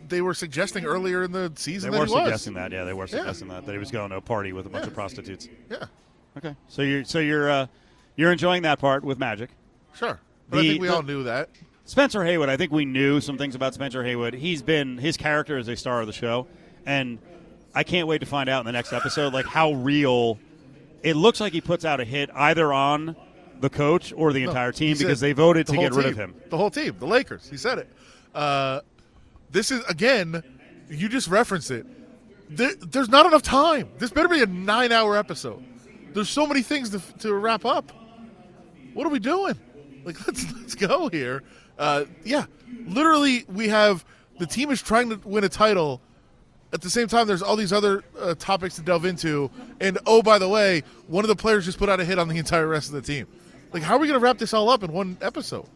They 0.07 0.21
were 0.21 0.33
suggesting 0.33 0.83
earlier 0.85 1.23
in 1.23 1.31
the 1.31 1.51
season. 1.55 1.91
They 1.91 1.97
were 1.99 2.05
that 2.05 2.09
he 2.11 2.15
was. 2.15 2.23
suggesting 2.25 2.53
that. 2.55 2.71
Yeah, 2.71 2.83
they 2.83 2.93
were 2.93 3.07
suggesting 3.07 3.47
that 3.49 3.65
that 3.65 3.71
he 3.71 3.77
was 3.77 3.91
going 3.91 4.09
to 4.09 4.17
a 4.17 4.21
party 4.21 4.51
with 4.53 4.65
a 4.65 4.69
bunch 4.69 4.83
Yeah. 4.83 4.87
of 4.89 4.93
prostitutes. 4.95 5.47
Yeah, 5.69 5.85
Okay, 6.37 6.55
so 6.67 6.81
you're 6.81 7.05
so 7.05 7.19
you're 7.19 7.49
uh, 7.49 7.67
you're 8.15 8.31
enjoying 8.31 8.63
that 8.63 8.79
part 8.79 9.03
with 9.03 9.19
Magic. 9.19 9.51
sure. 9.93 10.19
But 10.49 10.59
I 10.59 10.61
think 10.63 10.81
we 10.81 10.87
the- 10.87 10.95
all 10.95 11.03
knew 11.03 11.23
that. 11.23 11.49
Spencer 11.85 12.23
Haywood, 12.23 12.47
I 12.49 12.57
think 12.57 12.71
we 12.71 12.85
knew 12.85 13.19
some 13.21 13.37
things 13.37 13.53
about 13.55 13.73
Spencer 13.73 14.03
Haywood. 14.03 14.33
He's 14.33 14.61
been 14.61 14.97
his 14.97 15.15
character 15.17 15.57
is 15.57 15.67
a 15.67 15.75
star 15.75 16.01
of 16.01 16.07
the 16.07 16.13
show, 16.13 16.47
and 16.85 17.19
I 17.73 17.83
can't 17.83 18.07
wait 18.07 18.19
to 18.19 18.25
find 18.25 18.49
out 18.49 18.59
in 18.61 18.65
the 18.65 18.71
next 18.71 18.93
episode 18.93 19.33
like 19.33 19.45
how 19.45 19.73
real. 19.73 20.39
It 21.03 21.15
looks 21.15 21.39
like 21.39 21.53
he 21.53 21.61
puts 21.61 21.85
out 21.85 21.99
a 21.99 22.05
hit 22.05 22.29
either 22.33 22.71
on 22.71 23.15
the 23.59 23.69
coach 23.69 24.13
or 24.15 24.33
the 24.33 24.43
entire 24.43 24.71
team 24.71 24.97
because 24.97 25.19
they 25.19 25.33
voted 25.33 25.67
the 25.67 25.73
to 25.73 25.79
get 25.79 25.93
rid 25.93 26.07
of 26.07 26.15
him. 26.15 26.35
The 26.49 26.57
whole 26.57 26.69
team, 26.69 26.95
the 26.99 27.07
Lakers. 27.07 27.49
He 27.49 27.57
said 27.57 27.79
it. 27.79 27.89
Uh, 28.35 28.81
this 29.49 29.71
is 29.71 29.83
again. 29.85 30.43
You 30.89 31.07
just 31.07 31.27
reference 31.27 31.71
it. 31.71 31.85
There, 32.49 32.75
there's 32.75 33.07
not 33.07 33.25
enough 33.25 33.43
time. 33.43 33.89
This 33.97 34.11
better 34.11 34.27
be 34.27 34.41
a 34.41 34.45
nine-hour 34.45 35.15
episode. 35.15 35.63
There's 36.13 36.29
so 36.29 36.45
many 36.45 36.61
things 36.61 36.89
to, 36.89 36.99
to 37.19 37.33
wrap 37.33 37.63
up. 37.63 37.93
What 38.93 39.07
are 39.07 39.09
we 39.09 39.19
doing? 39.19 39.57
Like, 40.03 40.17
let's 40.27 40.51
let's 40.53 40.75
go 40.75 41.07
here. 41.09 41.43
Uh, 41.79 42.05
yeah, 42.23 42.45
literally, 42.85 43.45
we 43.47 43.69
have 43.69 44.03
the 44.37 44.45
team 44.45 44.71
is 44.71 44.81
trying 44.81 45.09
to 45.09 45.15
win 45.23 45.43
a 45.43 45.49
title. 45.49 46.01
At 46.73 46.81
the 46.81 46.89
same 46.89 47.07
time, 47.07 47.27
there's 47.27 47.41
all 47.41 47.55
these 47.55 47.73
other 47.73 48.03
uh, 48.17 48.33
topics 48.35 48.75
to 48.75 48.81
delve 48.81 49.05
into. 49.05 49.51
And 49.81 49.97
oh, 50.05 50.21
by 50.21 50.39
the 50.39 50.47
way, 50.47 50.83
one 51.07 51.25
of 51.25 51.27
the 51.27 51.35
players 51.35 51.65
just 51.65 51.77
put 51.77 51.89
out 51.89 51.99
a 51.99 52.05
hit 52.05 52.17
on 52.17 52.27
the 52.27 52.37
entire 52.39 52.67
rest 52.67 52.87
of 52.87 52.95
the 52.95 53.01
team. 53.01 53.27
Like, 53.73 53.83
how 53.83 53.95
are 53.95 53.99
we 53.99 54.07
going 54.07 54.19
to 54.19 54.23
wrap 54.23 54.37
this 54.37 54.53
all 54.53 54.69
up 54.69 54.83
in 54.83 54.91
one 54.91 55.17
episode? 55.21 55.67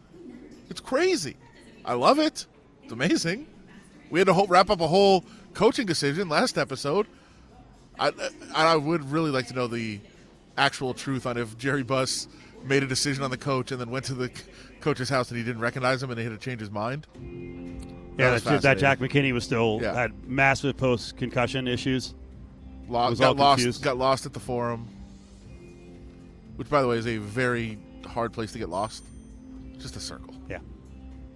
It's 0.68 0.80
crazy. 0.80 1.36
I 1.84 1.94
love 1.94 2.18
it. 2.18 2.46
It's 2.82 2.92
amazing. 2.92 3.46
We 4.10 4.20
had 4.20 4.26
to 4.26 4.34
whole, 4.34 4.46
wrap 4.46 4.70
up 4.70 4.80
a 4.80 4.86
whole 4.86 5.24
coaching 5.54 5.86
decision 5.86 6.28
last 6.28 6.58
episode. 6.58 7.06
I, 7.98 8.12
I, 8.54 8.76
would 8.76 9.10
really 9.10 9.30
like 9.30 9.46
to 9.48 9.54
know 9.54 9.66
the 9.66 10.00
actual 10.58 10.92
truth 10.92 11.26
on 11.26 11.38
if 11.38 11.56
Jerry 11.56 11.82
Buss 11.82 12.28
made 12.62 12.82
a 12.82 12.86
decision 12.86 13.22
on 13.22 13.30
the 13.30 13.38
coach 13.38 13.72
and 13.72 13.80
then 13.80 13.90
went 13.90 14.04
to 14.06 14.14
the 14.14 14.30
coach's 14.80 15.08
house 15.08 15.30
and 15.30 15.38
he 15.38 15.44
didn't 15.44 15.62
recognize 15.62 16.02
him 16.02 16.10
and 16.10 16.18
he 16.18 16.24
had 16.24 16.38
to 16.38 16.38
change 16.38 16.60
his 16.60 16.70
mind. 16.70 17.06
Yeah, 18.18 18.32
was 18.32 18.44
that, 18.44 18.62
that 18.62 18.78
Jack. 18.78 18.98
McKinney 18.98 19.32
was 19.32 19.44
still 19.44 19.78
Yeah. 19.82 19.94
had 19.94 20.12
massive 20.26 20.76
post 20.76 21.16
concussion 21.16 21.68
issues. 21.68 22.14
Lo- 22.88 23.10
was 23.10 23.20
all 23.20 23.34
got 23.34 23.58
lost. 23.60 23.82
Got 23.82 23.98
lost 23.98 24.26
at 24.26 24.32
the 24.32 24.40
forum, 24.40 24.88
which, 26.56 26.68
by 26.70 26.80
the 26.82 26.88
way, 26.88 26.96
is 26.96 27.06
a 27.06 27.18
very 27.18 27.78
hard 28.06 28.32
place 28.32 28.52
to 28.52 28.58
get 28.58 28.68
lost. 28.68 29.04
Just 29.78 29.96
a 29.96 30.00
circle. 30.00 30.34
Yeah, 30.48 30.58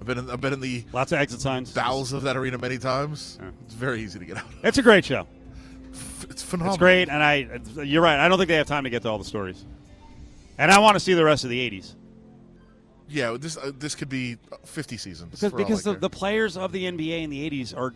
I've 0.00 0.06
been 0.06 0.18
in, 0.18 0.30
I've 0.30 0.40
been 0.40 0.52
in 0.54 0.60
the 0.60 0.84
lots 0.92 1.12
of 1.12 1.18
exit 1.18 1.40
signs. 1.40 1.72
bowels 1.72 2.12
of 2.12 2.22
that 2.22 2.36
arena 2.36 2.56
many 2.56 2.78
times. 2.78 3.38
It's 3.66 3.74
very 3.74 4.00
easy 4.00 4.18
to 4.18 4.24
get 4.24 4.36
out. 4.38 4.44
It's 4.62 4.78
a 4.78 4.82
great 4.82 5.04
show. 5.04 5.26
It's 6.30 6.42
phenomenal. 6.42 6.74
It's 6.74 6.78
great, 6.78 7.08
and 7.08 7.22
I 7.22 7.60
you're 7.82 8.02
right. 8.02 8.18
I 8.18 8.28
don't 8.28 8.38
think 8.38 8.48
they 8.48 8.54
have 8.56 8.66
time 8.68 8.84
to 8.84 8.90
get 8.90 9.02
to 9.02 9.10
all 9.10 9.18
the 9.18 9.24
stories, 9.24 9.64
and 10.56 10.70
I 10.70 10.78
want 10.78 10.94
to 10.94 11.00
see 11.00 11.14
the 11.14 11.24
rest 11.24 11.42
of 11.44 11.50
the 11.50 11.58
'80s 11.70 11.94
Yeah, 13.10 13.36
this 13.38 13.56
uh, 13.56 13.72
this 13.76 13.94
could 13.94 14.08
be 14.08 14.36
50 14.64 14.96
seasons. 14.96 15.30
because 15.30 15.52
because 15.52 15.82
the, 15.82 15.94
the 15.94 16.10
players 16.10 16.56
of 16.56 16.70
the 16.72 16.84
NBA 16.84 17.22
in 17.22 17.30
the 17.30 17.50
'80s 17.50 17.76
are 17.76 17.92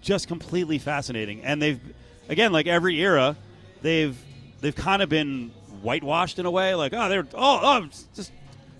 just 0.00 0.26
completely 0.26 0.78
fascinating, 0.78 1.44
and 1.44 1.60
they've 1.60 1.80
again 2.28 2.52
like 2.52 2.66
every 2.66 2.98
era, 3.00 3.36
they've 3.82 4.16
they've 4.60 4.74
kind 4.74 5.02
of 5.02 5.08
been 5.08 5.50
whitewashed 5.82 6.38
in 6.38 6.46
a 6.46 6.50
way. 6.50 6.74
Like 6.74 6.94
oh 6.94 7.08
they're 7.08 7.26
oh 7.34 7.60
oh 7.62 7.88
just 8.14 8.32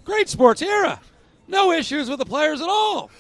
great 0.05 0.29
sports 0.29 0.63
era, 0.63 1.01
no 1.49 1.71
issues 1.73 2.09
with 2.09 2.19
the 2.19 2.27
players 2.27 2.63
at 2.63 2.69
all. 2.69 3.11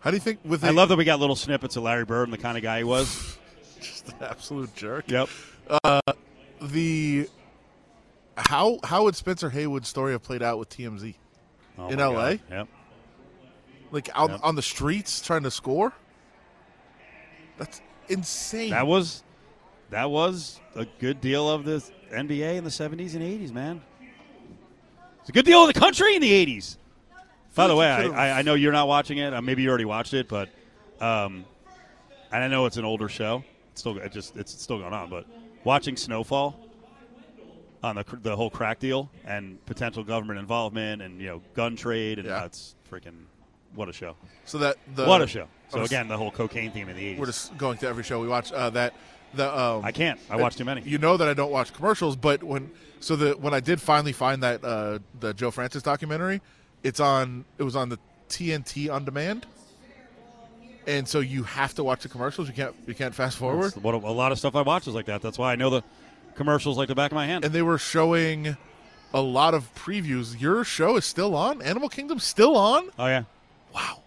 How 0.00 0.10
do 0.10 0.16
you 0.16 0.20
think 0.20 0.40
with 0.44 0.64
I 0.64 0.70
love 0.70 0.88
that 0.88 0.96
we 0.96 1.04
got 1.04 1.20
little 1.20 1.36
snippets 1.36 1.76
of 1.76 1.82
Larry 1.82 2.04
Bird 2.06 2.24
and 2.24 2.32
the 2.32 2.38
kind 2.38 2.56
of 2.56 2.62
guy 2.62 2.78
he 2.78 2.84
was. 2.84 3.36
just 3.80 4.08
an 4.08 4.14
absolute 4.22 4.74
jerk? 4.74 5.10
Yep. 5.10 5.28
The 6.62 7.28
how 8.36 8.78
how 8.82 9.04
would 9.04 9.16
Spencer 9.16 9.50
Haywood's 9.50 9.88
story 9.88 10.12
have 10.12 10.22
played 10.22 10.42
out 10.42 10.58
with 10.58 10.70
TMZ? 10.70 11.14
Oh 11.78 11.88
In 11.88 11.98
LA? 11.98 12.12
God. 12.12 12.40
Yep. 12.50 12.68
Like 13.90 14.08
out 14.14 14.30
Yep. 14.30 14.40
on 14.42 14.54
the 14.56 14.62
streets 14.62 15.20
trying 15.20 15.42
to 15.44 15.50
score? 15.50 15.92
That's 17.58 17.80
insane. 18.08 18.70
That 18.70 18.86
was 18.86 19.22
that 19.90 20.10
was 20.10 20.60
a 20.74 20.86
good 20.98 21.20
deal 21.20 21.48
of 21.48 21.64
the 21.64 21.82
NBA 22.12 22.56
in 22.56 22.64
the 22.64 22.70
seventies 22.70 23.14
and 23.14 23.22
eighties, 23.22 23.52
man. 23.52 23.80
It's 25.20 25.28
a 25.28 25.32
good 25.32 25.44
deal 25.44 25.60
of 25.66 25.72
the 25.72 25.78
country 25.78 26.14
in 26.16 26.22
the 26.22 26.32
eighties. 26.32 26.78
By 27.54 27.68
the 27.68 27.76
way, 27.76 27.88
I, 27.88 28.02
I 28.06 28.38
I 28.38 28.42
know 28.42 28.54
you're 28.54 28.72
not 28.72 28.88
watching 28.88 29.18
it. 29.18 29.32
Uh, 29.32 29.40
maybe 29.40 29.62
you 29.62 29.68
already 29.68 29.84
watched 29.84 30.12
it, 30.14 30.28
but 30.28 30.48
um, 31.00 31.44
and 32.32 32.42
I 32.42 32.48
know 32.48 32.66
it's 32.66 32.76
an 32.76 32.84
older 32.84 33.08
show. 33.08 33.44
It's 33.70 33.80
still 33.80 33.96
it 33.98 34.12
just 34.12 34.36
it's 34.36 34.60
still 34.60 34.78
going 34.80 34.92
on. 34.92 35.08
But 35.08 35.26
watching 35.62 35.96
Snowfall 35.96 36.58
on 37.84 37.96
the 37.96 38.04
the 38.22 38.34
whole 38.34 38.50
crack 38.50 38.78
deal 38.80 39.10
and 39.26 39.64
potential 39.66 40.02
government 40.02 40.38
involvement 40.38 41.02
and 41.02 41.20
you 41.20 41.26
know 41.28 41.42
gun 41.54 41.76
trade 41.76 42.18
and 42.18 42.26
Yeah. 42.28 42.44
uh, 42.44 42.48
freaking 42.90 43.24
what 43.74 43.88
a 43.88 43.92
show. 43.92 44.16
so 44.44 44.58
that 44.58 44.76
the 44.94 45.04
what 45.04 45.20
a 45.20 45.26
show. 45.26 45.46
So 45.68 45.80
was- 45.80 45.90
again, 45.90 46.08
the 46.08 46.16
whole 46.16 46.30
cocaine 46.30 46.70
theme 46.70 46.88
in 46.88 46.96
the 46.96 47.04
eighties. 47.04 47.18
we're 47.20 47.26
just 47.26 47.56
going 47.58 47.78
to 47.78 47.88
every 47.88 48.02
show 48.04 48.20
we 48.20 48.28
watch. 48.28 48.50
Uh, 48.52 48.70
that 48.70 48.94
the 49.34 49.46
um, 49.60 49.84
I 49.84 49.92
can't. 49.92 50.18
I 50.30 50.36
watch 50.36 50.56
too 50.56 50.64
many. 50.64 50.80
You 50.82 50.98
know 50.98 51.16
that 51.16 51.28
I 51.28 51.34
don't 51.34 51.50
watch 51.50 51.72
commercials, 51.72 52.14
but 52.16 52.42
when 52.42 52.70
so 53.00 53.16
the 53.16 53.32
when 53.32 53.52
I 53.52 53.60
did 53.60 53.80
finally 53.80 54.12
find 54.12 54.42
that 54.42 54.64
uh, 54.64 55.00
the 55.20 55.34
Joe 55.34 55.50
Francis 55.50 55.82
documentary, 55.82 56.40
it's 56.82 57.00
on. 57.00 57.44
It 57.58 57.64
was 57.64 57.74
on 57.76 57.88
the 57.88 57.98
TNT 58.28 58.90
on 58.92 59.04
demand, 59.04 59.46
and 60.86 61.08
so 61.08 61.20
you 61.20 61.42
have 61.42 61.74
to 61.74 61.84
watch 61.84 62.02
the 62.02 62.08
commercials. 62.08 62.46
You 62.48 62.54
can't 62.54 62.74
you 62.86 62.94
can't 62.94 63.14
fast 63.14 63.36
forward. 63.36 63.72
That's 63.72 63.76
What 63.78 63.94
a, 63.94 63.98
a 63.98 64.14
lot 64.14 64.30
of 64.32 64.38
stuff 64.38 64.54
I 64.54 64.62
watch 64.62 64.86
is 64.86 64.94
like 64.94 65.06
that. 65.06 65.20
That's 65.22 65.38
why 65.38 65.52
I 65.52 65.56
know 65.56 65.70
the 65.70 65.82
commercials 66.34 66.76
like 66.76 66.88
the 66.88 66.94
back 66.94 67.10
of 67.10 67.14
my 67.16 67.26
hand. 67.26 67.44
And 67.44 67.54
they 67.54 67.62
were 67.62 67.78
showing 67.78 68.56
a 69.12 69.20
lot 69.20 69.54
of 69.54 69.72
previews. 69.74 70.40
Your 70.40 70.64
show 70.64 70.96
is 70.96 71.04
still 71.04 71.34
on. 71.34 71.62
Animal 71.62 71.88
Kingdom 71.88 72.18
still 72.18 72.56
on. 72.56 72.90
oh 72.98 73.06
yeah, 73.06 73.24
Wow. 73.74 74.02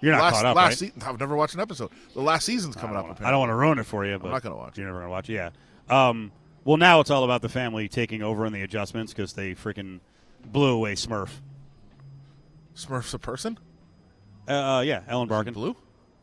you're 0.00 0.12
not 0.12 0.22
last 0.22 0.32
caught 0.34 0.46
up, 0.46 0.56
last 0.56 0.66
right? 0.68 0.78
season, 0.78 1.02
I've 1.06 1.20
never 1.20 1.36
watched 1.36 1.54
an 1.54 1.60
episode. 1.60 1.90
The 2.14 2.20
last 2.22 2.44
season's 2.44 2.76
coming 2.76 2.96
up. 2.96 3.06
wanna- 3.06 3.26
I 3.26 3.30
don't 3.30 3.40
want 3.40 3.50
to 3.50 3.54
ruin 3.54 3.78
it 3.78 3.84
for 3.86 4.04
you, 4.06 4.18
but 4.18 4.26
I'm 4.28 4.32
not 4.32 4.42
gonna 4.42 4.56
watch. 4.56 4.78
You're 4.78 4.86
never 4.86 4.98
going 5.00 5.08
to 5.08 5.10
watch 5.10 5.28
it. 5.30 5.34
Yeah. 5.34 5.50
Um, 5.88 6.32
well, 6.64 6.76
now 6.78 7.00
it's 7.00 7.10
all 7.10 7.24
about 7.24 7.42
the 7.42 7.48
family 7.48 7.88
taking 7.88 8.22
over 8.22 8.44
in 8.46 8.52
the 8.52 8.62
adjustments 8.62 9.12
because 9.12 9.34
they 9.34 9.54
freaking 9.54 10.00
blew 10.44 10.72
away 10.74 10.94
Smurf. 10.94 11.28
Smurf's 12.74 13.14
a 13.14 13.18
person. 13.18 13.58
Uh, 14.48 14.82
yeah, 14.84 15.02
Ellen 15.08 15.28
Barkin. 15.28 15.54
Blue. 15.54 15.76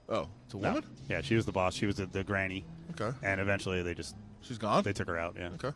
Oh, 0.09 0.27
it's 0.45 0.53
a 0.53 0.57
No. 0.57 0.69
woman. 0.73 0.83
Yeah, 1.09 1.21
she 1.21 1.35
was 1.35 1.45
the 1.45 1.51
boss. 1.51 1.73
She 1.75 1.85
was 1.85 1.95
the, 1.97 2.05
the 2.05 2.23
granny, 2.23 2.65
Okay, 2.99 3.15
and 3.23 3.39
eventually 3.41 3.81
they 3.81 3.93
just 3.93 4.15
she's 4.43 4.57
gone. 4.57 4.83
they 4.83 4.93
took 4.93 5.07
her 5.07 5.17
out. 5.17 5.35
Yeah. 5.37 5.49
Okay. 5.55 5.71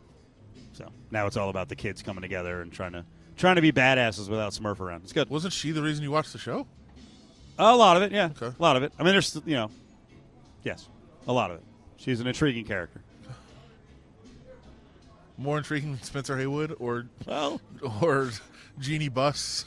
So 0.72 0.88
now 1.10 1.26
it's 1.26 1.36
all 1.36 1.50
about 1.50 1.68
the 1.68 1.76
kids 1.76 2.02
coming 2.02 2.22
together 2.22 2.62
and 2.62 2.72
trying 2.72 2.92
to 2.92 3.04
trying 3.36 3.56
to 3.56 3.62
be 3.62 3.72
badasses 3.72 4.28
without 4.28 4.52
Smurf 4.52 4.80
around. 4.80 5.02
It's 5.02 5.12
good. 5.12 5.28
Wasn't 5.30 5.52
she 5.52 5.70
the 5.70 5.82
reason 5.82 6.02
you 6.04 6.10
watched 6.10 6.32
the 6.32 6.38
show? 6.38 6.66
A 7.58 7.74
lot 7.74 7.96
of 7.96 8.02
it, 8.04 8.12
yeah. 8.12 8.30
Okay. 8.40 8.54
A 8.56 8.62
lot 8.62 8.76
of 8.76 8.82
it. 8.84 8.92
I 8.98 9.02
mean, 9.02 9.12
there's, 9.12 9.34
you 9.44 9.56
know, 9.56 9.70
yes, 10.62 10.88
a 11.26 11.32
lot 11.32 11.50
of 11.50 11.56
it. 11.56 11.64
She's 11.96 12.20
an 12.20 12.28
intriguing 12.28 12.64
character. 12.64 13.00
More 15.38 15.58
intriguing 15.58 15.92
than 15.92 16.02
Spencer 16.02 16.36
Haywood 16.36 16.76
or 16.78 17.06
Well, 17.26 17.60
or 18.02 18.30
Jeanie 18.78 19.08
Buss. 19.08 19.64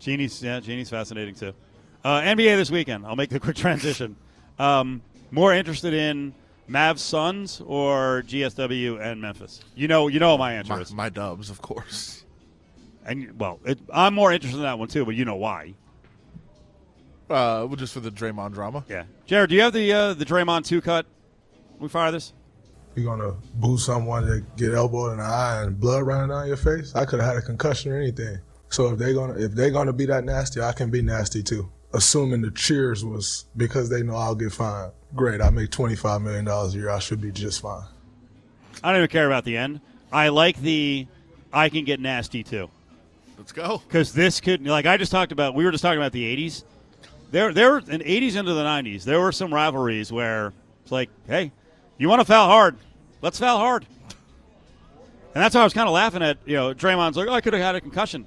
Jeanie's, 0.00 0.42
yeah, 0.42 0.60
Jeanie's 0.60 0.90
fascinating 0.90 1.34
too. 1.34 1.54
Uh, 2.04 2.20
NBA 2.20 2.56
this 2.56 2.70
weekend. 2.70 3.06
I'll 3.06 3.16
make 3.16 3.30
the 3.30 3.40
quick 3.40 3.56
transition. 3.56 4.16
Um, 4.58 5.02
more 5.30 5.52
interested 5.52 5.94
in 5.94 6.34
Mavs 6.68 6.98
Suns 6.98 7.62
or 7.64 8.22
GSW 8.26 9.00
and 9.00 9.20
Memphis? 9.20 9.60
You 9.74 9.88
know, 9.88 10.08
you 10.08 10.18
know 10.20 10.30
what 10.32 10.38
my 10.38 10.52
answer 10.54 10.74
My, 10.74 10.80
is. 10.80 10.92
my 10.92 11.08
Dubs, 11.08 11.50
of 11.50 11.62
course. 11.62 12.24
And 13.06 13.38
well, 13.38 13.58
it, 13.64 13.78
I'm 13.92 14.14
more 14.14 14.32
interested 14.32 14.58
in 14.58 14.64
that 14.64 14.78
one 14.78 14.88
too, 14.88 15.04
but 15.04 15.14
you 15.14 15.24
know 15.24 15.36
why? 15.36 15.74
Uh, 17.30 17.64
well, 17.66 17.76
just 17.76 17.92
for 17.94 18.00
the 18.00 18.10
Draymond 18.10 18.52
drama. 18.52 18.84
Yeah, 18.88 19.04
Jared, 19.26 19.50
do 19.50 19.56
you 19.56 19.62
have 19.62 19.72
the 19.72 19.92
uh, 19.92 20.14
the 20.14 20.24
Draymond 20.24 20.64
two 20.64 20.80
cut? 20.80 21.06
We 21.78 21.88
fire 21.88 22.10
this. 22.10 22.32
You're 22.94 23.04
gonna 23.16 23.34
boo 23.54 23.78
someone 23.78 24.26
to 24.26 24.42
get 24.56 24.74
elbowed 24.74 25.12
in 25.12 25.18
the 25.18 25.24
eye 25.24 25.62
and 25.62 25.78
blood 25.78 26.02
running 26.04 26.28
down 26.30 26.48
your 26.48 26.56
face. 26.56 26.94
I 26.94 27.04
could 27.04 27.20
have 27.20 27.28
had 27.28 27.36
a 27.36 27.42
concussion 27.42 27.92
or 27.92 27.96
anything. 28.00 28.38
So 28.70 28.92
if 28.92 28.98
they're 28.98 29.14
gonna 29.14 29.34
if 29.38 29.52
they're 29.52 29.70
gonna 29.70 29.92
be 29.92 30.06
that 30.06 30.24
nasty, 30.24 30.60
I 30.60 30.72
can 30.72 30.90
be 30.90 31.00
nasty 31.02 31.42
too. 31.42 31.70
Assuming 31.94 32.42
the 32.42 32.50
cheers 32.50 33.04
was 33.04 33.46
because 33.56 33.88
they 33.88 34.02
know 34.02 34.16
I'll 34.16 34.34
get 34.34 34.52
fined. 34.52 34.92
Great, 35.14 35.40
I 35.40 35.50
make 35.50 35.70
twenty 35.70 35.96
five 35.96 36.20
million 36.20 36.44
dollars 36.44 36.74
a 36.74 36.78
year. 36.78 36.90
I 36.90 36.98
should 36.98 37.20
be 37.20 37.32
just 37.32 37.62
fine. 37.62 37.84
I 38.82 38.90
don't 38.90 38.98
even 38.98 39.08
care 39.08 39.26
about 39.26 39.44
the 39.44 39.56
end. 39.56 39.80
I 40.12 40.28
like 40.28 40.60
the 40.60 41.06
I 41.52 41.68
can 41.68 41.84
get 41.84 42.00
nasty 42.00 42.42
too. 42.42 42.68
Let's 43.38 43.52
go. 43.52 43.82
Because 43.86 44.12
this 44.12 44.40
could, 44.40 44.66
like 44.66 44.86
I 44.86 44.96
just 44.96 45.12
talked 45.12 45.32
about, 45.32 45.54
we 45.54 45.64
were 45.64 45.70
just 45.70 45.82
talking 45.82 45.98
about 45.98 46.12
the 46.12 46.36
'80s. 46.36 46.64
There, 47.30 47.52
there 47.52 47.72
were 47.72 47.78
in 47.78 48.00
'80s 48.00 48.36
into 48.36 48.52
the 48.52 48.64
'90s. 48.64 49.04
There 49.04 49.20
were 49.20 49.32
some 49.32 49.52
rivalries 49.52 50.12
where 50.12 50.52
it's 50.82 50.92
like, 50.92 51.08
hey, 51.26 51.52
you 51.96 52.08
want 52.08 52.20
to 52.20 52.24
foul 52.24 52.48
hard? 52.48 52.76
Let's 53.22 53.38
foul 53.38 53.58
hard. 53.58 53.86
And 55.34 55.44
that's 55.44 55.54
how 55.54 55.60
I 55.60 55.64
was 55.64 55.72
kind 55.72 55.88
of 55.88 55.94
laughing 55.94 56.22
at. 56.22 56.38
You 56.44 56.56
know, 56.56 56.74
Draymond's 56.74 57.16
like, 57.16 57.28
oh, 57.28 57.32
I 57.32 57.40
could 57.40 57.52
have 57.52 57.62
had 57.62 57.74
a 57.76 57.80
concussion. 57.80 58.26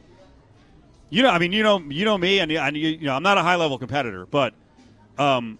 You 1.09 1.23
know, 1.23 1.29
I 1.29 1.39
mean, 1.39 1.51
you 1.51 1.61
know, 1.61 1.79
you 1.79 2.05
know 2.05 2.17
me, 2.17 2.39
and, 2.39 2.49
and 2.51 2.77
you, 2.77 2.87
you 2.87 3.05
know, 3.05 3.13
I'm 3.13 3.23
not 3.23 3.37
a 3.37 3.41
high 3.43 3.57
level 3.57 3.77
competitor, 3.77 4.25
but 4.25 4.53
um, 5.17 5.59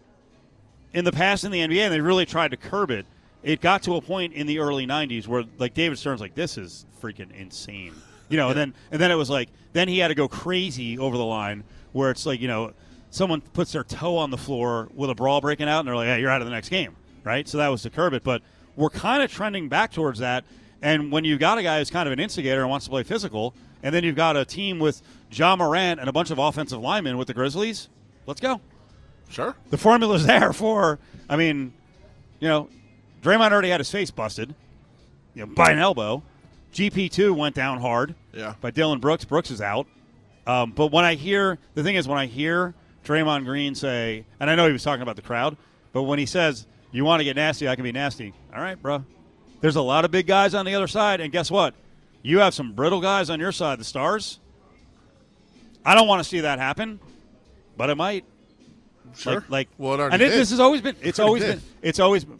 in 0.93 1.05
the 1.05 1.11
past 1.11 1.43
in 1.43 1.51
the 1.51 1.59
NBA, 1.59 1.81
and 1.81 1.93
they 1.93 2.01
really 2.01 2.25
tried 2.25 2.51
to 2.51 2.57
curb 2.57 2.91
it. 2.91 3.05
It 3.43 3.61
got 3.61 3.83
to 3.83 3.95
a 3.95 4.01
point 4.01 4.33
in 4.33 4.47
the 4.47 4.59
early 4.59 4.85
'90s 4.85 5.27
where, 5.27 5.43
like, 5.57 5.73
David 5.73 5.97
Stern's 5.97 6.21
like, 6.21 6.35
"This 6.35 6.57
is 6.57 6.85
freaking 7.01 7.31
insane," 7.35 7.93
you 8.29 8.37
know. 8.37 8.49
And 8.49 8.57
then, 8.57 8.73
and 8.91 9.01
then 9.01 9.11
it 9.11 9.15
was 9.15 9.29
like, 9.29 9.49
then 9.73 9.87
he 9.87 9.99
had 9.99 10.09
to 10.09 10.15
go 10.15 10.27
crazy 10.27 10.99
over 10.99 11.17
the 11.17 11.25
line, 11.25 11.63
where 11.93 12.11
it's 12.11 12.25
like, 12.25 12.39
you 12.39 12.47
know, 12.47 12.73
someone 13.09 13.41
puts 13.41 13.71
their 13.71 13.83
toe 13.83 14.17
on 14.17 14.29
the 14.29 14.37
floor 14.37 14.89
with 14.93 15.09
a 15.09 15.15
brawl 15.15 15.41
breaking 15.41 15.67
out, 15.67 15.79
and 15.79 15.87
they're 15.87 15.95
like, 15.95 16.07
"Hey, 16.07 16.19
you're 16.19 16.29
out 16.29 16.41
of 16.41 16.47
the 16.47 16.53
next 16.53 16.69
game," 16.69 16.95
right? 17.23 17.47
So 17.47 17.57
that 17.57 17.69
was 17.69 17.81
to 17.83 17.89
curb 17.89 18.13
it, 18.13 18.23
but 18.23 18.41
we're 18.75 18.89
kind 18.89 19.23
of 19.23 19.31
trending 19.31 19.69
back 19.69 19.91
towards 19.91 20.19
that. 20.19 20.43
And 20.81 21.11
when 21.11 21.25
you've 21.25 21.39
got 21.39 21.57
a 21.57 21.63
guy 21.63 21.79
who's 21.79 21.89
kind 21.91 22.07
of 22.07 22.13
an 22.13 22.19
instigator 22.19 22.61
and 22.61 22.69
wants 22.69 22.85
to 22.85 22.89
play 22.89 23.03
physical, 23.03 23.53
and 23.83 23.93
then 23.93 24.03
you've 24.03 24.15
got 24.15 24.37
a 24.37 24.45
team 24.45 24.79
with 24.79 25.01
Ja 25.31 25.55
Morant 25.55 25.99
and 25.99 26.09
a 26.09 26.13
bunch 26.13 26.31
of 26.31 26.39
offensive 26.39 26.79
linemen 26.79 27.17
with 27.17 27.27
the 27.27 27.33
Grizzlies, 27.33 27.89
let's 28.25 28.41
go. 28.41 28.61
Sure. 29.31 29.55
The 29.69 29.77
formula's 29.77 30.25
there 30.27 30.53
for. 30.53 30.99
I 31.29 31.35
mean, 31.37 31.73
you 32.39 32.47
know, 32.47 32.69
Draymond 33.21 33.51
already 33.51 33.69
had 33.69 33.79
his 33.79 33.89
face 33.89 34.11
busted, 34.11 34.53
you 35.33 35.45
know, 35.45 35.53
by 35.53 35.71
an 35.71 35.79
elbow. 35.79 36.23
GP 36.73 37.11
two 37.11 37.33
went 37.33 37.55
down 37.55 37.79
hard. 37.79 38.15
Yeah. 38.33 38.55
By 38.61 38.71
Dillon 38.71 38.99
Brooks. 38.99 39.25
Brooks 39.25 39.51
is 39.51 39.61
out. 39.61 39.87
Um, 40.47 40.71
but 40.71 40.91
when 40.91 41.05
I 41.05 41.15
hear 41.15 41.57
the 41.75 41.83
thing 41.83 41.95
is 41.95 42.07
when 42.07 42.17
I 42.17 42.25
hear 42.25 42.73
Draymond 43.05 43.45
Green 43.45 43.75
say, 43.75 44.25
and 44.39 44.49
I 44.49 44.55
know 44.55 44.67
he 44.67 44.73
was 44.73 44.83
talking 44.83 45.01
about 45.01 45.15
the 45.15 45.21
crowd, 45.21 45.57
but 45.93 46.03
when 46.03 46.17
he 46.19 46.25
says, 46.25 46.65
"You 46.91 47.05
want 47.05 47.19
to 47.19 47.23
get 47.23 47.35
nasty, 47.35 47.67
I 47.67 47.75
can 47.75 47.83
be 47.83 47.91
nasty." 47.91 48.33
All 48.55 48.61
right, 48.61 48.81
bro. 48.81 49.03
There's 49.59 49.75
a 49.75 49.81
lot 49.81 50.05
of 50.05 50.11
big 50.11 50.25
guys 50.27 50.55
on 50.55 50.65
the 50.65 50.73
other 50.73 50.87
side, 50.87 51.21
and 51.21 51.31
guess 51.31 51.51
what? 51.51 51.75
You 52.23 52.39
have 52.39 52.53
some 52.53 52.73
brittle 52.73 53.01
guys 53.01 53.29
on 53.29 53.39
your 53.39 53.51
side, 53.51 53.79
the 53.79 53.83
Stars. 53.83 54.39
I 55.85 55.93
don't 55.95 56.07
want 56.07 56.23
to 56.23 56.27
see 56.27 56.39
that 56.41 56.59
happen, 56.59 56.99
but 57.77 57.89
it 57.89 57.95
might. 57.95 58.25
Sure. 59.17 59.33
Like, 59.35 59.49
like 59.49 59.69
Well, 59.77 59.93
it 59.95 59.99
and 60.13 60.21
it, 60.21 60.29
did. 60.29 60.31
this 60.39 60.49
has 60.51 60.59
always 60.59 60.81
been. 60.81 60.95
It's 61.01 61.19
Already 61.19 61.27
always 61.29 61.43
did. 61.43 61.55
been. 61.55 61.61
It's 61.89 61.99
always. 61.99 62.23
been- 62.25 62.39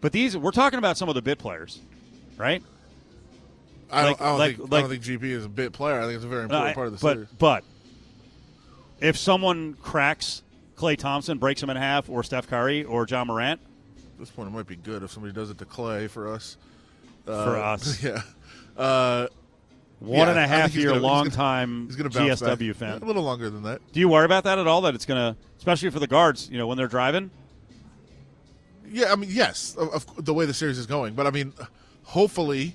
But 0.00 0.12
these, 0.12 0.36
we're 0.36 0.50
talking 0.52 0.78
about 0.78 0.96
some 0.96 1.08
of 1.08 1.14
the 1.14 1.22
bit 1.22 1.38
players, 1.38 1.80
right? 2.36 2.62
I 3.90 4.02
don't, 4.02 4.10
Like- 4.12 4.20
I, 4.20 4.24
don't 4.30 4.38
like- 4.38 4.56
think, 4.56 4.70
like- 4.70 4.78
I 4.78 4.80
don't 4.88 4.90
think 5.02 5.20
GP 5.22 5.24
is 5.30 5.44
a 5.44 5.48
bit 5.48 5.72
player. 5.72 5.98
I 6.00 6.04
think 6.04 6.16
it's 6.16 6.24
a 6.24 6.28
very 6.28 6.42
important 6.44 6.70
I- 6.70 6.74
part 6.74 6.86
of 6.88 6.92
the 6.92 6.98
but, 7.02 7.12
series. 7.14 7.28
But 7.38 7.64
if 9.00 9.16
someone 9.16 9.74
cracks 9.82 10.42
Klay 10.76 10.96
Thompson, 10.96 11.38
breaks 11.38 11.62
him 11.62 11.70
in 11.70 11.76
half, 11.76 12.08
or 12.08 12.22
Steph 12.22 12.46
Curry, 12.48 12.84
or 12.84 13.06
Ja 13.08 13.24
Morant, 13.24 13.60
At 13.96 14.18
this 14.20 14.30
point, 14.30 14.48
it 14.48 14.52
might 14.52 14.66
be 14.66 14.76
good 14.76 15.02
if 15.02 15.10
somebody 15.10 15.32
does 15.34 15.50
it 15.50 15.58
to 15.58 15.64
Clay 15.64 16.06
for 16.08 16.32
us. 16.32 16.56
For 17.24 17.32
Uh, 17.32 17.74
us. 17.74 18.02
yeah. 18.02 18.22
Uh, 18.76 19.26
one 20.00 20.18
yeah, 20.18 20.30
and 20.30 20.38
a 20.38 20.46
half 20.46 20.74
year 20.74 20.88
gonna- 20.88 20.94
he's 21.00 21.02
long 21.02 21.24
gonna- 21.24 21.36
time 21.36 21.86
He's 21.86 21.96
going 21.96 22.10
to 22.10 22.16
bounce 22.18 22.40
GSW 22.40 22.68
back. 22.72 22.76
fan. 22.76 23.02
A 23.02 23.04
little 23.04 23.22
longer 23.22 23.50
than 23.50 23.62
that. 23.64 23.80
Do 23.92 24.00
you 24.00 24.08
worry 24.08 24.24
about 24.24 24.44
that 24.44 24.58
at 24.58 24.66
all? 24.66 24.80
That 24.82 24.94
it's 24.94 25.06
going 25.06 25.34
to, 25.34 25.38
especially 25.58 25.90
for 25.90 25.98
the 25.98 26.06
guards, 26.06 26.48
you 26.50 26.58
know, 26.58 26.66
when 26.66 26.76
they're 26.78 26.86
driving? 26.88 27.30
Yeah, 28.90 29.12
I 29.12 29.16
mean, 29.16 29.30
yes, 29.32 29.74
of, 29.76 29.92
of 30.16 30.24
the 30.24 30.32
way 30.32 30.46
the 30.46 30.54
series 30.54 30.78
is 30.78 30.86
going, 30.86 31.14
but 31.14 31.26
I 31.26 31.30
mean, 31.30 31.52
hopefully, 32.04 32.74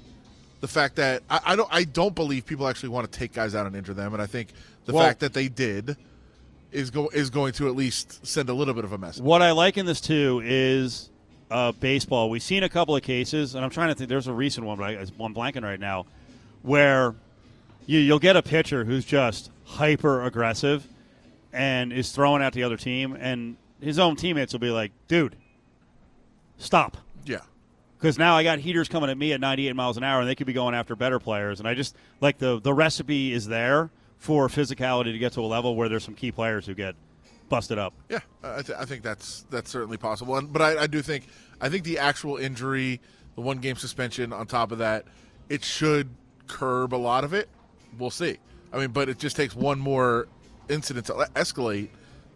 the 0.61 0.67
fact 0.67 0.95
that 0.97 1.23
I, 1.29 1.39
I 1.45 1.55
don't, 1.55 1.69
I 1.71 1.83
don't 1.85 2.13
believe 2.13 2.45
people 2.45 2.67
actually 2.67 2.89
want 2.89 3.11
to 3.11 3.17
take 3.19 3.33
guys 3.33 3.55
out 3.55 3.65
and 3.65 3.75
injure 3.75 3.93
them, 3.95 4.13
and 4.13 4.21
I 4.21 4.27
think 4.27 4.49
the 4.85 4.93
Well- 4.93 5.03
fact 5.05 5.21
that 5.21 5.33
they 5.33 5.47
did 5.47 5.97
is 6.71 6.89
go 6.89 7.07
is 7.09 7.29
going 7.29 7.53
to 7.53 7.67
at 7.67 7.75
least 7.75 8.25
send 8.25 8.49
a 8.49 8.53
little 8.53 8.73
bit 8.73 8.83
of 8.83 8.91
a 8.93 8.97
message. 8.97 9.21
What 9.23 9.41
I 9.43 9.51
like 9.51 9.77
in 9.77 9.85
this 9.85 10.01
too 10.01 10.41
is 10.43 11.09
uh, 11.51 11.71
baseball. 11.73 12.29
We've 12.31 12.41
seen 12.43 12.63
a 12.63 12.69
couple 12.69 12.95
of 12.95 13.03
cases, 13.03 13.53
and 13.55 13.63
I'm 13.63 13.69
trying 13.71 13.89
to 13.89 13.95
think. 13.95 14.09
There's 14.09 14.27
a 14.27 14.33
recent 14.33 14.65
one, 14.65 14.77
but 14.77 14.83
I, 14.89 14.93
I'm 15.23 15.33
blanking 15.35 15.63
right 15.63 15.79
now, 15.79 16.05
where 16.63 17.13
you, 17.85 17.99
you'll 17.99 18.19
get 18.19 18.35
a 18.35 18.41
pitcher 18.41 18.85
who's 18.85 19.05
just 19.05 19.51
hyper 19.65 20.23
aggressive 20.23 20.87
and 21.51 21.93
is 21.93 22.11
throwing 22.11 22.41
at 22.41 22.53
the 22.53 22.63
other 22.63 22.77
team, 22.77 23.15
and 23.19 23.57
his 23.79 23.99
own 23.99 24.15
teammates 24.15 24.53
will 24.53 24.59
be 24.59 24.71
like, 24.71 24.91
"Dude, 25.07 25.35
stop." 26.57 26.97
Yeah. 27.25 27.41
Because 27.99 28.17
now 28.17 28.35
I 28.35 28.43
got 28.43 28.59
heaters 28.59 28.89
coming 28.89 29.09
at 29.09 29.17
me 29.17 29.31
at 29.31 29.39
98 29.39 29.75
miles 29.75 29.95
an 29.95 30.03
hour, 30.03 30.19
and 30.19 30.27
they 30.29 30.35
could 30.35 30.47
be 30.47 30.53
going 30.53 30.75
after 30.75 30.95
better 30.95 31.19
players. 31.19 31.59
And 31.59 31.67
I 31.69 31.73
just 31.73 31.95
like 32.19 32.39
the 32.39 32.59
the 32.59 32.73
recipe 32.73 33.31
is 33.31 33.47
there 33.47 33.91
for 34.17 34.47
physicality 34.47 35.11
to 35.11 35.17
get 35.17 35.33
to 35.33 35.41
a 35.41 35.47
level 35.47 35.75
where 35.75 35.89
there's 35.89 36.03
some 36.03 36.15
key 36.15 36.31
players 36.31 36.65
who 36.65 36.73
get 36.73 36.95
busted 37.49 37.77
up. 37.77 37.93
Yeah, 38.09 38.19
I, 38.43 38.61
th- 38.61 38.77
I 38.77 38.85
think 38.85 39.03
that's 39.03 39.45
that's 39.49 39.69
certainly 39.69 39.97
possible. 39.97 40.35
And, 40.37 40.51
but 40.51 40.61
I, 40.61 40.83
I 40.83 40.87
do 40.87 41.01
think 41.01 41.27
I 41.61 41.69
think 41.69 41.83
the 41.83 41.99
actual 41.99 42.37
injury, 42.37 42.99
the 43.35 43.41
one 43.41 43.59
game 43.59 43.75
suspension 43.75 44.33
on 44.33 44.47
top 44.47 44.71
of 44.71 44.79
that, 44.79 45.05
it 45.49 45.63
should 45.63 46.09
curb 46.53 46.93
a 46.93 46.97
lot 46.97 47.23
of 47.23 47.33
it. 47.33 47.49
We'll 47.97 48.09
see. 48.09 48.37
I 48.71 48.77
mean, 48.77 48.91
but 48.91 49.09
it 49.09 49.19
just 49.19 49.35
takes 49.35 49.55
one 49.55 49.79
more 49.79 50.27
incident 50.69 51.07
to 51.07 51.13
escalate 51.35 51.89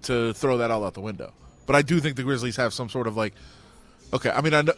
to 0.04 0.34
throw 0.34 0.58
that 0.58 0.72
all 0.72 0.84
out 0.84 0.94
the 0.94 1.02
window. 1.02 1.34
But 1.66 1.76
I 1.76 1.82
do 1.82 2.00
think 2.00 2.16
the 2.16 2.24
Grizzlies 2.24 2.58
have 2.58 2.74
some 2.74 2.90
sort 2.90 3.08
of 3.08 3.16
like. 3.16 3.34
Okay, 4.14 4.30
I 4.30 4.40
mean, 4.40 4.54
I 4.54 4.62
know, 4.62 4.74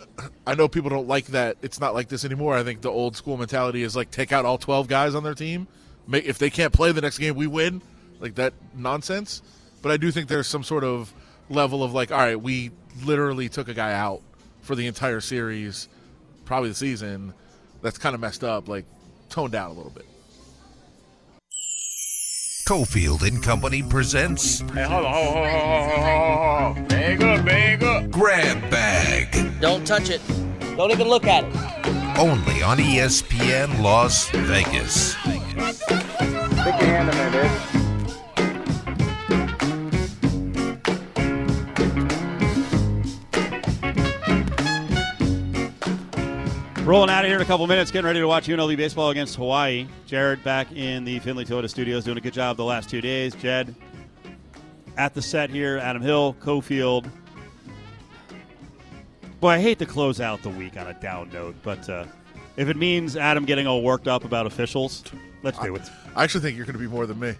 I 0.47 0.55
know 0.55 0.67
people 0.67 0.89
don't 0.89 1.07
like 1.07 1.27
that. 1.27 1.57
It's 1.61 1.79
not 1.79 1.93
like 1.93 2.07
this 2.07 2.25
anymore. 2.25 2.55
I 2.55 2.63
think 2.63 2.81
the 2.81 2.89
old 2.89 3.15
school 3.15 3.37
mentality 3.37 3.83
is 3.83 3.95
like 3.95 4.09
take 4.09 4.31
out 4.31 4.43
all 4.43 4.57
twelve 4.57 4.87
guys 4.87 5.13
on 5.13 5.23
their 5.23 5.35
team. 5.35 5.67
Make, 6.07 6.25
if 6.25 6.39
they 6.39 6.49
can't 6.49 6.73
play 6.73 6.91
the 6.91 7.01
next 7.01 7.19
game, 7.19 7.35
we 7.35 7.45
win. 7.45 7.81
Like 8.19 8.35
that 8.35 8.53
nonsense. 8.75 9.41
But 9.81 9.91
I 9.91 9.97
do 9.97 10.11
think 10.11 10.27
there's 10.27 10.47
some 10.47 10.63
sort 10.63 10.83
of 10.83 11.13
level 11.49 11.83
of 11.83 11.93
like, 11.93 12.11
all 12.11 12.17
right, 12.17 12.41
we 12.41 12.71
literally 13.03 13.49
took 13.49 13.67
a 13.67 13.73
guy 13.73 13.93
out 13.93 14.21
for 14.61 14.75
the 14.75 14.87
entire 14.87 15.21
series, 15.21 15.87
probably 16.45 16.69
the 16.69 16.75
season. 16.75 17.33
That's 17.81 17.97
kind 17.97 18.15
of 18.15 18.19
messed 18.19 18.43
up. 18.43 18.67
Like, 18.67 18.85
tone 19.29 19.51
down 19.51 19.71
a 19.71 19.73
little 19.73 19.91
bit. 19.91 20.05
Cofield 22.67 23.27
and 23.27 23.41
Company 23.41 23.81
presents 23.81 24.59
Hey, 24.59 24.83
hold 24.83 25.03
on, 25.05 25.13
hold 25.13 25.37
on, 25.37 25.49
hold 25.49 25.99
on, 25.99 26.75
hold 26.75 26.77
on. 26.77 26.87
Bag 26.87 27.23
up, 27.23 27.45
bag 27.45 27.83
up. 27.83 28.11
Grab 28.11 28.69
Bag. 28.69 29.59
Don't 29.59 29.87
touch 29.87 30.09
it. 30.09 30.21
Don't 30.77 30.91
even 30.91 31.07
look 31.07 31.25
at 31.25 31.43
it. 31.43 32.17
Only 32.19 32.61
on 32.61 32.77
ESPN 32.77 33.81
Las 33.81 34.29
Vegas. 34.29 35.13
Stick 35.13 36.79
your 36.79 36.89
hand 36.89 37.09
in 37.09 37.15
there, 37.15 37.49
dude. 37.73 37.78
Rolling 46.89 47.11
out 47.11 47.23
of 47.23 47.27
here 47.27 47.35
in 47.35 47.41
a 47.43 47.45
couple 47.45 47.67
minutes, 47.67 47.91
getting 47.91 48.07
ready 48.07 48.19
to 48.19 48.27
watch 48.27 48.47
UNLV 48.47 48.75
baseball 48.75 49.11
against 49.11 49.35
Hawaii. 49.35 49.87
Jared 50.07 50.43
back 50.43 50.71
in 50.71 51.03
the 51.03 51.19
Findlay 51.19 51.45
Toyota 51.45 51.69
studios 51.69 52.03
doing 52.03 52.17
a 52.17 52.19
good 52.19 52.33
job 52.33 52.57
the 52.57 52.63
last 52.63 52.89
two 52.89 52.99
days. 52.99 53.35
Jed 53.35 53.75
at 54.97 55.13
the 55.13 55.21
set 55.21 55.51
here, 55.51 55.77
Adam 55.77 56.01
Hill, 56.01 56.35
Cofield. 56.41 57.07
Boy, 59.39 59.49
I 59.49 59.59
hate 59.59 59.77
to 59.77 59.85
close 59.85 60.19
out 60.19 60.41
the 60.41 60.49
week 60.49 60.77
on 60.77 60.87
a 60.87 60.95
down 60.95 61.29
note, 61.31 61.53
but 61.61 61.87
uh, 61.87 62.05
if 62.57 62.69
it 62.69 62.75
means 62.75 63.15
Adam 63.15 63.45
getting 63.45 63.67
all 63.67 63.83
worked 63.83 64.07
up 64.07 64.23
about 64.23 64.47
officials, 64.47 65.03
let's 65.43 65.59
do 65.59 65.75
it. 65.75 65.83
I 66.15 66.23
actually 66.23 66.41
think 66.41 66.57
you're 66.57 66.65
going 66.65 66.73
to 66.73 66.79
be 66.79 66.87
more 66.87 67.05
than 67.05 67.19
me. 67.19 67.35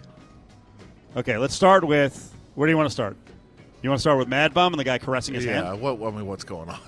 Okay, 1.16 1.38
let's 1.38 1.54
start 1.56 1.82
with 1.82 2.32
where 2.54 2.68
do 2.68 2.70
you 2.70 2.76
want 2.76 2.86
to 2.88 2.92
start? 2.92 3.16
You 3.82 3.90
want 3.90 3.98
to 3.98 4.02
start 4.02 4.16
with 4.16 4.28
Mad 4.28 4.54
Bum 4.54 4.72
and 4.72 4.78
the 4.78 4.84
guy 4.84 4.98
caressing 4.98 5.34
his 5.34 5.44
hand? 5.44 5.64
yeah, 5.64 5.70
hand? 5.70 5.80
what 5.80 6.00
I 6.00 6.16
mean, 6.16 6.26
what's 6.26 6.44
going 6.44 6.68
on? 6.68 6.78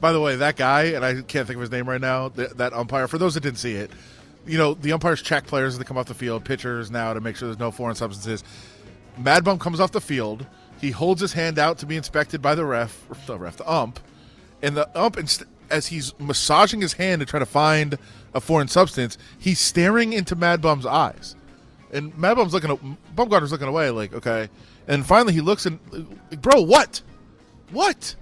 By 0.00 0.12
the 0.12 0.20
way, 0.20 0.36
that 0.36 0.56
guy, 0.56 0.84
and 0.84 1.04
I 1.04 1.14
can't 1.22 1.46
think 1.46 1.56
of 1.56 1.60
his 1.60 1.70
name 1.70 1.88
right 1.88 2.00
now. 2.00 2.28
Th- 2.28 2.50
that 2.50 2.72
umpire. 2.72 3.08
For 3.08 3.18
those 3.18 3.34
that 3.34 3.42
didn't 3.42 3.58
see 3.58 3.74
it, 3.74 3.90
you 4.46 4.58
know 4.58 4.74
the 4.74 4.92
umpires 4.92 5.22
check 5.22 5.46
players 5.46 5.74
as 5.74 5.78
they 5.78 5.84
come 5.84 5.96
off 5.96 6.06
the 6.06 6.14
field, 6.14 6.44
pitchers 6.44 6.90
now 6.90 7.12
to 7.12 7.20
make 7.20 7.36
sure 7.36 7.48
there's 7.48 7.58
no 7.58 7.70
foreign 7.70 7.96
substances. 7.96 8.44
Mad 9.18 9.44
Bum 9.44 9.58
comes 9.58 9.80
off 9.80 9.92
the 9.92 10.00
field. 10.00 10.46
He 10.80 10.90
holds 10.90 11.20
his 11.20 11.32
hand 11.32 11.58
out 11.58 11.78
to 11.78 11.86
be 11.86 11.96
inspected 11.96 12.42
by 12.42 12.54
the 12.54 12.64
ref, 12.64 13.06
the 13.26 13.38
ref, 13.38 13.56
the 13.56 13.70
ump, 13.70 13.98
and 14.62 14.76
the 14.76 14.88
ump, 14.98 15.16
inst- 15.16 15.44
as 15.70 15.86
he's 15.86 16.18
massaging 16.20 16.80
his 16.80 16.92
hand 16.92 17.20
to 17.20 17.26
try 17.26 17.38
to 17.38 17.46
find 17.46 17.98
a 18.34 18.40
foreign 18.40 18.68
substance, 18.68 19.16
he's 19.38 19.58
staring 19.58 20.12
into 20.12 20.36
Mad 20.36 20.60
Bum's 20.60 20.84
eyes, 20.84 21.34
and 21.92 22.16
Mad 22.18 22.34
Bum's 22.34 22.52
looking, 22.52 22.98
Bumgarner's 23.16 23.52
looking 23.52 23.68
away, 23.68 23.90
like 23.90 24.12
okay, 24.12 24.50
and 24.86 25.04
finally 25.06 25.32
he 25.32 25.40
looks 25.40 25.64
and, 25.64 25.78
uh, 25.94 26.36
bro, 26.36 26.60
what, 26.60 27.00
what? 27.70 28.14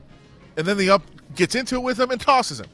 And 0.57 0.67
then 0.67 0.77
the 0.77 0.91
ump 0.91 1.05
gets 1.35 1.55
into 1.55 1.77
it 1.77 1.83
with 1.83 1.99
him 1.99 2.11
and 2.11 2.21
tosses 2.21 2.61
him. 2.61 2.69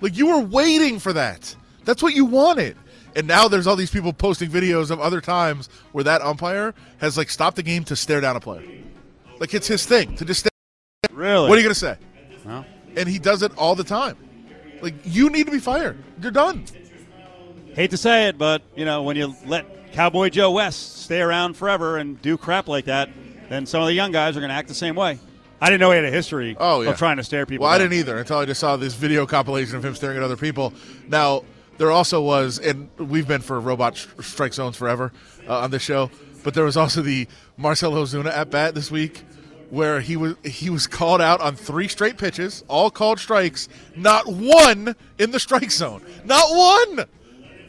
Like 0.00 0.16
you 0.16 0.26
were 0.28 0.40
waiting 0.40 0.98
for 0.98 1.12
that. 1.12 1.54
That's 1.84 2.02
what 2.02 2.14
you 2.14 2.24
wanted. 2.24 2.76
And 3.14 3.26
now 3.26 3.48
there's 3.48 3.66
all 3.66 3.76
these 3.76 3.90
people 3.90 4.12
posting 4.12 4.50
videos 4.50 4.90
of 4.90 5.00
other 5.00 5.20
times 5.20 5.68
where 5.92 6.04
that 6.04 6.20
umpire 6.20 6.74
has 6.98 7.16
like 7.16 7.30
stopped 7.30 7.56
the 7.56 7.62
game 7.62 7.84
to 7.84 7.96
stare 7.96 8.20
down 8.20 8.36
a 8.36 8.40
player. 8.40 8.64
Like 9.38 9.54
it's 9.54 9.66
his 9.66 9.86
thing 9.86 10.16
to 10.16 10.24
just 10.24 10.40
stare. 10.40 10.50
Really? 11.16 11.48
What 11.48 11.56
are 11.56 11.60
you 11.60 11.64
gonna 11.64 11.74
say? 11.74 11.96
Well. 12.44 12.66
And 12.96 13.08
he 13.08 13.18
does 13.18 13.42
it 13.42 13.56
all 13.56 13.74
the 13.74 13.84
time. 13.84 14.16
Like 14.82 14.94
you 15.04 15.30
need 15.30 15.46
to 15.46 15.52
be 15.52 15.58
fired. 15.58 16.02
You're 16.20 16.30
done. 16.30 16.64
Hate 17.74 17.90
to 17.90 17.96
say 17.96 18.28
it, 18.28 18.38
but 18.38 18.62
you 18.74 18.84
know 18.84 19.02
when 19.02 19.16
you 19.16 19.34
let 19.46 19.92
Cowboy 19.92 20.28
Joe 20.28 20.50
West 20.50 21.04
stay 21.04 21.22
around 21.22 21.56
forever 21.56 21.96
and 21.96 22.20
do 22.20 22.36
crap 22.36 22.68
like 22.68 22.84
that, 22.84 23.08
then 23.48 23.64
some 23.64 23.80
of 23.80 23.86
the 23.86 23.94
young 23.94 24.12
guys 24.12 24.36
are 24.36 24.40
going 24.40 24.50
to 24.50 24.54
act 24.54 24.68
the 24.68 24.74
same 24.74 24.94
way. 24.94 25.18
I 25.60 25.66
didn't 25.70 25.80
know 25.80 25.90
he 25.90 25.96
had 25.96 26.04
a 26.04 26.10
history 26.10 26.56
Oh, 26.58 26.82
yeah. 26.82 26.90
of 26.90 26.98
trying 26.98 27.16
to 27.16 27.24
stare 27.24 27.46
people. 27.46 27.64
Well, 27.64 27.72
I 27.72 27.78
didn't 27.78 27.94
either 27.94 28.18
until 28.18 28.38
I 28.38 28.44
just 28.44 28.60
saw 28.60 28.76
this 28.76 28.94
video 28.94 29.26
compilation 29.26 29.76
of 29.76 29.84
him 29.84 29.94
staring 29.94 30.16
at 30.18 30.22
other 30.22 30.36
people. 30.36 30.72
Now, 31.08 31.44
there 31.78 31.90
also 31.90 32.20
was, 32.22 32.58
and 32.58 32.88
we've 32.98 33.26
been 33.28 33.40
for 33.42 33.58
robot 33.60 33.96
sh- 33.96 34.06
strike 34.20 34.52
zones 34.54 34.76
forever 34.76 35.12
uh, 35.48 35.60
on 35.60 35.70
this 35.70 35.82
show, 35.82 36.10
but 36.44 36.54
there 36.54 36.64
was 36.64 36.76
also 36.76 37.02
the 37.02 37.26
Marcell 37.56 37.92
Ozuna 37.92 38.30
at 38.32 38.50
bat 38.50 38.74
this 38.74 38.90
week 38.90 39.22
where 39.70 40.00
he 40.00 40.16
was 40.16 40.36
he 40.44 40.70
was 40.70 40.86
called 40.86 41.20
out 41.20 41.40
on 41.40 41.56
three 41.56 41.88
straight 41.88 42.16
pitches, 42.18 42.62
all 42.68 42.88
called 42.90 43.18
strikes, 43.18 43.68
not 43.96 44.26
one 44.26 44.94
in 45.18 45.32
the 45.32 45.40
strike 45.40 45.70
zone. 45.72 46.00
Not 46.24 46.44
one. 46.50 47.06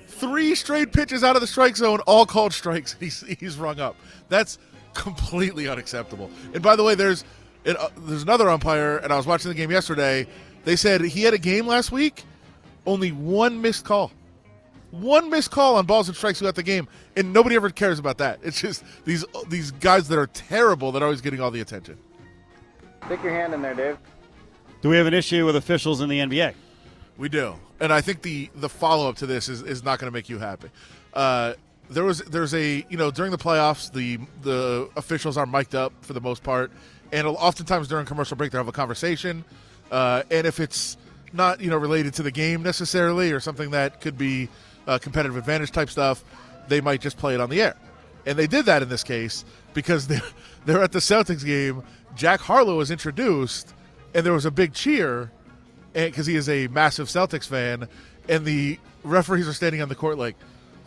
Three 0.07 0.55
straight 0.55 0.93
pitches 0.93 1.23
out 1.23 1.35
of 1.35 1.41
the 1.41 1.47
strike 1.47 1.75
zone, 1.75 1.99
all 2.01 2.25
called 2.25 2.53
strikes. 2.53 2.93
He's 2.99 3.21
he's 3.39 3.57
rung 3.57 3.79
up. 3.79 3.95
That's 4.29 4.57
completely 4.93 5.67
unacceptable. 5.67 6.29
And 6.53 6.61
by 6.63 6.75
the 6.75 6.83
way, 6.83 6.95
there's 6.95 7.23
it, 7.67 7.77
uh, 7.77 7.89
there's 7.97 8.23
another 8.23 8.49
umpire, 8.49 8.97
and 8.97 9.11
I 9.11 9.17
was 9.17 9.27
watching 9.27 9.49
the 9.49 9.55
game 9.55 9.69
yesterday. 9.69 10.25
They 10.63 10.77
said 10.77 11.01
he 11.01 11.23
had 11.23 11.33
a 11.33 11.37
game 11.37 11.67
last 11.67 11.91
week, 11.91 12.23
only 12.85 13.11
one 13.11 13.61
missed 13.61 13.83
call, 13.83 14.11
one 14.91 15.29
missed 15.29 15.51
call 15.51 15.75
on 15.75 15.85
balls 15.85 16.07
and 16.07 16.15
strikes 16.15 16.39
throughout 16.39 16.55
the 16.55 16.63
game, 16.63 16.87
and 17.17 17.33
nobody 17.33 17.57
ever 17.57 17.69
cares 17.69 17.99
about 17.99 18.19
that. 18.19 18.39
It's 18.41 18.61
just 18.61 18.83
these 19.03 19.25
these 19.49 19.71
guys 19.71 20.07
that 20.07 20.17
are 20.17 20.27
terrible 20.27 20.93
that 20.93 21.01
are 21.01 21.05
always 21.05 21.21
getting 21.21 21.41
all 21.41 21.51
the 21.51 21.59
attention. 21.59 21.97
Stick 23.05 23.21
your 23.21 23.33
hand 23.33 23.53
in 23.53 23.61
there, 23.61 23.75
Dave. 23.75 23.97
Do 24.81 24.89
we 24.89 24.97
have 24.97 25.07
an 25.07 25.13
issue 25.13 25.45
with 25.45 25.55
officials 25.57 26.01
in 26.01 26.09
the 26.09 26.19
NBA? 26.19 26.53
We 27.17 27.27
do, 27.27 27.55
and 27.81 27.91
I 27.91 27.99
think 27.99 28.21
the 28.21 28.49
the 28.55 28.69
follow 28.69 29.09
up 29.09 29.17
to 29.17 29.25
this 29.25 29.49
is, 29.49 29.61
is 29.61 29.83
not 29.83 29.99
going 29.99 30.09
to 30.09 30.13
make 30.13 30.29
you 30.29 30.37
happy. 30.37 30.69
Uh, 31.13 31.55
there 31.89 32.03
was 32.03 32.19
there's 32.19 32.53
a 32.53 32.85
you 32.89 32.97
know 32.97 33.11
during 33.11 33.31
the 33.31 33.37
playoffs 33.37 33.91
the 33.91 34.19
the 34.41 34.89
officials 34.95 35.37
are 35.37 35.45
mic'd 35.45 35.75
up 35.75 35.93
for 36.01 36.13
the 36.13 36.21
most 36.21 36.43
part, 36.43 36.71
and 37.11 37.27
oftentimes 37.27 37.87
during 37.87 38.05
commercial 38.05 38.37
break 38.37 38.51
they 38.51 38.57
have 38.57 38.67
a 38.67 38.71
conversation, 38.71 39.43
uh, 39.91 40.23
and 40.29 40.45
if 40.45 40.59
it's 40.59 40.97
not 41.33 41.61
you 41.61 41.69
know 41.69 41.77
related 41.77 42.13
to 42.15 42.23
the 42.23 42.31
game 42.31 42.63
necessarily 42.63 43.31
or 43.31 43.39
something 43.39 43.71
that 43.71 44.01
could 44.01 44.17
be 44.17 44.49
uh, 44.87 44.97
competitive 44.97 45.37
advantage 45.37 45.71
type 45.71 45.89
stuff, 45.89 46.23
they 46.67 46.81
might 46.81 47.01
just 47.01 47.17
play 47.17 47.33
it 47.33 47.41
on 47.41 47.49
the 47.49 47.61
air, 47.61 47.75
and 48.25 48.37
they 48.37 48.47
did 48.47 48.65
that 48.65 48.81
in 48.81 48.89
this 48.89 49.03
case 49.03 49.45
because 49.73 50.07
they're, 50.09 50.21
they're 50.65 50.83
at 50.83 50.91
the 50.91 50.99
Celtics 50.99 51.45
game. 51.45 51.83
Jack 52.15 52.39
Harlow 52.39 52.77
was 52.77 52.89
introduced, 52.89 53.73
and 54.13 54.25
there 54.25 54.33
was 54.33 54.45
a 54.45 54.51
big 54.51 54.73
cheer 54.73 55.31
because 55.93 56.25
he 56.25 56.35
is 56.35 56.49
a 56.49 56.67
massive 56.67 57.07
Celtics 57.07 57.47
fan, 57.47 57.87
and 58.27 58.45
the 58.45 58.79
referees 59.03 59.47
are 59.47 59.53
standing 59.53 59.81
on 59.81 59.89
the 59.89 59.95
court 59.95 60.17
like, 60.17 60.35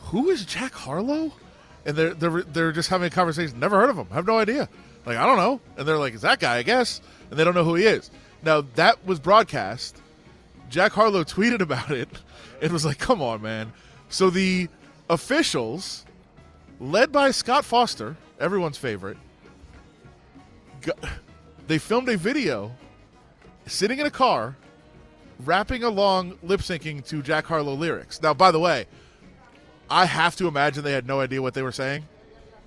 "Who 0.07 0.31
is 0.31 0.45
Jack 0.45 0.73
Harlow?" 0.73 1.33
And 1.87 1.97
they're 1.97 2.15
they're 2.15 2.43
they're 2.43 2.73
just 2.73 2.89
having 2.91 3.07
a 3.07 3.11
conversation. 3.11 3.59
Never 3.59 3.81
heard 3.81 3.91
of 3.91 3.97
him. 3.97 4.07
Have 4.09 4.27
no 4.27 4.39
idea. 4.39 4.69
Like 5.07 5.17
I 5.17 5.27
don't 5.27 5.37
know. 5.37 5.61
And 5.77 5.87
they're 5.87 5.99
like, 5.99 6.15
"Is 6.15 6.23
that 6.23 6.41
guy?" 6.41 6.59
I 6.59 6.63
guess. 6.63 7.01
And 7.31 7.39
they 7.39 7.45
don't 7.45 7.55
know 7.55 7.65
who 7.65 7.75
he 7.75 7.85
is. 7.85 8.11
Now 8.43 8.63
that 8.75 9.05
was 9.07 9.19
broadcast. 9.21 10.01
Jack 10.69 10.93
Harlow 10.93 11.25
tweeted 11.25 11.61
about 11.61 11.91
it. 11.91 12.09
It 12.61 12.71
was 12.73 12.85
like, 12.85 12.99
"Come 12.99 13.23
on, 13.23 13.43
man." 13.43 13.73
So 14.09 14.31
the 14.31 14.69
officials, 15.09 16.05
led 16.81 17.13
by 17.13 17.31
Scott 17.31 17.65
Foster, 17.65 18.17
everyone's 18.39 18.79
favorite, 18.79 19.17
go- 20.81 20.93
they 21.67 21.79
filmed 21.79 22.09
a 22.09 22.17
video 22.17 22.73
sitting 23.67 23.99
in 23.99 24.07
a 24.07 24.11
car 24.11 24.57
rapping 25.45 25.83
along 25.83 26.39
lip 26.43 26.61
syncing 26.61 27.07
to 27.09 27.23
Jack 27.23 27.47
Harlow 27.47 27.75
lyrics. 27.75 28.21
Now, 28.21 28.35
by 28.35 28.51
the 28.51 28.59
way, 28.59 28.87
I 29.89 30.05
have 30.05 30.37
to 30.37 30.49
imagine 30.49 30.85
they 30.85 30.93
had 30.93 31.07
no 31.07 31.21
idea 31.21 31.41
what 31.41 31.55
they 31.55 31.63
were 31.63 31.73
saying 31.73 32.05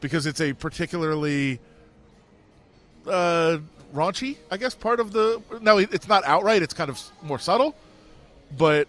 because 0.02 0.26
it's 0.26 0.42
a 0.42 0.54
particularly 0.54 1.60
uh, 3.08 3.58
raunchy, 3.94 4.38
I 4.52 4.58
guess, 4.58 4.76
part 4.76 5.00
of 5.00 5.12
the. 5.12 5.42
No, 5.62 5.78
it's 5.78 6.08
not 6.08 6.24
outright, 6.26 6.62
it's 6.62 6.74
kind 6.74 6.90
of 6.90 7.02
more 7.22 7.40
subtle, 7.40 7.76
but 8.58 8.88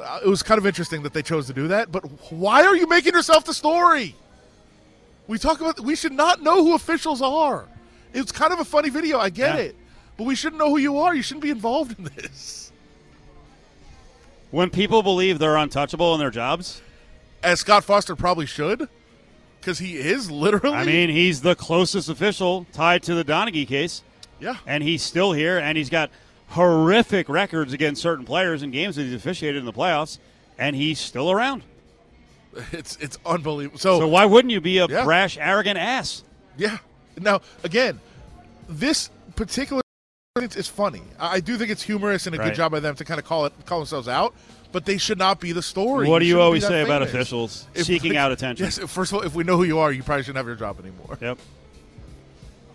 uh, 0.00 0.20
it 0.24 0.28
was 0.28 0.42
kind 0.42 0.58
of 0.58 0.66
interesting 0.66 1.02
that 1.02 1.12
they 1.12 1.22
chose 1.22 1.46
to 1.48 1.52
do 1.52 1.68
that. 1.68 1.90
But 1.92 2.02
why 2.32 2.64
are 2.64 2.76
you 2.76 2.86
making 2.86 3.14
yourself 3.14 3.44
the 3.44 3.54
story? 3.54 4.14
We 5.26 5.38
talk 5.38 5.60
about 5.60 5.80
we 5.80 5.94
should 5.96 6.12
not 6.12 6.42
know 6.42 6.64
who 6.64 6.74
officials 6.74 7.20
are. 7.20 7.66
It's 8.14 8.32
kind 8.32 8.52
of 8.52 8.60
a 8.60 8.64
funny 8.64 8.88
video, 8.88 9.18
I 9.18 9.28
get 9.30 9.54
Yeah. 9.56 9.60
it. 9.62 9.76
But 10.16 10.24
we 10.24 10.34
shouldn't 10.34 10.58
know 10.58 10.70
who 10.70 10.78
you 10.78 10.98
are. 10.98 11.14
You 11.14 11.22
shouldn't 11.22 11.42
be 11.42 11.50
involved 11.50 11.96
in 11.98 12.04
this. 12.16 12.72
When 14.50 14.70
people 14.70 15.02
believe 15.02 15.38
they're 15.38 15.56
untouchable 15.56 16.14
in 16.14 16.20
their 16.20 16.30
jobs, 16.30 16.80
As 17.42 17.60
Scott 17.60 17.84
Foster 17.84 18.16
probably 18.16 18.46
should, 18.46 18.88
because 19.60 19.78
he 19.78 19.96
is 19.96 20.30
literally. 20.30 20.76
I 20.76 20.84
mean, 20.84 21.10
he's 21.10 21.40
the 21.42 21.54
closest 21.54 22.08
official 22.08 22.66
tied 22.72 23.02
to 23.04 23.14
the 23.14 23.24
Donaghy 23.24 23.66
case. 23.66 24.02
Yeah. 24.40 24.56
And 24.66 24.82
he's 24.82 25.02
still 25.02 25.32
here, 25.32 25.58
and 25.58 25.76
he's 25.76 25.90
got 25.90 26.10
horrific 26.48 27.28
records 27.28 27.72
against 27.72 28.00
certain 28.00 28.24
players 28.24 28.62
in 28.62 28.70
games 28.70 28.96
that 28.96 29.02
he's 29.02 29.14
officiated 29.14 29.58
in 29.60 29.66
the 29.66 29.72
playoffs, 29.72 30.18
and 30.58 30.74
he's 30.76 30.98
still 30.98 31.30
around. 31.30 31.62
it's 32.72 32.96
it's 32.96 33.18
unbelievable. 33.26 33.78
So, 33.78 33.98
So 34.00 34.08
why 34.08 34.24
wouldn't 34.24 34.52
you 34.52 34.60
be 34.60 34.78
a 34.78 34.86
Yeah. 34.86 35.04
brash, 35.04 35.36
arrogant 35.38 35.78
ass? 35.78 36.24
Yeah. 36.56 36.78
Now, 37.20 37.40
again, 37.64 38.00
this 38.68 39.10
particular 39.36 39.82
it's, 40.36 40.68
funny. 40.68 41.02
I 41.18 41.36
I 41.36 41.40
do 41.40 41.56
think 41.56 41.70
it's 41.70 41.82
humorous 41.82 42.26
and 42.26 42.34
a 42.36 42.38
Right. 42.38 42.46
good 42.48 42.54
job 42.54 42.70
by 42.72 42.80
them 42.80 42.94
to 42.94 43.04
kind 43.04 43.18
of 43.18 43.26
call 43.26 43.46
it 43.46 43.52
call 43.66 43.80
themselves 43.80 44.08
out. 44.08 44.34
But 44.70 44.84
they 44.84 44.98
should 44.98 45.18
not 45.18 45.40
be 45.40 45.52
the 45.52 45.62
story. 45.62 46.08
What 46.08 46.18
do 46.18 46.26
you 46.26 46.32
shouldn't 46.32 46.44
always 46.44 46.66
say 46.66 46.82
about 46.82 47.00
famous. 47.00 47.14
officials? 47.14 47.68
Seeking 47.74 48.16
out 48.16 48.32
attention. 48.32 48.66
Yes. 48.66 48.78
First 48.78 49.12
of 49.12 49.18
all, 49.18 49.24
if 49.24 49.34
we 49.34 49.42
know 49.44 49.56
who 49.56 49.64
you 49.64 49.78
are, 49.78 49.90
you 49.90 50.02
probably 50.02 50.24
shouldn't 50.24 50.36
have 50.36 50.46
your 50.46 50.56
job 50.56 50.78
anymore. 50.78 51.16
Yep. 51.20 51.38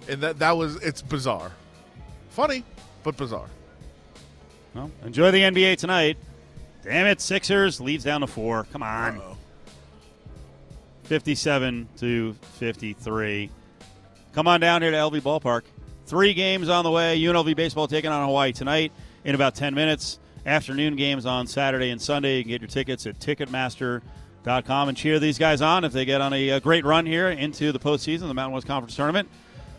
And 0.09 0.21
that 0.21 0.39
that 0.39 0.57
was 0.57 0.75
it's 0.77 1.01
bizarre, 1.01 1.51
funny, 2.29 2.63
but 3.03 3.15
bizarre. 3.15 3.47
Well, 4.73 4.91
enjoy 5.05 5.31
the 5.31 5.41
NBA 5.41 5.77
tonight. 5.77 6.17
Damn 6.83 7.05
it, 7.05 7.21
Sixers 7.21 7.79
leads 7.79 8.03
down 8.03 8.21
to 8.21 8.27
four. 8.27 8.65
Come 8.71 8.83
on. 8.83 9.21
57 11.03 11.87
to 11.99 12.33
53. 12.33 13.49
Come 14.33 14.47
on 14.47 14.59
down 14.59 14.81
here 14.81 14.91
to 14.91 14.97
LV 14.97 15.21
Ballpark. 15.21 15.61
Three 16.05 16.33
games 16.33 16.69
on 16.69 16.83
the 16.83 16.91
way. 16.91 17.19
UNLV 17.21 17.55
baseball 17.55 17.87
taking 17.87 18.11
on 18.11 18.25
Hawaii 18.25 18.51
tonight 18.51 18.91
in 19.23 19.35
about 19.35 19.55
10 19.55 19.73
minutes. 19.75 20.19
Afternoon 20.45 20.95
games 20.97 21.25
on 21.25 21.47
Saturday 21.47 21.89
and 21.89 22.01
Sunday. 22.01 22.37
You 22.37 22.43
can 22.43 22.49
get 22.49 22.61
your 22.61 22.67
tickets 22.67 23.05
at 23.05 23.19
Ticketmaster.com 23.19 24.89
and 24.89 24.97
cheer 24.97 25.19
these 25.19 25.37
guys 25.37 25.61
on 25.61 25.85
if 25.85 25.93
they 25.93 26.03
get 26.03 26.19
on 26.19 26.33
a, 26.33 26.49
a 26.49 26.59
great 26.59 26.83
run 26.83 27.05
here 27.05 27.29
into 27.29 27.71
the 27.71 27.79
postseason, 27.79 28.27
the 28.27 28.33
Mountain 28.33 28.53
West 28.53 28.67
Conference 28.67 28.95
Tournament. 28.95 29.29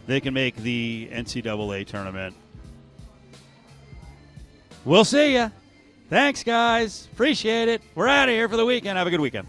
They 0.06 0.20
can 0.20 0.32
make 0.32 0.56
the 0.56 1.08
NCAA 1.12 1.86
tournament. 1.86 2.34
We'll 4.84 5.04
see 5.04 5.34
you. 5.34 5.50
Thanks, 6.10 6.42
guys. 6.42 7.08
Appreciate 7.12 7.68
it. 7.68 7.82
We're 7.94 8.08
out 8.08 8.28
of 8.28 8.34
here 8.34 8.48
for 8.48 8.56
the 8.56 8.66
weekend. 8.66 8.98
Have 8.98 9.06
a 9.06 9.10
good 9.10 9.20
weekend. 9.20 9.48